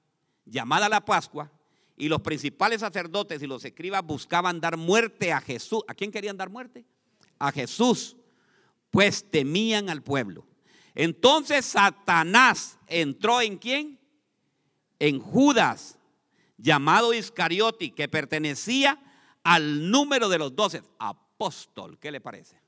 llamada 0.47 0.89
la 0.89 1.05
Pascua, 1.05 1.51
y 1.97 2.09
los 2.09 2.23
principales 2.23 2.81
sacerdotes 2.81 3.43
y 3.43 3.47
los 3.47 3.65
escribas 3.65 4.05
buscaban 4.05 4.61
dar 4.61 4.77
muerte 4.77 5.33
a 5.33 5.41
Jesús. 5.41 5.83
¿A 5.87 5.95
quién 5.95 6.11
querían 6.11 6.37
dar 6.37 6.51
muerte? 6.51 6.85
A 7.39 7.53
Jesús, 7.53 8.17
pues 8.91 9.31
temían 9.31 9.89
al 9.89 10.03
pueblo. 10.03 10.47
Entonces 10.95 11.65
Satanás 11.65 12.79
entró 12.87 13.41
en 13.41 13.59
quién? 13.59 13.99
En 14.99 15.19
Judas, 15.21 15.99
llamado 16.57 17.13
Iscariote, 17.13 17.93
que 17.93 18.09
pertenecía 18.09 19.01
al 19.43 19.91
número 19.91 20.29
de 20.29 20.39
los 20.39 20.55
doce, 20.55 20.83
apóstol, 20.99 21.99
¿qué 21.99 22.11
le 22.11 22.21
parece? 22.21 22.61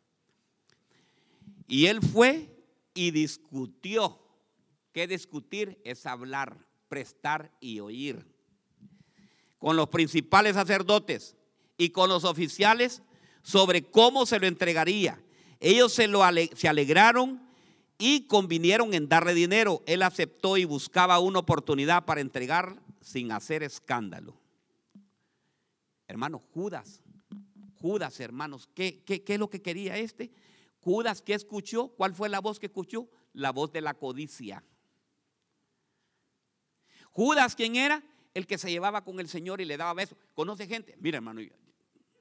Y 1.68 1.86
él 1.86 2.00
fue 2.02 2.54
y 2.94 3.10
discutió. 3.10 4.20
¿Qué 4.92 5.06
discutir? 5.06 5.80
Es 5.84 6.06
hablar, 6.06 6.56
prestar 6.88 7.52
y 7.60 7.80
oír. 7.80 8.35
Con 9.66 9.74
los 9.74 9.88
principales 9.88 10.54
sacerdotes 10.54 11.34
y 11.76 11.90
con 11.90 12.08
los 12.08 12.22
oficiales 12.22 13.02
sobre 13.42 13.82
cómo 13.82 14.24
se 14.24 14.38
lo 14.38 14.46
entregaría. 14.46 15.20
Ellos 15.58 15.92
se, 15.92 16.06
lo 16.06 16.22
se 16.54 16.68
alegraron 16.68 17.44
y 17.98 18.28
convinieron 18.28 18.94
en 18.94 19.08
darle 19.08 19.34
dinero. 19.34 19.82
Él 19.86 20.02
aceptó 20.02 20.56
y 20.56 20.64
buscaba 20.64 21.18
una 21.18 21.40
oportunidad 21.40 22.04
para 22.04 22.20
entregar 22.20 22.80
sin 23.00 23.32
hacer 23.32 23.64
escándalo. 23.64 24.36
Hermanos, 26.06 26.42
Judas, 26.54 27.02
Judas, 27.80 28.20
hermanos, 28.20 28.68
¿qué, 28.72 29.02
qué, 29.02 29.24
es 29.26 29.38
lo 29.40 29.50
que 29.50 29.62
quería 29.62 29.98
este? 29.98 30.30
Judas, 30.78 31.22
¿qué 31.22 31.34
escuchó? 31.34 31.88
¿Cuál 31.88 32.14
fue 32.14 32.28
la 32.28 32.38
voz 32.38 32.60
que 32.60 32.66
escuchó? 32.66 33.08
La 33.32 33.50
voz 33.50 33.72
de 33.72 33.80
la 33.80 33.94
codicia. 33.94 34.62
Judas, 37.10 37.56
¿quién 37.56 37.74
era? 37.74 38.04
El 38.36 38.46
que 38.46 38.58
se 38.58 38.70
llevaba 38.70 39.02
con 39.02 39.18
el 39.18 39.28
Señor 39.28 39.62
y 39.62 39.64
le 39.64 39.78
daba 39.78 39.94
besos. 39.94 40.18
¿Conoce 40.34 40.66
gente? 40.66 40.94
Mira, 41.00 41.16
hermano, 41.16 41.40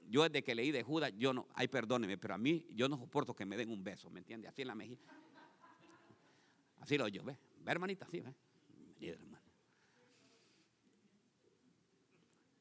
yo 0.08 0.24
desde 0.24 0.46
que 0.46 0.56
leí 0.56 0.72
de 0.72 0.82
Judas, 0.82 1.12
yo 1.18 1.34
no, 1.34 1.46
ay, 1.54 1.68
perdóneme, 1.68 2.18
pero 2.18 2.36
a 2.36 2.38
mí 2.38 2.66
yo 2.70 2.88
no 2.88 2.98
soporto 2.98 3.36
que 3.36 3.46
me 3.46 3.58
den 3.58 3.70
un 3.70 3.84
beso, 3.84 4.10
¿me 4.10 4.20
entiende? 4.20 4.48
Así 4.48 4.62
en 4.62 4.70
la 4.70 4.76
mejilla. 4.76 5.02
Así 6.80 6.98
lo 6.98 7.10
yo, 7.10 7.22
ve, 7.22 7.38
ve 7.60 7.70
hermanita, 7.70 8.06
así, 8.06 8.22
ve. 8.22 8.34
hermano. 9.10 9.44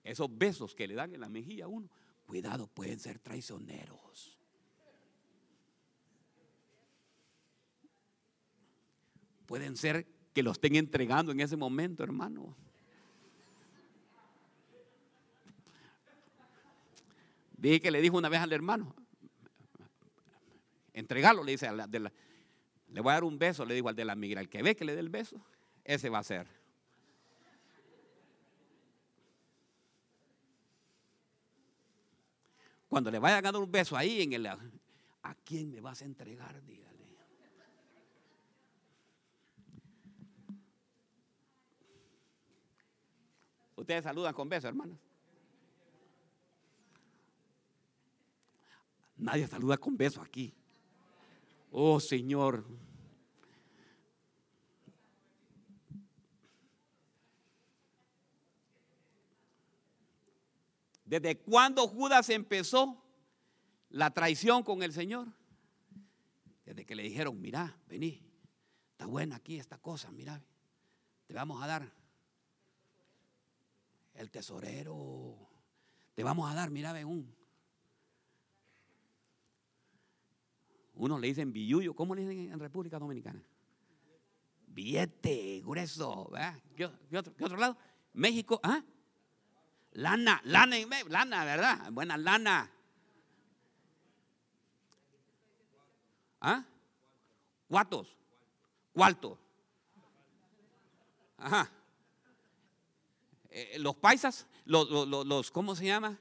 Esos 0.02 0.36
besos 0.36 0.74
que 0.74 0.88
le 0.88 0.94
dan 0.96 1.14
en 1.14 1.20
la 1.20 1.28
mejilla 1.28 1.66
a 1.66 1.68
uno, 1.68 1.88
cuidado, 2.26 2.66
pueden 2.66 2.98
ser 2.98 3.20
traicioneros. 3.20 4.36
Pueden 9.46 9.76
ser 9.76 10.08
que 10.32 10.42
lo 10.42 10.50
estén 10.50 10.74
entregando 10.74 11.30
en 11.30 11.38
ese 11.38 11.56
momento, 11.56 12.02
hermano. 12.02 12.63
Dije 17.64 17.80
que 17.80 17.90
le 17.90 18.02
dijo 18.02 18.18
una 18.18 18.28
vez 18.28 18.40
al 18.40 18.52
hermano, 18.52 18.94
entregarlo, 20.92 21.42
le 21.42 21.52
dice, 21.52 21.72
la, 21.72 21.86
le 21.86 23.00
voy 23.00 23.10
a 23.10 23.14
dar 23.14 23.24
un 23.24 23.38
beso, 23.38 23.64
le 23.64 23.72
digo 23.72 23.88
al 23.88 23.96
de 23.96 24.04
la 24.04 24.14
migra, 24.14 24.42
el 24.42 24.50
que 24.50 24.62
ve 24.62 24.76
que 24.76 24.84
le 24.84 24.92
dé 24.92 25.00
el 25.00 25.08
beso, 25.08 25.40
ese 25.82 26.10
va 26.10 26.18
a 26.18 26.22
ser. 26.24 26.46
Cuando 32.86 33.10
le 33.10 33.18
vayan 33.18 33.38
a 33.38 33.50
dar 33.50 33.56
un 33.62 33.72
beso 33.72 33.96
ahí 33.96 34.20
en 34.20 34.34
el... 34.34 34.46
¿A 34.46 35.34
quién 35.42 35.70
me 35.70 35.80
vas 35.80 36.02
a 36.02 36.04
entregar? 36.04 36.62
Dígale. 36.66 37.16
Ustedes 43.74 44.04
saludan 44.04 44.34
con 44.34 44.50
beso, 44.50 44.68
hermanos. 44.68 44.98
Nadie 49.16 49.46
saluda 49.46 49.76
con 49.76 49.96
beso 49.96 50.20
aquí. 50.20 50.52
Oh 51.70 52.00
Señor. 52.00 52.64
¿Desde 61.04 61.36
cuándo 61.38 61.86
Judas 61.86 62.28
empezó 62.30 63.02
la 63.90 64.10
traición 64.10 64.62
con 64.62 64.82
el 64.82 64.92
Señor? 64.92 65.28
Desde 66.64 66.84
que 66.84 66.96
le 66.96 67.02
dijeron, 67.02 67.40
mira, 67.40 67.78
vení, 67.86 68.20
está 68.92 69.06
buena 69.06 69.36
aquí 69.36 69.58
esta 69.58 69.78
cosa, 69.78 70.10
mira, 70.10 70.42
te 71.26 71.34
vamos 71.34 71.62
a 71.62 71.66
dar 71.66 71.92
el 74.14 74.30
tesorero, 74.30 75.36
te 76.14 76.24
vamos 76.24 76.50
a 76.50 76.54
dar, 76.54 76.70
mira, 76.70 76.92
ven 76.92 77.06
un. 77.06 77.43
Unos 81.04 81.20
le 81.20 81.26
dicen 81.26 81.52
billuyo. 81.52 81.94
¿Cómo 81.94 82.14
le 82.14 82.22
dicen 82.22 82.50
en 82.50 82.58
República 82.58 82.98
Dominicana? 82.98 83.38
Billete, 84.68 85.60
grueso. 85.62 86.30
¿verdad? 86.32 86.58
¿Qué, 86.74 86.86
otro, 86.86 87.36
qué 87.36 87.44
otro 87.44 87.58
lado? 87.58 87.76
México, 88.14 88.58
¿ah? 88.62 88.82
Lana, 89.92 90.40
lana, 90.44 90.76
lana, 91.08 91.44
¿verdad? 91.44 91.92
Buena 91.92 92.16
lana. 92.16 92.70
¿Ah? 96.40 96.64
¿Cuartos? 97.68 98.16
¿Cuartos? 98.94 99.38
Ajá. 101.36 101.70
Eh, 103.50 103.76
los 103.78 103.94
paisas, 103.96 104.46
los- 104.64 104.88
los- 104.90 105.26
los- 105.26 105.50
¿cómo 105.50 105.76
se 105.76 105.84
llama? 105.84 106.18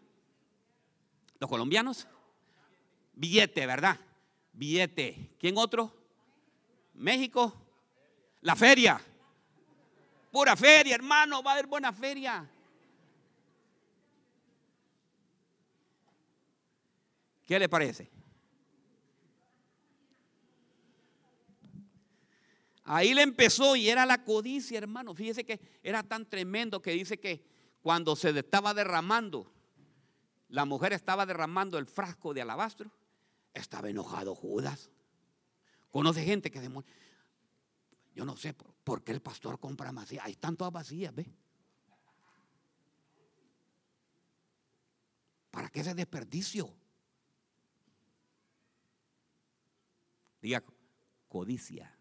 Los 1.39 1.49
colombianos. 1.49 2.05
Billete, 3.13 3.65
¿verdad? 3.65 3.97
Billete. 4.53 5.31
¿Quién 5.39 5.57
otro? 5.57 5.91
México. 6.93 7.53
La 8.41 8.55
feria. 8.55 9.01
Pura 10.31 10.55
feria, 10.55 10.95
hermano. 10.95 11.43
Va 11.43 11.51
a 11.51 11.53
haber 11.55 11.67
buena 11.67 11.91
feria. 11.91 12.49
¿Qué 17.45 17.59
le 17.59 17.67
parece? 17.67 18.09
Ahí 22.85 23.13
le 23.13 23.21
empezó 23.21 23.75
y 23.75 23.89
era 23.89 24.05
la 24.05 24.23
codicia, 24.23 24.77
hermano. 24.77 25.13
Fíjese 25.13 25.45
que 25.45 25.59
era 25.83 26.03
tan 26.03 26.29
tremendo 26.29 26.81
que 26.81 26.91
dice 26.91 27.19
que 27.19 27.43
cuando 27.81 28.15
se 28.15 28.37
estaba 28.37 28.73
derramando, 28.73 29.51
la 30.49 30.65
mujer 30.65 30.93
estaba 30.93 31.25
derramando 31.25 31.77
el 31.77 31.85
frasco 31.85 32.33
de 32.33 32.41
alabastro, 32.41 32.91
estaba 33.53 33.89
enojado 33.89 34.35
Judas. 34.35 34.89
Conoce 35.91 36.23
gente 36.23 36.49
que 36.49 36.59
demora. 36.59 36.87
Yo 38.15 38.25
no 38.25 38.35
sé 38.37 38.53
por, 38.53 39.03
qué 39.03 39.11
el 39.11 39.21
pastor 39.21 39.59
compra 39.59 39.91
más. 39.91 40.11
Ahí 40.21 40.33
están 40.33 40.55
todas 40.55 40.73
vacías, 40.73 41.13
¿ve? 41.13 41.31
¿Para 45.51 45.69
qué 45.69 45.81
ese 45.81 45.93
desperdicio? 45.93 46.73
Diga 50.41 50.63
codicia. 51.29 51.95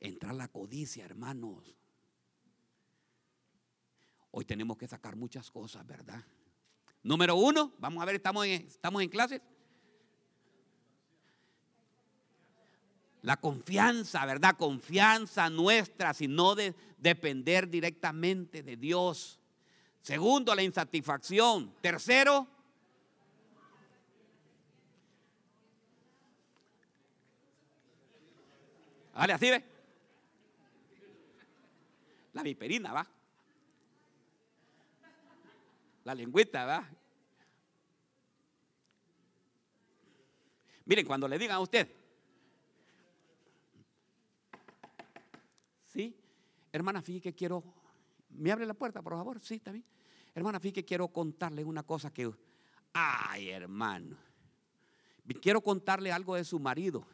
Entrar 0.00 0.34
la 0.34 0.48
codicia, 0.48 1.04
hermanos. 1.04 1.76
Hoy 4.30 4.44
tenemos 4.46 4.78
que 4.78 4.88
sacar 4.88 5.16
muchas 5.16 5.50
cosas, 5.50 5.86
¿verdad? 5.86 6.24
Número 7.02 7.36
uno, 7.36 7.74
vamos 7.78 8.02
a 8.02 8.06
ver, 8.06 8.16
estamos 8.16 8.46
en, 8.46 8.66
estamos 8.66 9.02
en 9.02 9.08
clases. 9.08 9.40
La 13.22 13.36
confianza, 13.36 14.26
¿verdad? 14.26 14.56
Confianza 14.56 15.48
nuestra, 15.48 16.12
sino 16.12 16.54
de 16.54 16.74
depender 16.98 17.68
directamente 17.68 18.62
de 18.62 18.76
Dios. 18.76 19.38
Segundo, 20.02 20.54
la 20.54 20.62
insatisfacción. 20.62 21.72
Tercero, 21.80 22.48
Vale, 29.14 29.32
así 29.34 29.50
ve. 29.50 29.64
La 32.32 32.42
viperina, 32.42 32.92
va. 32.92 33.06
La 36.04 36.14
lengüita, 36.14 36.64
va. 36.64 36.88
Miren, 40.84 41.06
cuando 41.06 41.28
le 41.28 41.38
digan 41.38 41.56
a 41.56 41.60
usted, 41.60 41.88
sí, 45.92 46.16
hermana, 46.72 47.02
fíjate 47.02 47.22
que 47.22 47.34
quiero, 47.34 47.62
me 48.30 48.50
abre 48.50 48.66
la 48.66 48.74
puerta, 48.74 49.02
por 49.02 49.12
favor, 49.12 49.40
sí, 49.40 49.60
también. 49.60 49.84
Hermana, 50.34 50.58
fíjate 50.58 50.80
que 50.80 50.84
quiero 50.86 51.08
contarle 51.08 51.64
una 51.64 51.82
cosa 51.82 52.10
que, 52.10 52.30
ay, 52.94 53.50
hermano, 53.50 54.16
quiero 55.40 55.60
contarle 55.60 56.12
algo 56.12 56.34
de 56.34 56.44
su 56.44 56.58
marido. 56.58 57.06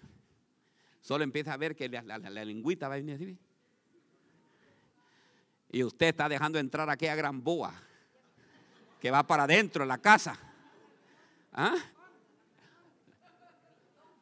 Solo 1.01 1.25
empieza 1.25 1.53
a 1.53 1.57
ver 1.57 1.77
que 1.77 1.89
la, 1.89 2.19
lengüita 2.45 2.89
va 2.89 2.95
a 2.95 2.99
venir 2.99 3.15
así. 3.15 3.39
Y 5.71 5.85
usted 5.85 6.09
está 6.09 6.29
dejando 6.29 6.59
entrar 6.59 6.89
aquella 6.89 7.15
gran 7.15 7.43
boa 7.43 7.75
que 9.01 9.11
va 9.11 9.27
para 9.27 9.45
adentro 9.45 9.85
de 9.85 9.89
la 9.89 9.99
casa. 9.99 10.39
¿Ah? 11.53 11.77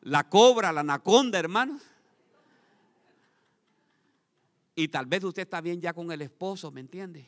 La 0.02 0.28
cobra, 0.28 0.72
la 0.72 0.80
anaconda, 0.80 1.38
hermanos. 1.38 1.82
Y 4.78 4.88
tal 4.88 5.06
vez 5.06 5.24
usted 5.24 5.42
está 5.42 5.62
bien 5.62 5.80
ya 5.80 5.94
con 5.94 6.12
el 6.12 6.20
esposo, 6.20 6.70
¿me 6.70 6.80
entiende? 6.80 7.26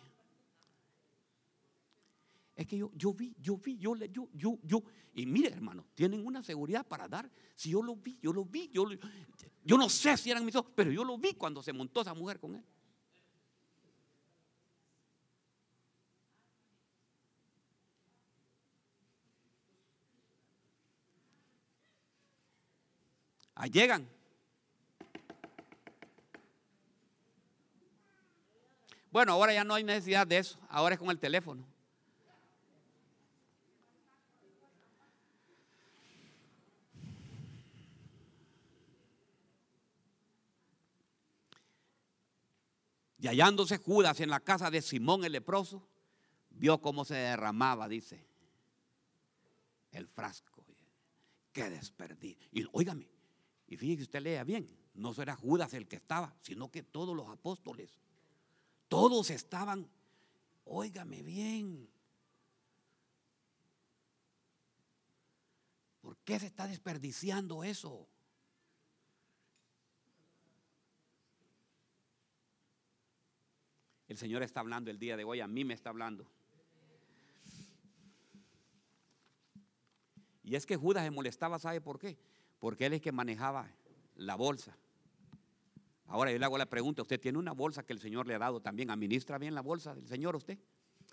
Es 2.54 2.66
que 2.66 2.76
yo, 2.76 2.90
yo 2.94 3.14
vi, 3.14 3.34
yo 3.40 3.56
vi, 3.56 3.78
yo 3.78 3.94
le, 3.94 4.10
yo, 4.10 4.28
yo, 4.34 4.58
yo. 4.62 4.82
Y 5.14 5.24
mire, 5.24 5.48
hermano, 5.48 5.86
tienen 5.94 6.26
una 6.26 6.42
seguridad 6.42 6.86
para 6.86 7.08
dar. 7.08 7.30
Si 7.56 7.70
yo 7.70 7.82
lo 7.82 7.96
vi, 7.96 8.18
yo 8.20 8.34
lo 8.34 8.44
vi, 8.44 8.68
yo, 8.68 8.84
yo 9.64 9.78
no 9.78 9.88
sé 9.88 10.14
si 10.18 10.30
eran 10.30 10.44
mis 10.44 10.56
ojos, 10.56 10.70
pero 10.74 10.92
yo 10.92 11.04
lo 11.04 11.16
vi 11.16 11.32
cuando 11.32 11.62
se 11.62 11.72
montó 11.72 12.02
esa 12.02 12.12
mujer 12.12 12.38
con 12.38 12.56
él. 12.56 12.64
Ahí 23.54 23.70
llegan. 23.70 24.17
Bueno, 29.18 29.32
ahora 29.32 29.52
ya 29.52 29.64
no 29.64 29.74
hay 29.74 29.82
necesidad 29.82 30.28
de 30.28 30.38
eso. 30.38 30.60
Ahora 30.68 30.94
es 30.94 30.98
con 31.00 31.10
el 31.10 31.18
teléfono. 31.18 31.66
Y 43.18 43.26
hallándose 43.26 43.78
Judas 43.78 44.20
en 44.20 44.30
la 44.30 44.38
casa 44.38 44.70
de 44.70 44.80
Simón 44.80 45.24
el 45.24 45.32
leproso, 45.32 45.84
vio 46.50 46.80
cómo 46.80 47.04
se 47.04 47.14
derramaba, 47.14 47.88
dice, 47.88 48.24
el 49.90 50.06
frasco. 50.06 50.64
Qué 51.50 51.68
desperdicio. 51.70 52.48
Y 52.52 52.68
óigame, 52.70 53.08
y 53.66 53.76
fíjese 53.76 54.02
usted 54.04 54.22
lea 54.22 54.44
bien, 54.44 54.70
no 54.94 55.12
era 55.20 55.34
Judas 55.34 55.74
el 55.74 55.88
que 55.88 55.96
estaba, 55.96 56.36
sino 56.40 56.70
que 56.70 56.84
todos 56.84 57.16
los 57.16 57.28
apóstoles, 57.28 57.98
todos 58.88 59.30
estaban, 59.30 59.88
óigame 60.64 61.22
bien. 61.22 61.88
¿Por 66.00 66.16
qué 66.18 66.40
se 66.40 66.46
está 66.46 66.66
desperdiciando 66.66 67.62
eso? 67.62 68.08
El 74.08 74.16
Señor 74.16 74.42
está 74.42 74.60
hablando 74.60 74.90
el 74.90 74.98
día 74.98 75.18
de 75.18 75.24
hoy, 75.24 75.40
a 75.40 75.46
mí 75.46 75.64
me 75.64 75.74
está 75.74 75.90
hablando. 75.90 76.26
Y 80.42 80.56
es 80.56 80.64
que 80.64 80.76
Judas 80.76 81.04
se 81.04 81.10
molestaba, 81.10 81.58
¿sabe 81.58 81.82
por 81.82 81.98
qué? 81.98 82.16
Porque 82.58 82.86
él 82.86 82.94
es 82.94 83.02
que 83.02 83.12
manejaba 83.12 83.70
la 84.16 84.34
bolsa. 84.34 84.74
Ahora 86.08 86.32
yo 86.32 86.38
le 86.38 86.44
hago 86.44 86.56
la 86.56 86.66
pregunta, 86.66 87.02
¿usted 87.02 87.20
tiene 87.20 87.38
una 87.38 87.52
bolsa 87.52 87.84
que 87.84 87.92
el 87.92 88.00
Señor 88.00 88.26
le 88.26 88.34
ha 88.34 88.38
dado 88.38 88.60
también? 88.60 88.90
¿Administra 88.90 89.36
bien 89.38 89.54
la 89.54 89.60
bolsa 89.60 89.94
del 89.94 90.08
Señor 90.08 90.34
usted? 90.36 90.58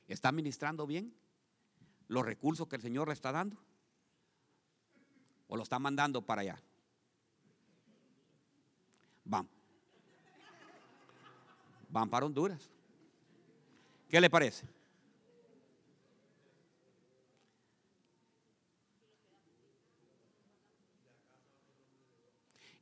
¿Está 0.08 0.30
administrando 0.30 0.88
bien 0.88 1.14
los 2.08 2.26
recursos 2.26 2.68
que 2.68 2.78
el 2.78 2.82
Señor 2.82 3.10
le 3.10 3.14
está 3.14 3.34
dando? 3.34 3.58
¿O 5.48 5.58
lo 5.58 5.64
está 5.64 5.80
mandando 5.80 6.22
para 6.22 6.42
allá? 6.42 6.64
Van. 9.26 9.50
Van 11.90 12.10
para 12.10 12.26
Honduras. 12.26 12.70
¿Qué 14.08 14.22
le 14.22 14.30
parece? 14.30 14.66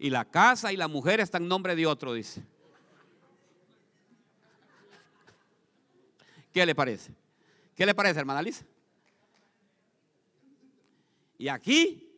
Y 0.03 0.09
la 0.09 0.25
casa 0.25 0.73
y 0.73 0.75
la 0.75 0.89
mujer 0.89 1.21
están 1.21 1.43
en 1.43 1.47
nombre 1.47 1.77
de 1.77 1.87
otro, 1.87 2.11
dice. 2.11 2.43
¿Qué 6.51 6.65
le 6.65 6.75
parece? 6.75 7.13
¿Qué 7.73 7.85
le 7.85 7.95
parece, 7.95 8.19
hermana 8.19 8.41
Lisa? 8.41 8.65
Y 11.37 11.47
aquí, 11.47 12.13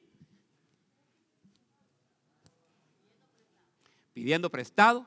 pidiendo 4.16 4.50
prestado. 4.50 5.06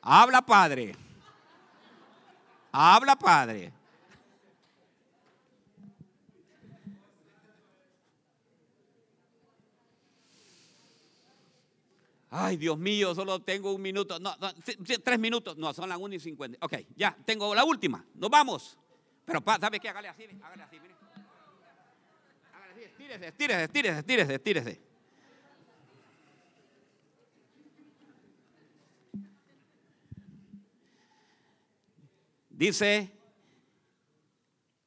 Habla, 0.00 0.40
Padre. 0.40 0.96
Habla, 2.72 3.14
Padre. 3.14 3.74
Ay, 12.36 12.56
Dios 12.56 12.76
mío, 12.76 13.14
solo 13.14 13.40
tengo 13.42 13.72
un 13.72 13.80
minuto. 13.80 14.18
No, 14.18 14.34
tres 15.04 15.18
minutos. 15.20 15.56
No, 15.56 15.72
son 15.72 15.88
las 15.88 15.98
1 15.98 16.16
y 16.16 16.18
50. 16.18 16.66
Ok, 16.66 16.78
ya, 16.96 17.16
tengo 17.24 17.54
la 17.54 17.64
última. 17.64 18.04
Nos 18.16 18.28
vamos. 18.28 18.76
Pero, 19.24 19.40
¿sabe 19.60 19.78
qué? 19.78 19.88
Hágale 19.88 20.08
así, 20.08 20.24
hágale 20.42 20.64
así, 20.64 20.80
mire. 20.80 20.96
Hágale 22.52 22.72
así, 22.72 22.82
estírese, 22.82 23.28
estírese, 23.28 23.64
estírese, 23.64 23.98
estírese, 24.00 24.34
estírese. 24.34 24.82
Dice, 32.50 33.12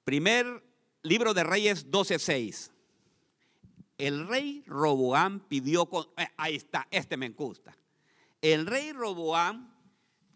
primer 0.04 0.66
libro 1.02 1.34
de 1.34 1.46
Reyes 1.46 1.90
12:6. 1.90 2.72
El 3.98 4.28
rey 4.28 4.64
Roboam 4.68 5.40
pidió, 5.48 5.90
eh, 6.18 6.28
ahí 6.38 6.56
está, 6.56 6.88
este 6.92 7.18
me 7.18 7.30
gusta. 7.30 7.76
El 8.42 8.68
rey 8.68 8.92
Roboam 8.92 9.74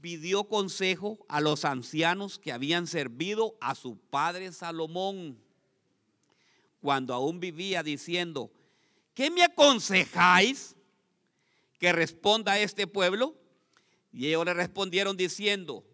pidió 0.01 0.45
consejo 0.45 1.24
a 1.30 1.39
los 1.41 1.64
ancianos 1.64 2.39
que 2.39 2.51
habían 2.51 2.88
servido 2.88 3.55
a 3.62 3.76
su 3.76 3.97
padre 3.97 4.51
Salomón 4.51 5.39
cuando 6.82 7.14
aún 7.14 7.39
vivía 7.39 7.84
diciendo, 7.84 8.51
¿qué 9.14 9.30
me 9.30 9.43
aconsejáis 9.43 10.76
que 11.78 11.93
responda 11.93 12.53
a 12.53 12.59
este 12.59 12.88
pueblo? 12.88 13.36
Y 14.12 14.28
ellos 14.28 14.45
le 14.45 14.55
respondieron 14.55 15.16
diciendo, 15.16 15.86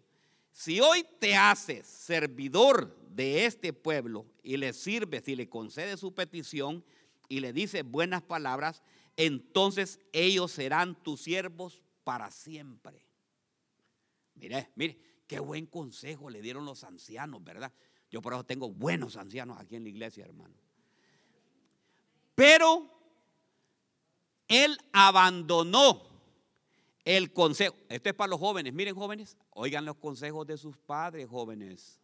si 0.50 0.80
hoy 0.80 1.04
te 1.20 1.36
haces 1.36 1.86
servidor 1.86 2.96
de 3.10 3.44
este 3.44 3.74
pueblo 3.74 4.26
y 4.42 4.56
le 4.56 4.72
sirves 4.72 5.28
y 5.28 5.36
le 5.36 5.48
concedes 5.48 6.00
su 6.00 6.14
petición 6.14 6.82
y 7.28 7.40
le 7.40 7.52
dices 7.52 7.84
buenas 7.84 8.22
palabras, 8.22 8.82
entonces 9.16 10.00
ellos 10.12 10.52
serán 10.52 10.94
tus 11.02 11.22
siervos 11.22 11.82
para 12.04 12.30
siempre. 12.30 13.04
Mire, 14.34 14.70
mire, 14.76 14.98
qué 15.26 15.40
buen 15.40 15.66
consejo 15.66 16.30
le 16.30 16.40
dieron 16.40 16.64
los 16.64 16.84
ancianos, 16.84 17.42
¿verdad? 17.44 17.72
Yo 18.10 18.22
por 18.22 18.32
eso 18.32 18.44
tengo 18.44 18.70
buenos 18.70 19.16
ancianos 19.16 19.58
aquí 19.58 19.76
en 19.76 19.82
la 19.82 19.90
iglesia, 19.90 20.24
hermano. 20.24 20.54
Pero 22.34 22.88
él 24.46 24.78
abandonó 24.92 26.08
el 27.04 27.32
consejo. 27.32 27.74
Esto 27.88 28.10
es 28.10 28.14
para 28.14 28.30
los 28.30 28.40
jóvenes. 28.40 28.72
Miren, 28.72 28.94
jóvenes, 28.94 29.36
oigan 29.50 29.84
los 29.84 29.96
consejos 29.96 30.46
de 30.46 30.56
sus 30.56 30.76
padres, 30.76 31.28
jóvenes. 31.28 32.00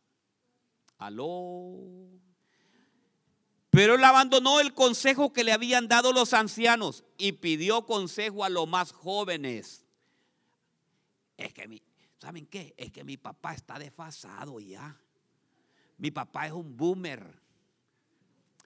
Aló. 0.98 1.76
Pero 3.74 3.96
él 3.96 4.04
abandonó 4.04 4.60
el 4.60 4.72
consejo 4.72 5.32
que 5.32 5.42
le 5.42 5.52
habían 5.52 5.88
dado 5.88 6.12
los 6.12 6.32
ancianos 6.32 7.02
y 7.18 7.32
pidió 7.32 7.84
consejo 7.86 8.44
a 8.44 8.48
los 8.48 8.68
más 8.68 8.92
jóvenes. 8.92 9.84
Es 11.36 11.52
que 11.52 11.66
mi, 11.66 11.82
¿saben 12.20 12.46
qué? 12.46 12.72
Es 12.76 12.92
que 12.92 13.02
mi 13.02 13.16
papá 13.16 13.52
está 13.52 13.76
desfasado 13.80 14.60
ya. 14.60 14.96
Mi 15.98 16.12
papá 16.12 16.46
es 16.46 16.52
un 16.52 16.76
boomer. 16.76 17.42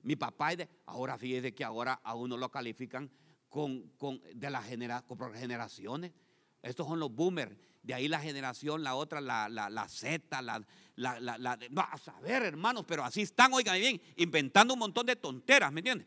Mi 0.03 0.15
papá 0.15 0.53
es 0.53 0.59
de, 0.59 0.69
ahora 0.85 1.17
fíjese 1.17 1.55
que 1.55 1.65
ahora 1.65 1.95
a 2.05 2.15
uno 2.15 2.37
lo 2.37 2.51
califican 2.51 3.11
con, 3.49 3.91
de 4.35 4.51
las 4.51 4.67
genera, 4.67 5.03
generaciones. 5.35 6.13
Estos 6.61 6.87
son 6.87 7.01
los 7.01 7.11
boomers. 7.11 7.57
De 7.83 7.95
ahí 7.95 8.09
la 8.09 8.21
generación, 8.21 8.83
la 8.83 8.95
otra, 8.95 9.21
la, 9.21 9.49
la, 9.49 9.71
la 9.71 9.89
Z, 9.89 10.43
la, 10.43 10.63
la, 10.97 11.21
la, 11.21 11.59
a 11.91 11.99
saber, 11.99 12.43
hermanos, 12.43 12.85
pero 12.87 13.05
así 13.05 13.23
están, 13.23 13.53
oigan 13.53 13.79
bien, 13.79 14.01
inventando 14.17 14.75
un 14.75 14.81
montón 14.81 15.07
de 15.07 15.17
tonteras, 15.17 15.73
¿me 15.73 15.81
entiendes? 15.81 16.07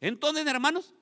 Entonces, 0.00 0.46
hermanos, 0.46 0.94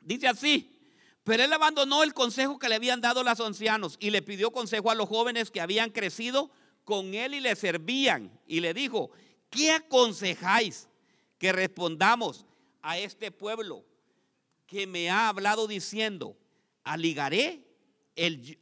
dice 0.00 0.28
así, 0.28 0.80
pero 1.24 1.42
él 1.42 1.52
abandonó 1.52 2.02
el 2.02 2.14
consejo 2.14 2.58
que 2.58 2.68
le 2.68 2.76
habían 2.76 3.00
dado 3.00 3.22
los 3.22 3.40
ancianos 3.40 3.96
y 4.00 4.10
le 4.10 4.22
pidió 4.22 4.52
consejo 4.52 4.90
a 4.90 4.94
los 4.94 5.08
jóvenes 5.08 5.50
que 5.50 5.60
habían 5.60 5.90
crecido 5.90 6.50
con 6.84 7.14
él 7.14 7.34
y 7.34 7.40
le 7.40 7.54
servían. 7.56 8.38
Y 8.46 8.60
le 8.60 8.74
dijo, 8.74 9.10
¿qué 9.50 9.72
aconsejáis 9.72 10.88
que 11.38 11.52
respondamos 11.52 12.46
a 12.82 12.98
este 12.98 13.30
pueblo 13.30 13.84
que 14.66 14.86
me 14.86 15.10
ha 15.10 15.28
hablado 15.28 15.66
diciendo, 15.66 16.36
aligaré 16.84 17.69
el, 18.20 18.58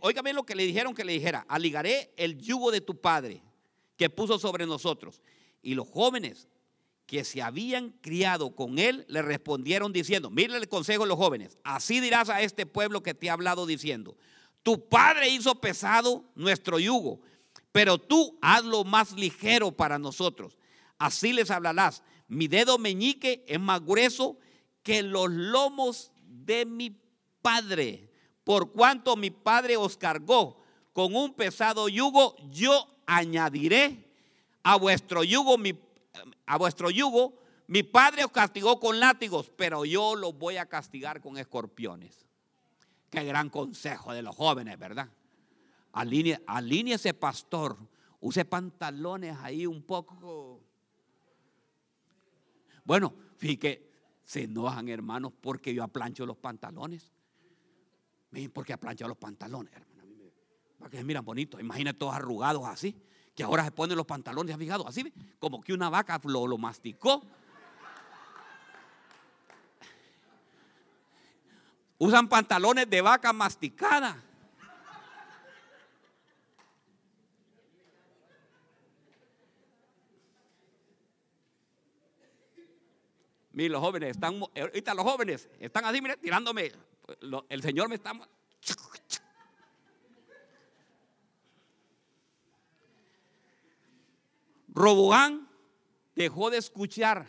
oígame 0.00 0.32
lo 0.32 0.44
que 0.44 0.54
le 0.54 0.64
dijeron 0.64 0.94
que 0.94 1.04
le 1.04 1.12
dijera, 1.12 1.44
aligaré 1.48 2.12
el 2.16 2.38
yugo 2.38 2.70
de 2.70 2.80
tu 2.80 3.00
padre 3.00 3.42
que 3.96 4.08
puso 4.08 4.38
sobre 4.38 4.64
nosotros. 4.64 5.22
Y 5.60 5.74
los 5.74 5.88
jóvenes 5.88 6.46
que 7.04 7.24
se 7.24 7.42
habían 7.42 7.90
criado 8.00 8.54
con 8.54 8.78
él 8.78 9.04
le 9.08 9.22
respondieron 9.22 9.92
diciendo, 9.92 10.30
mire 10.30 10.56
el 10.56 10.68
consejo 10.68 11.02
de 11.02 11.08
los 11.08 11.18
jóvenes, 11.18 11.58
así 11.64 11.98
dirás 11.98 12.28
a 12.28 12.42
este 12.42 12.64
pueblo 12.64 13.02
que 13.02 13.14
te 13.14 13.28
ha 13.28 13.32
hablado 13.32 13.66
diciendo, 13.66 14.16
tu 14.62 14.88
padre 14.88 15.30
hizo 15.30 15.60
pesado 15.60 16.24
nuestro 16.36 16.78
yugo, 16.78 17.20
pero 17.72 17.98
tú 17.98 18.38
hazlo 18.40 18.84
más 18.84 19.12
ligero 19.12 19.72
para 19.72 19.98
nosotros. 19.98 20.58
Así 20.96 21.32
les 21.32 21.50
hablarás, 21.50 22.04
mi 22.28 22.46
dedo 22.46 22.78
meñique 22.78 23.44
es 23.48 23.58
más 23.58 23.84
grueso 23.84 24.38
que 24.84 25.02
los 25.02 25.28
lomos 25.30 26.12
de 26.22 26.66
mi 26.66 26.96
padre. 27.42 28.05
Por 28.46 28.70
cuanto 28.70 29.16
mi 29.16 29.32
padre 29.32 29.76
os 29.76 29.96
cargó 29.96 30.62
con 30.92 31.16
un 31.16 31.34
pesado 31.34 31.88
yugo, 31.88 32.36
yo 32.48 32.86
añadiré 33.04 34.08
a 34.62 34.76
vuestro 34.76 35.24
yugo 35.24 35.58
mi, 35.58 35.76
a 36.46 36.56
vuestro 36.56 36.90
yugo. 36.90 37.42
Mi 37.66 37.82
padre 37.82 38.24
os 38.24 38.30
castigó 38.30 38.78
con 38.78 39.00
látigos, 39.00 39.50
pero 39.56 39.84
yo 39.84 40.14
los 40.14 40.38
voy 40.38 40.58
a 40.58 40.66
castigar 40.66 41.20
con 41.20 41.36
escorpiones. 41.38 42.24
Qué 43.10 43.24
gran 43.24 43.50
consejo 43.50 44.12
de 44.12 44.22
los 44.22 44.36
jóvenes, 44.36 44.78
¿verdad? 44.78 45.08
Alinee, 45.90 46.94
ese 46.94 47.14
pastor. 47.14 47.76
Use 48.20 48.44
pantalones 48.44 49.36
ahí 49.42 49.66
un 49.66 49.82
poco. 49.82 50.60
Bueno, 52.84 53.12
fíjate, 53.38 53.90
se 54.24 54.44
enojan, 54.44 54.88
hermanos, 54.88 55.32
porque 55.40 55.74
yo 55.74 55.82
aplancho 55.82 56.24
los 56.24 56.36
pantalones. 56.36 57.15
Porque 58.52 58.72
aplancho 58.72 59.08
los 59.08 59.16
pantalones, 59.16 59.72
hermano. 59.72 59.96
Para 60.78 60.90
que 60.90 60.98
se 60.98 61.04
miran 61.04 61.24
bonitos. 61.24 61.60
Imagina 61.60 61.92
todos 61.92 62.14
arrugados 62.14 62.64
así. 62.66 62.94
Que 63.34 63.42
ahora 63.42 63.64
se 63.64 63.70
ponen 63.70 63.96
los 63.96 64.06
pantalones 64.06 64.54
afigados 64.54 64.86
así. 64.86 65.12
Como 65.38 65.60
que 65.60 65.72
una 65.72 65.88
vaca 65.88 66.20
lo, 66.24 66.46
lo 66.46 66.58
masticó. 66.58 67.22
Usan 71.98 72.28
pantalones 72.28 72.88
de 72.90 73.00
vaca 73.00 73.32
masticada. 73.32 74.22
Miren, 83.56 83.72
los 83.72 83.80
jóvenes 83.80 84.10
están, 84.10 84.38
ahorita 84.54 84.92
los 84.92 85.04
jóvenes 85.06 85.48
están 85.58 85.86
así, 85.86 86.02
mire, 86.02 86.18
tirándome. 86.18 86.72
El 87.48 87.62
Señor 87.62 87.88
me 87.88 87.96
está. 87.96 88.12
Roboán 94.68 95.48
dejó 96.14 96.50
de 96.50 96.58
escuchar 96.58 97.26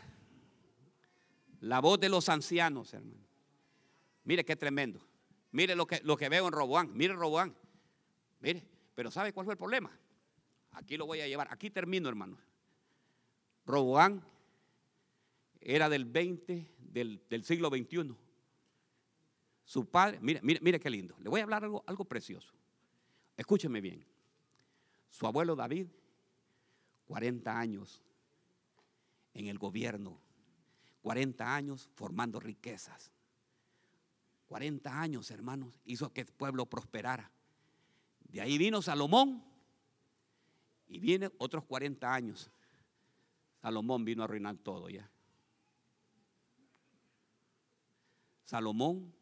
la 1.61 1.79
voz 1.79 1.99
de 1.99 2.09
los 2.09 2.27
ancianos, 2.29 2.93
hermano. 2.93 3.25
Mire 4.23 4.43
qué 4.43 4.55
tremendo. 4.55 4.99
Mire 5.51 5.75
lo 5.75 5.87
que, 5.87 6.01
lo 6.03 6.17
que 6.17 6.27
veo 6.27 6.47
en 6.47 6.53
Roboán. 6.53 6.91
Mire 6.93 7.13
Roboán. 7.13 7.55
Mire, 8.41 8.67
pero 8.93 9.09
¿sabe 9.11 9.31
cuál 9.31 9.45
fue 9.45 9.53
el 9.53 9.57
problema? 9.57 9.91
Aquí 10.71 10.97
lo 10.97 11.05
voy 11.05 11.21
a 11.21 11.27
llevar. 11.27 11.47
Aquí 11.51 11.69
termino, 11.69 12.09
hermano. 12.09 12.37
Roboán 13.65 14.23
era 15.61 15.89
del 15.89 16.05
20 16.05 16.75
del, 16.79 17.43
siglo 17.43 17.69
XXI. 17.69 18.15
Su 19.67 19.85
padre, 19.85 20.17
mire, 20.21 20.39
mire, 20.43 20.61
mire 20.61 20.79
qué 20.79 20.89
lindo. 20.89 21.17
Le 21.19 21.27
voy 21.27 21.41
a 21.41 21.43
hablar 21.43 21.65
algo, 21.65 21.83
algo 21.87 22.05
precioso. 22.05 22.53
Escúcheme 23.35 23.81
bien. 23.81 24.05
Su 25.09 25.27
abuelo 25.27 25.57
David, 25.57 25.87
40 27.05 27.59
años 27.59 28.01
en 29.33 29.47
el 29.47 29.57
gobierno, 29.57 30.21
40 31.01 31.53
años 31.53 31.89
formando 31.95 32.39
riquezas. 32.39 33.11
40 34.47 35.01
años, 35.01 35.29
hermanos, 35.31 35.81
hizo 35.83 36.13
que 36.13 36.21
el 36.21 36.27
pueblo 36.27 36.65
prosperara. 36.65 37.29
De 38.21 38.39
ahí 38.39 38.57
vino 38.57 38.81
Salomón 38.81 39.43
y 40.87 40.99
viene 40.99 41.29
otros 41.39 41.65
40 41.65 42.13
años. 42.13 42.49
Salomón 43.61 44.05
vino 44.05 44.21
a 44.21 44.25
arruinar 44.25 44.55
todo 44.55 44.87
ya. 44.87 45.11
Salomón, 48.45 49.13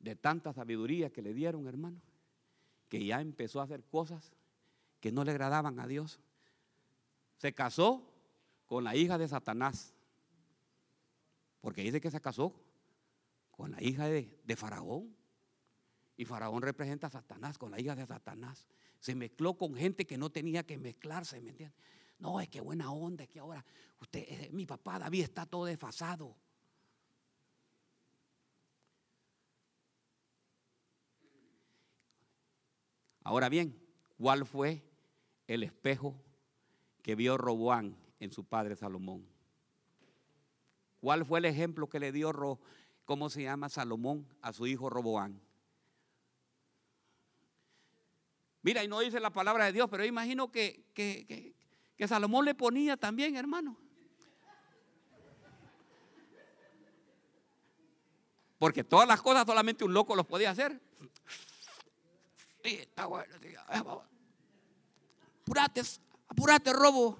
de 0.00 0.16
tanta 0.16 0.52
sabiduría 0.52 1.10
que 1.10 1.22
le 1.22 1.34
dieron, 1.34 1.68
hermano, 1.68 2.00
que 2.88 3.04
ya 3.04 3.20
empezó 3.20 3.60
a 3.60 3.64
hacer 3.64 3.84
cosas 3.84 4.32
que 4.98 5.12
no 5.12 5.24
le 5.24 5.30
agradaban 5.30 5.78
a 5.78 5.86
Dios. 5.86 6.18
Se 7.36 7.52
casó 7.54 8.10
con 8.66 8.84
la 8.84 8.96
hija 8.96 9.18
de 9.18 9.28
Satanás, 9.28 9.94
porque 11.60 11.82
dice 11.82 12.00
que 12.00 12.10
se 12.10 12.20
casó 12.20 12.54
con 13.50 13.70
la 13.72 13.82
hija 13.82 14.06
de, 14.06 14.56
Faraón. 14.56 15.14
Y 16.16 16.24
Faraón 16.24 16.62
representa 16.62 17.06
a 17.06 17.10
Satanás, 17.10 17.58
con 17.58 17.70
la 17.70 17.80
hija 17.80 17.94
de 17.94 18.06
Satanás. 18.06 18.66
Se 18.98 19.14
mezcló 19.14 19.54
con 19.54 19.74
gente 19.74 20.06
que 20.06 20.18
no 20.18 20.30
tenía 20.30 20.64
que 20.64 20.78
mezclarse, 20.78 21.40
¿me 21.40 21.50
entiendes? 21.50 21.78
No, 22.18 22.40
es 22.40 22.48
que 22.48 22.60
buena 22.60 22.92
onda, 22.92 23.24
es 23.24 23.30
que 23.30 23.38
ahora 23.38 23.64
usted, 23.98 24.24
eh, 24.28 24.50
mi 24.52 24.66
papá 24.66 24.98
David 24.98 25.22
está 25.22 25.46
todo 25.46 25.64
desfasado. 25.64 26.36
Ahora 33.22 33.48
bien, 33.48 33.78
¿cuál 34.18 34.46
fue 34.46 34.82
el 35.46 35.62
espejo 35.62 36.14
que 37.02 37.14
vio 37.14 37.36
Roboán 37.36 37.96
en 38.18 38.32
su 38.32 38.44
padre 38.44 38.76
Salomón? 38.76 39.26
¿Cuál 41.00 41.24
fue 41.24 41.38
el 41.38 41.44
ejemplo 41.44 41.88
que 41.88 42.00
le 42.00 42.12
dio, 42.12 42.60
cómo 43.04 43.30
se 43.30 43.42
llama 43.42 43.68
Salomón, 43.68 44.26
a 44.42 44.52
su 44.52 44.66
hijo 44.66 44.90
Roboán? 44.90 45.40
Mira, 48.62 48.84
y 48.84 48.88
no 48.88 49.00
dice 49.00 49.20
la 49.20 49.30
palabra 49.30 49.64
de 49.64 49.72
Dios, 49.72 49.88
pero 49.90 50.04
imagino 50.04 50.52
que, 50.52 50.84
que, 50.92 51.54
que 51.96 52.08
Salomón 52.08 52.44
le 52.44 52.54
ponía 52.54 52.96
también, 52.96 53.36
hermano. 53.36 53.78
Porque 58.58 58.84
todas 58.84 59.08
las 59.08 59.22
cosas 59.22 59.46
solamente 59.46 59.84
un 59.84 59.94
loco 59.94 60.14
los 60.14 60.26
podía 60.26 60.50
hacer. 60.50 60.78
Apurate, 65.42 65.82
apurate, 66.28 66.72
robo. 66.72 67.18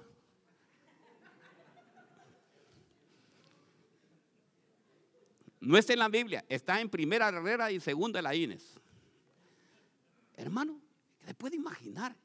No 5.59 5.77
está 5.77 5.93
en 5.93 5.99
la 5.99 6.09
Biblia, 6.09 6.43
está 6.49 6.81
en 6.81 6.89
primera 6.89 7.29
Herrera 7.29 7.71
y 7.71 7.79
segunda 7.79 8.17
de 8.17 8.23
la 8.23 8.33
Inés. 8.33 8.79
Hermano, 10.35 10.81
¿se 11.23 11.35
puede 11.35 11.55
imaginar? 11.55 12.15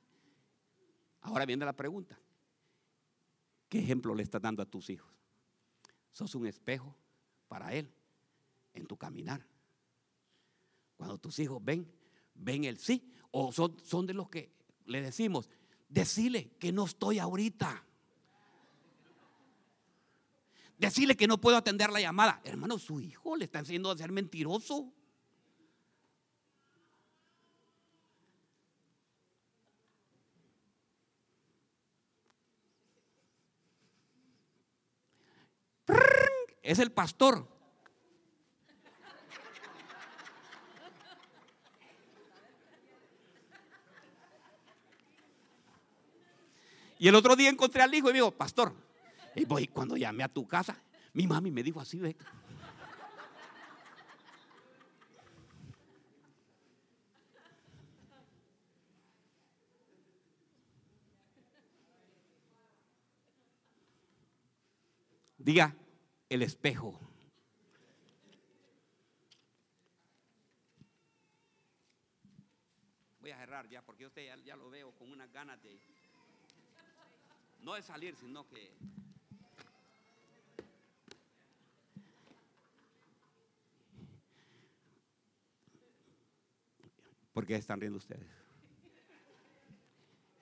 Ahora 1.21 1.45
viene 1.45 1.65
la 1.65 1.75
pregunta. 1.75 2.19
¿Qué 3.69 3.79
ejemplo 3.81 4.15
le 4.15 4.23
estás 4.23 4.41
dando 4.41 4.63
a 4.63 4.67
tus 4.67 4.89
hijos? 4.89 5.13
Sos 6.13 6.35
un 6.35 6.47
espejo 6.47 6.97
para 7.49 7.75
él 7.75 7.93
en 8.73 8.87
tu 8.87 8.97
caminar. 8.97 9.45
Cuando 10.97 11.19
tus 11.19 11.39
hijos 11.39 11.63
ven, 11.63 11.87
ven 12.39 12.65
el 12.65 12.79
sí, 12.79 13.11
o 13.31 13.53
son, 13.53 13.77
son 13.85 14.07
de 14.07 14.15
los 14.15 14.29
que 14.29 14.53
le 14.87 15.03
decimos, 15.03 15.51
decile 15.89 16.51
que 16.59 16.73
no 16.73 16.85
estoy 16.85 17.19
ahorita. 17.19 17.85
Decirle 20.79 21.17
que 21.17 21.27
no 21.27 21.41
puedo 21.41 21.57
atender 21.57 21.91
la 21.91 22.01
llamada. 22.01 22.41
Hermano, 22.45 22.79
su 22.79 23.01
hijo 23.01 23.37
le 23.37 23.47
está 23.47 23.61
enseñando 23.61 23.91
a 23.91 23.97
ser 23.97 24.13
mentiroso. 24.13 24.93
Es 36.63 36.79
el 36.79 36.93
pastor. 36.93 37.56
Y 46.99 47.09
el 47.09 47.15
otro 47.15 47.37
día 47.37 47.51
encontré 47.51 47.83
al 47.83 47.95
hijo 47.95 48.09
y 48.09 48.13
me 48.13 48.19
dijo, 48.19 48.31
pastor, 48.31 48.75
y 49.35 49.45
voy, 49.45 49.69
cuando 49.69 49.97
llamé 49.97 50.25
a 50.25 50.29
tu 50.29 50.47
casa, 50.47 50.81
mi 51.13 51.27
mami 51.27 51.51
me 51.51 51.63
dijo 51.63 51.81
así, 51.81 51.99
ve. 51.99 52.17
Diga, 65.39 65.77
el 66.29 66.43
espejo. 66.43 66.99
Voy 73.21 73.31
a 73.31 73.37
cerrar 73.37 73.69
ya, 73.69 73.83
porque 73.83 74.07
usted 74.07 74.27
ya, 74.27 74.37
ya 74.39 74.57
lo 74.57 74.71
veo 74.71 74.93
con 74.93 75.13
unas 75.13 75.31
ganas 75.31 75.63
de, 75.63 75.79
no 77.67 77.75
de 77.75 77.83
salir, 77.83 78.15
sino 78.15 78.47
que 78.47 78.73
¿Por 87.33 87.45
qué 87.45 87.57
están 87.57 87.81
riendo 87.81 87.99
ustedes? 87.99 88.31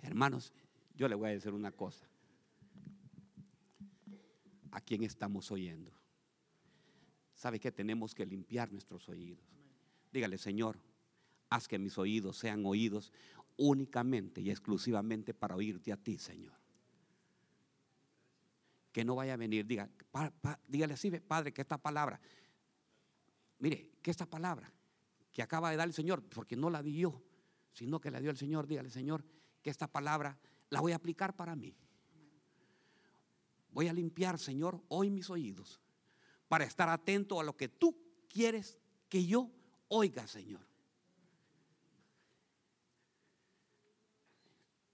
Hermanos, 0.02 0.52
yo 0.94 1.08
le 1.08 1.16
voy 1.16 1.30
a 1.30 1.32
decir 1.32 1.52
una 1.52 1.72
cosa. 1.72 2.06
¿A 4.70 4.80
quién 4.80 5.02
estamos 5.02 5.50
oyendo? 5.50 5.90
¿Sabe 7.34 7.58
que 7.58 7.72
tenemos 7.72 8.14
que 8.14 8.24
limpiar 8.24 8.70
nuestros 8.70 9.08
oídos? 9.08 9.40
Dígale, 10.12 10.38
Señor, 10.38 10.78
haz 11.48 11.66
que 11.66 11.80
mis 11.80 11.98
oídos 11.98 12.36
sean 12.36 12.64
oídos 12.64 13.12
únicamente 13.56 14.40
y 14.40 14.50
exclusivamente 14.50 15.34
para 15.34 15.56
oírte 15.56 15.90
a 15.90 15.96
ti, 15.96 16.18
Señor. 16.18 16.63
Que 18.94 19.04
no 19.04 19.16
vaya 19.16 19.34
a 19.34 19.36
venir, 19.36 19.66
diga, 19.66 19.90
dígale 20.68 20.94
así, 20.94 21.10
Padre, 21.10 21.52
que 21.52 21.62
esta 21.62 21.78
palabra, 21.78 22.20
mire, 23.58 23.90
que 24.00 24.12
esta 24.12 24.24
palabra 24.24 24.72
que 25.32 25.42
acaba 25.42 25.72
de 25.72 25.76
dar 25.76 25.88
el 25.88 25.92
Señor, 25.92 26.22
porque 26.22 26.54
no 26.54 26.70
la 26.70 26.80
di 26.80 26.98
yo, 26.98 27.20
sino 27.72 28.00
que 28.00 28.12
la 28.12 28.20
dio 28.20 28.30
el 28.30 28.36
Señor, 28.36 28.68
dígale, 28.68 28.90
Señor, 28.90 29.24
que 29.62 29.70
esta 29.70 29.88
palabra 29.88 30.38
la 30.70 30.80
voy 30.80 30.92
a 30.92 30.96
aplicar 30.96 31.34
para 31.34 31.56
mí. 31.56 31.74
Voy 33.72 33.88
a 33.88 33.92
limpiar, 33.92 34.38
Señor, 34.38 34.80
hoy 34.86 35.10
mis 35.10 35.28
oídos 35.28 35.80
para 36.46 36.62
estar 36.62 36.88
atento 36.88 37.40
a 37.40 37.42
lo 37.42 37.56
que 37.56 37.68
tú 37.68 37.98
quieres 38.28 38.78
que 39.08 39.26
yo 39.26 39.50
oiga, 39.88 40.28
Señor. 40.28 40.64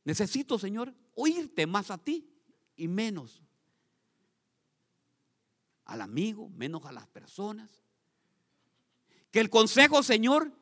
Necesito, 0.04 0.58
Señor, 0.58 0.94
oírte 1.16 1.66
más 1.66 1.90
a 1.90 1.98
ti 1.98 2.32
y 2.76 2.88
menos 2.88 3.42
al 5.90 6.02
amigo, 6.02 6.48
menos 6.50 6.86
a 6.86 6.92
las 6.92 7.08
personas. 7.08 7.82
Que 9.32 9.40
el 9.40 9.50
consejo, 9.50 10.04
Señor, 10.04 10.52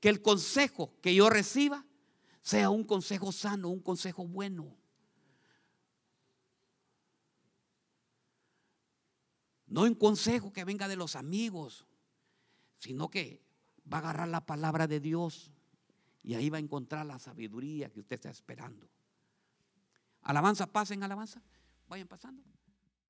que 0.00 0.08
el 0.08 0.22
consejo 0.22 0.94
que 1.02 1.14
yo 1.14 1.28
reciba 1.28 1.84
sea 2.40 2.70
un 2.70 2.84
consejo 2.84 3.30
sano, 3.30 3.68
un 3.68 3.80
consejo 3.80 4.26
bueno. 4.26 4.74
No 9.66 9.82
un 9.82 9.94
consejo 9.94 10.54
que 10.54 10.64
venga 10.64 10.88
de 10.88 10.96
los 10.96 11.16
amigos, 11.16 11.84
sino 12.78 13.10
que 13.10 13.42
va 13.92 13.98
a 13.98 14.00
agarrar 14.00 14.28
la 14.28 14.46
palabra 14.46 14.86
de 14.86 15.00
Dios 15.00 15.52
y 16.22 16.34
ahí 16.34 16.48
va 16.48 16.56
a 16.56 16.60
encontrar 16.60 17.04
la 17.04 17.18
sabiduría 17.18 17.90
que 17.90 18.00
usted 18.00 18.16
está 18.16 18.30
esperando. 18.30 18.88
Alabanza, 20.22 20.66
pasen 20.66 21.02
alabanza. 21.02 21.42
Vayan 21.88 22.08
pasando. 22.08 22.42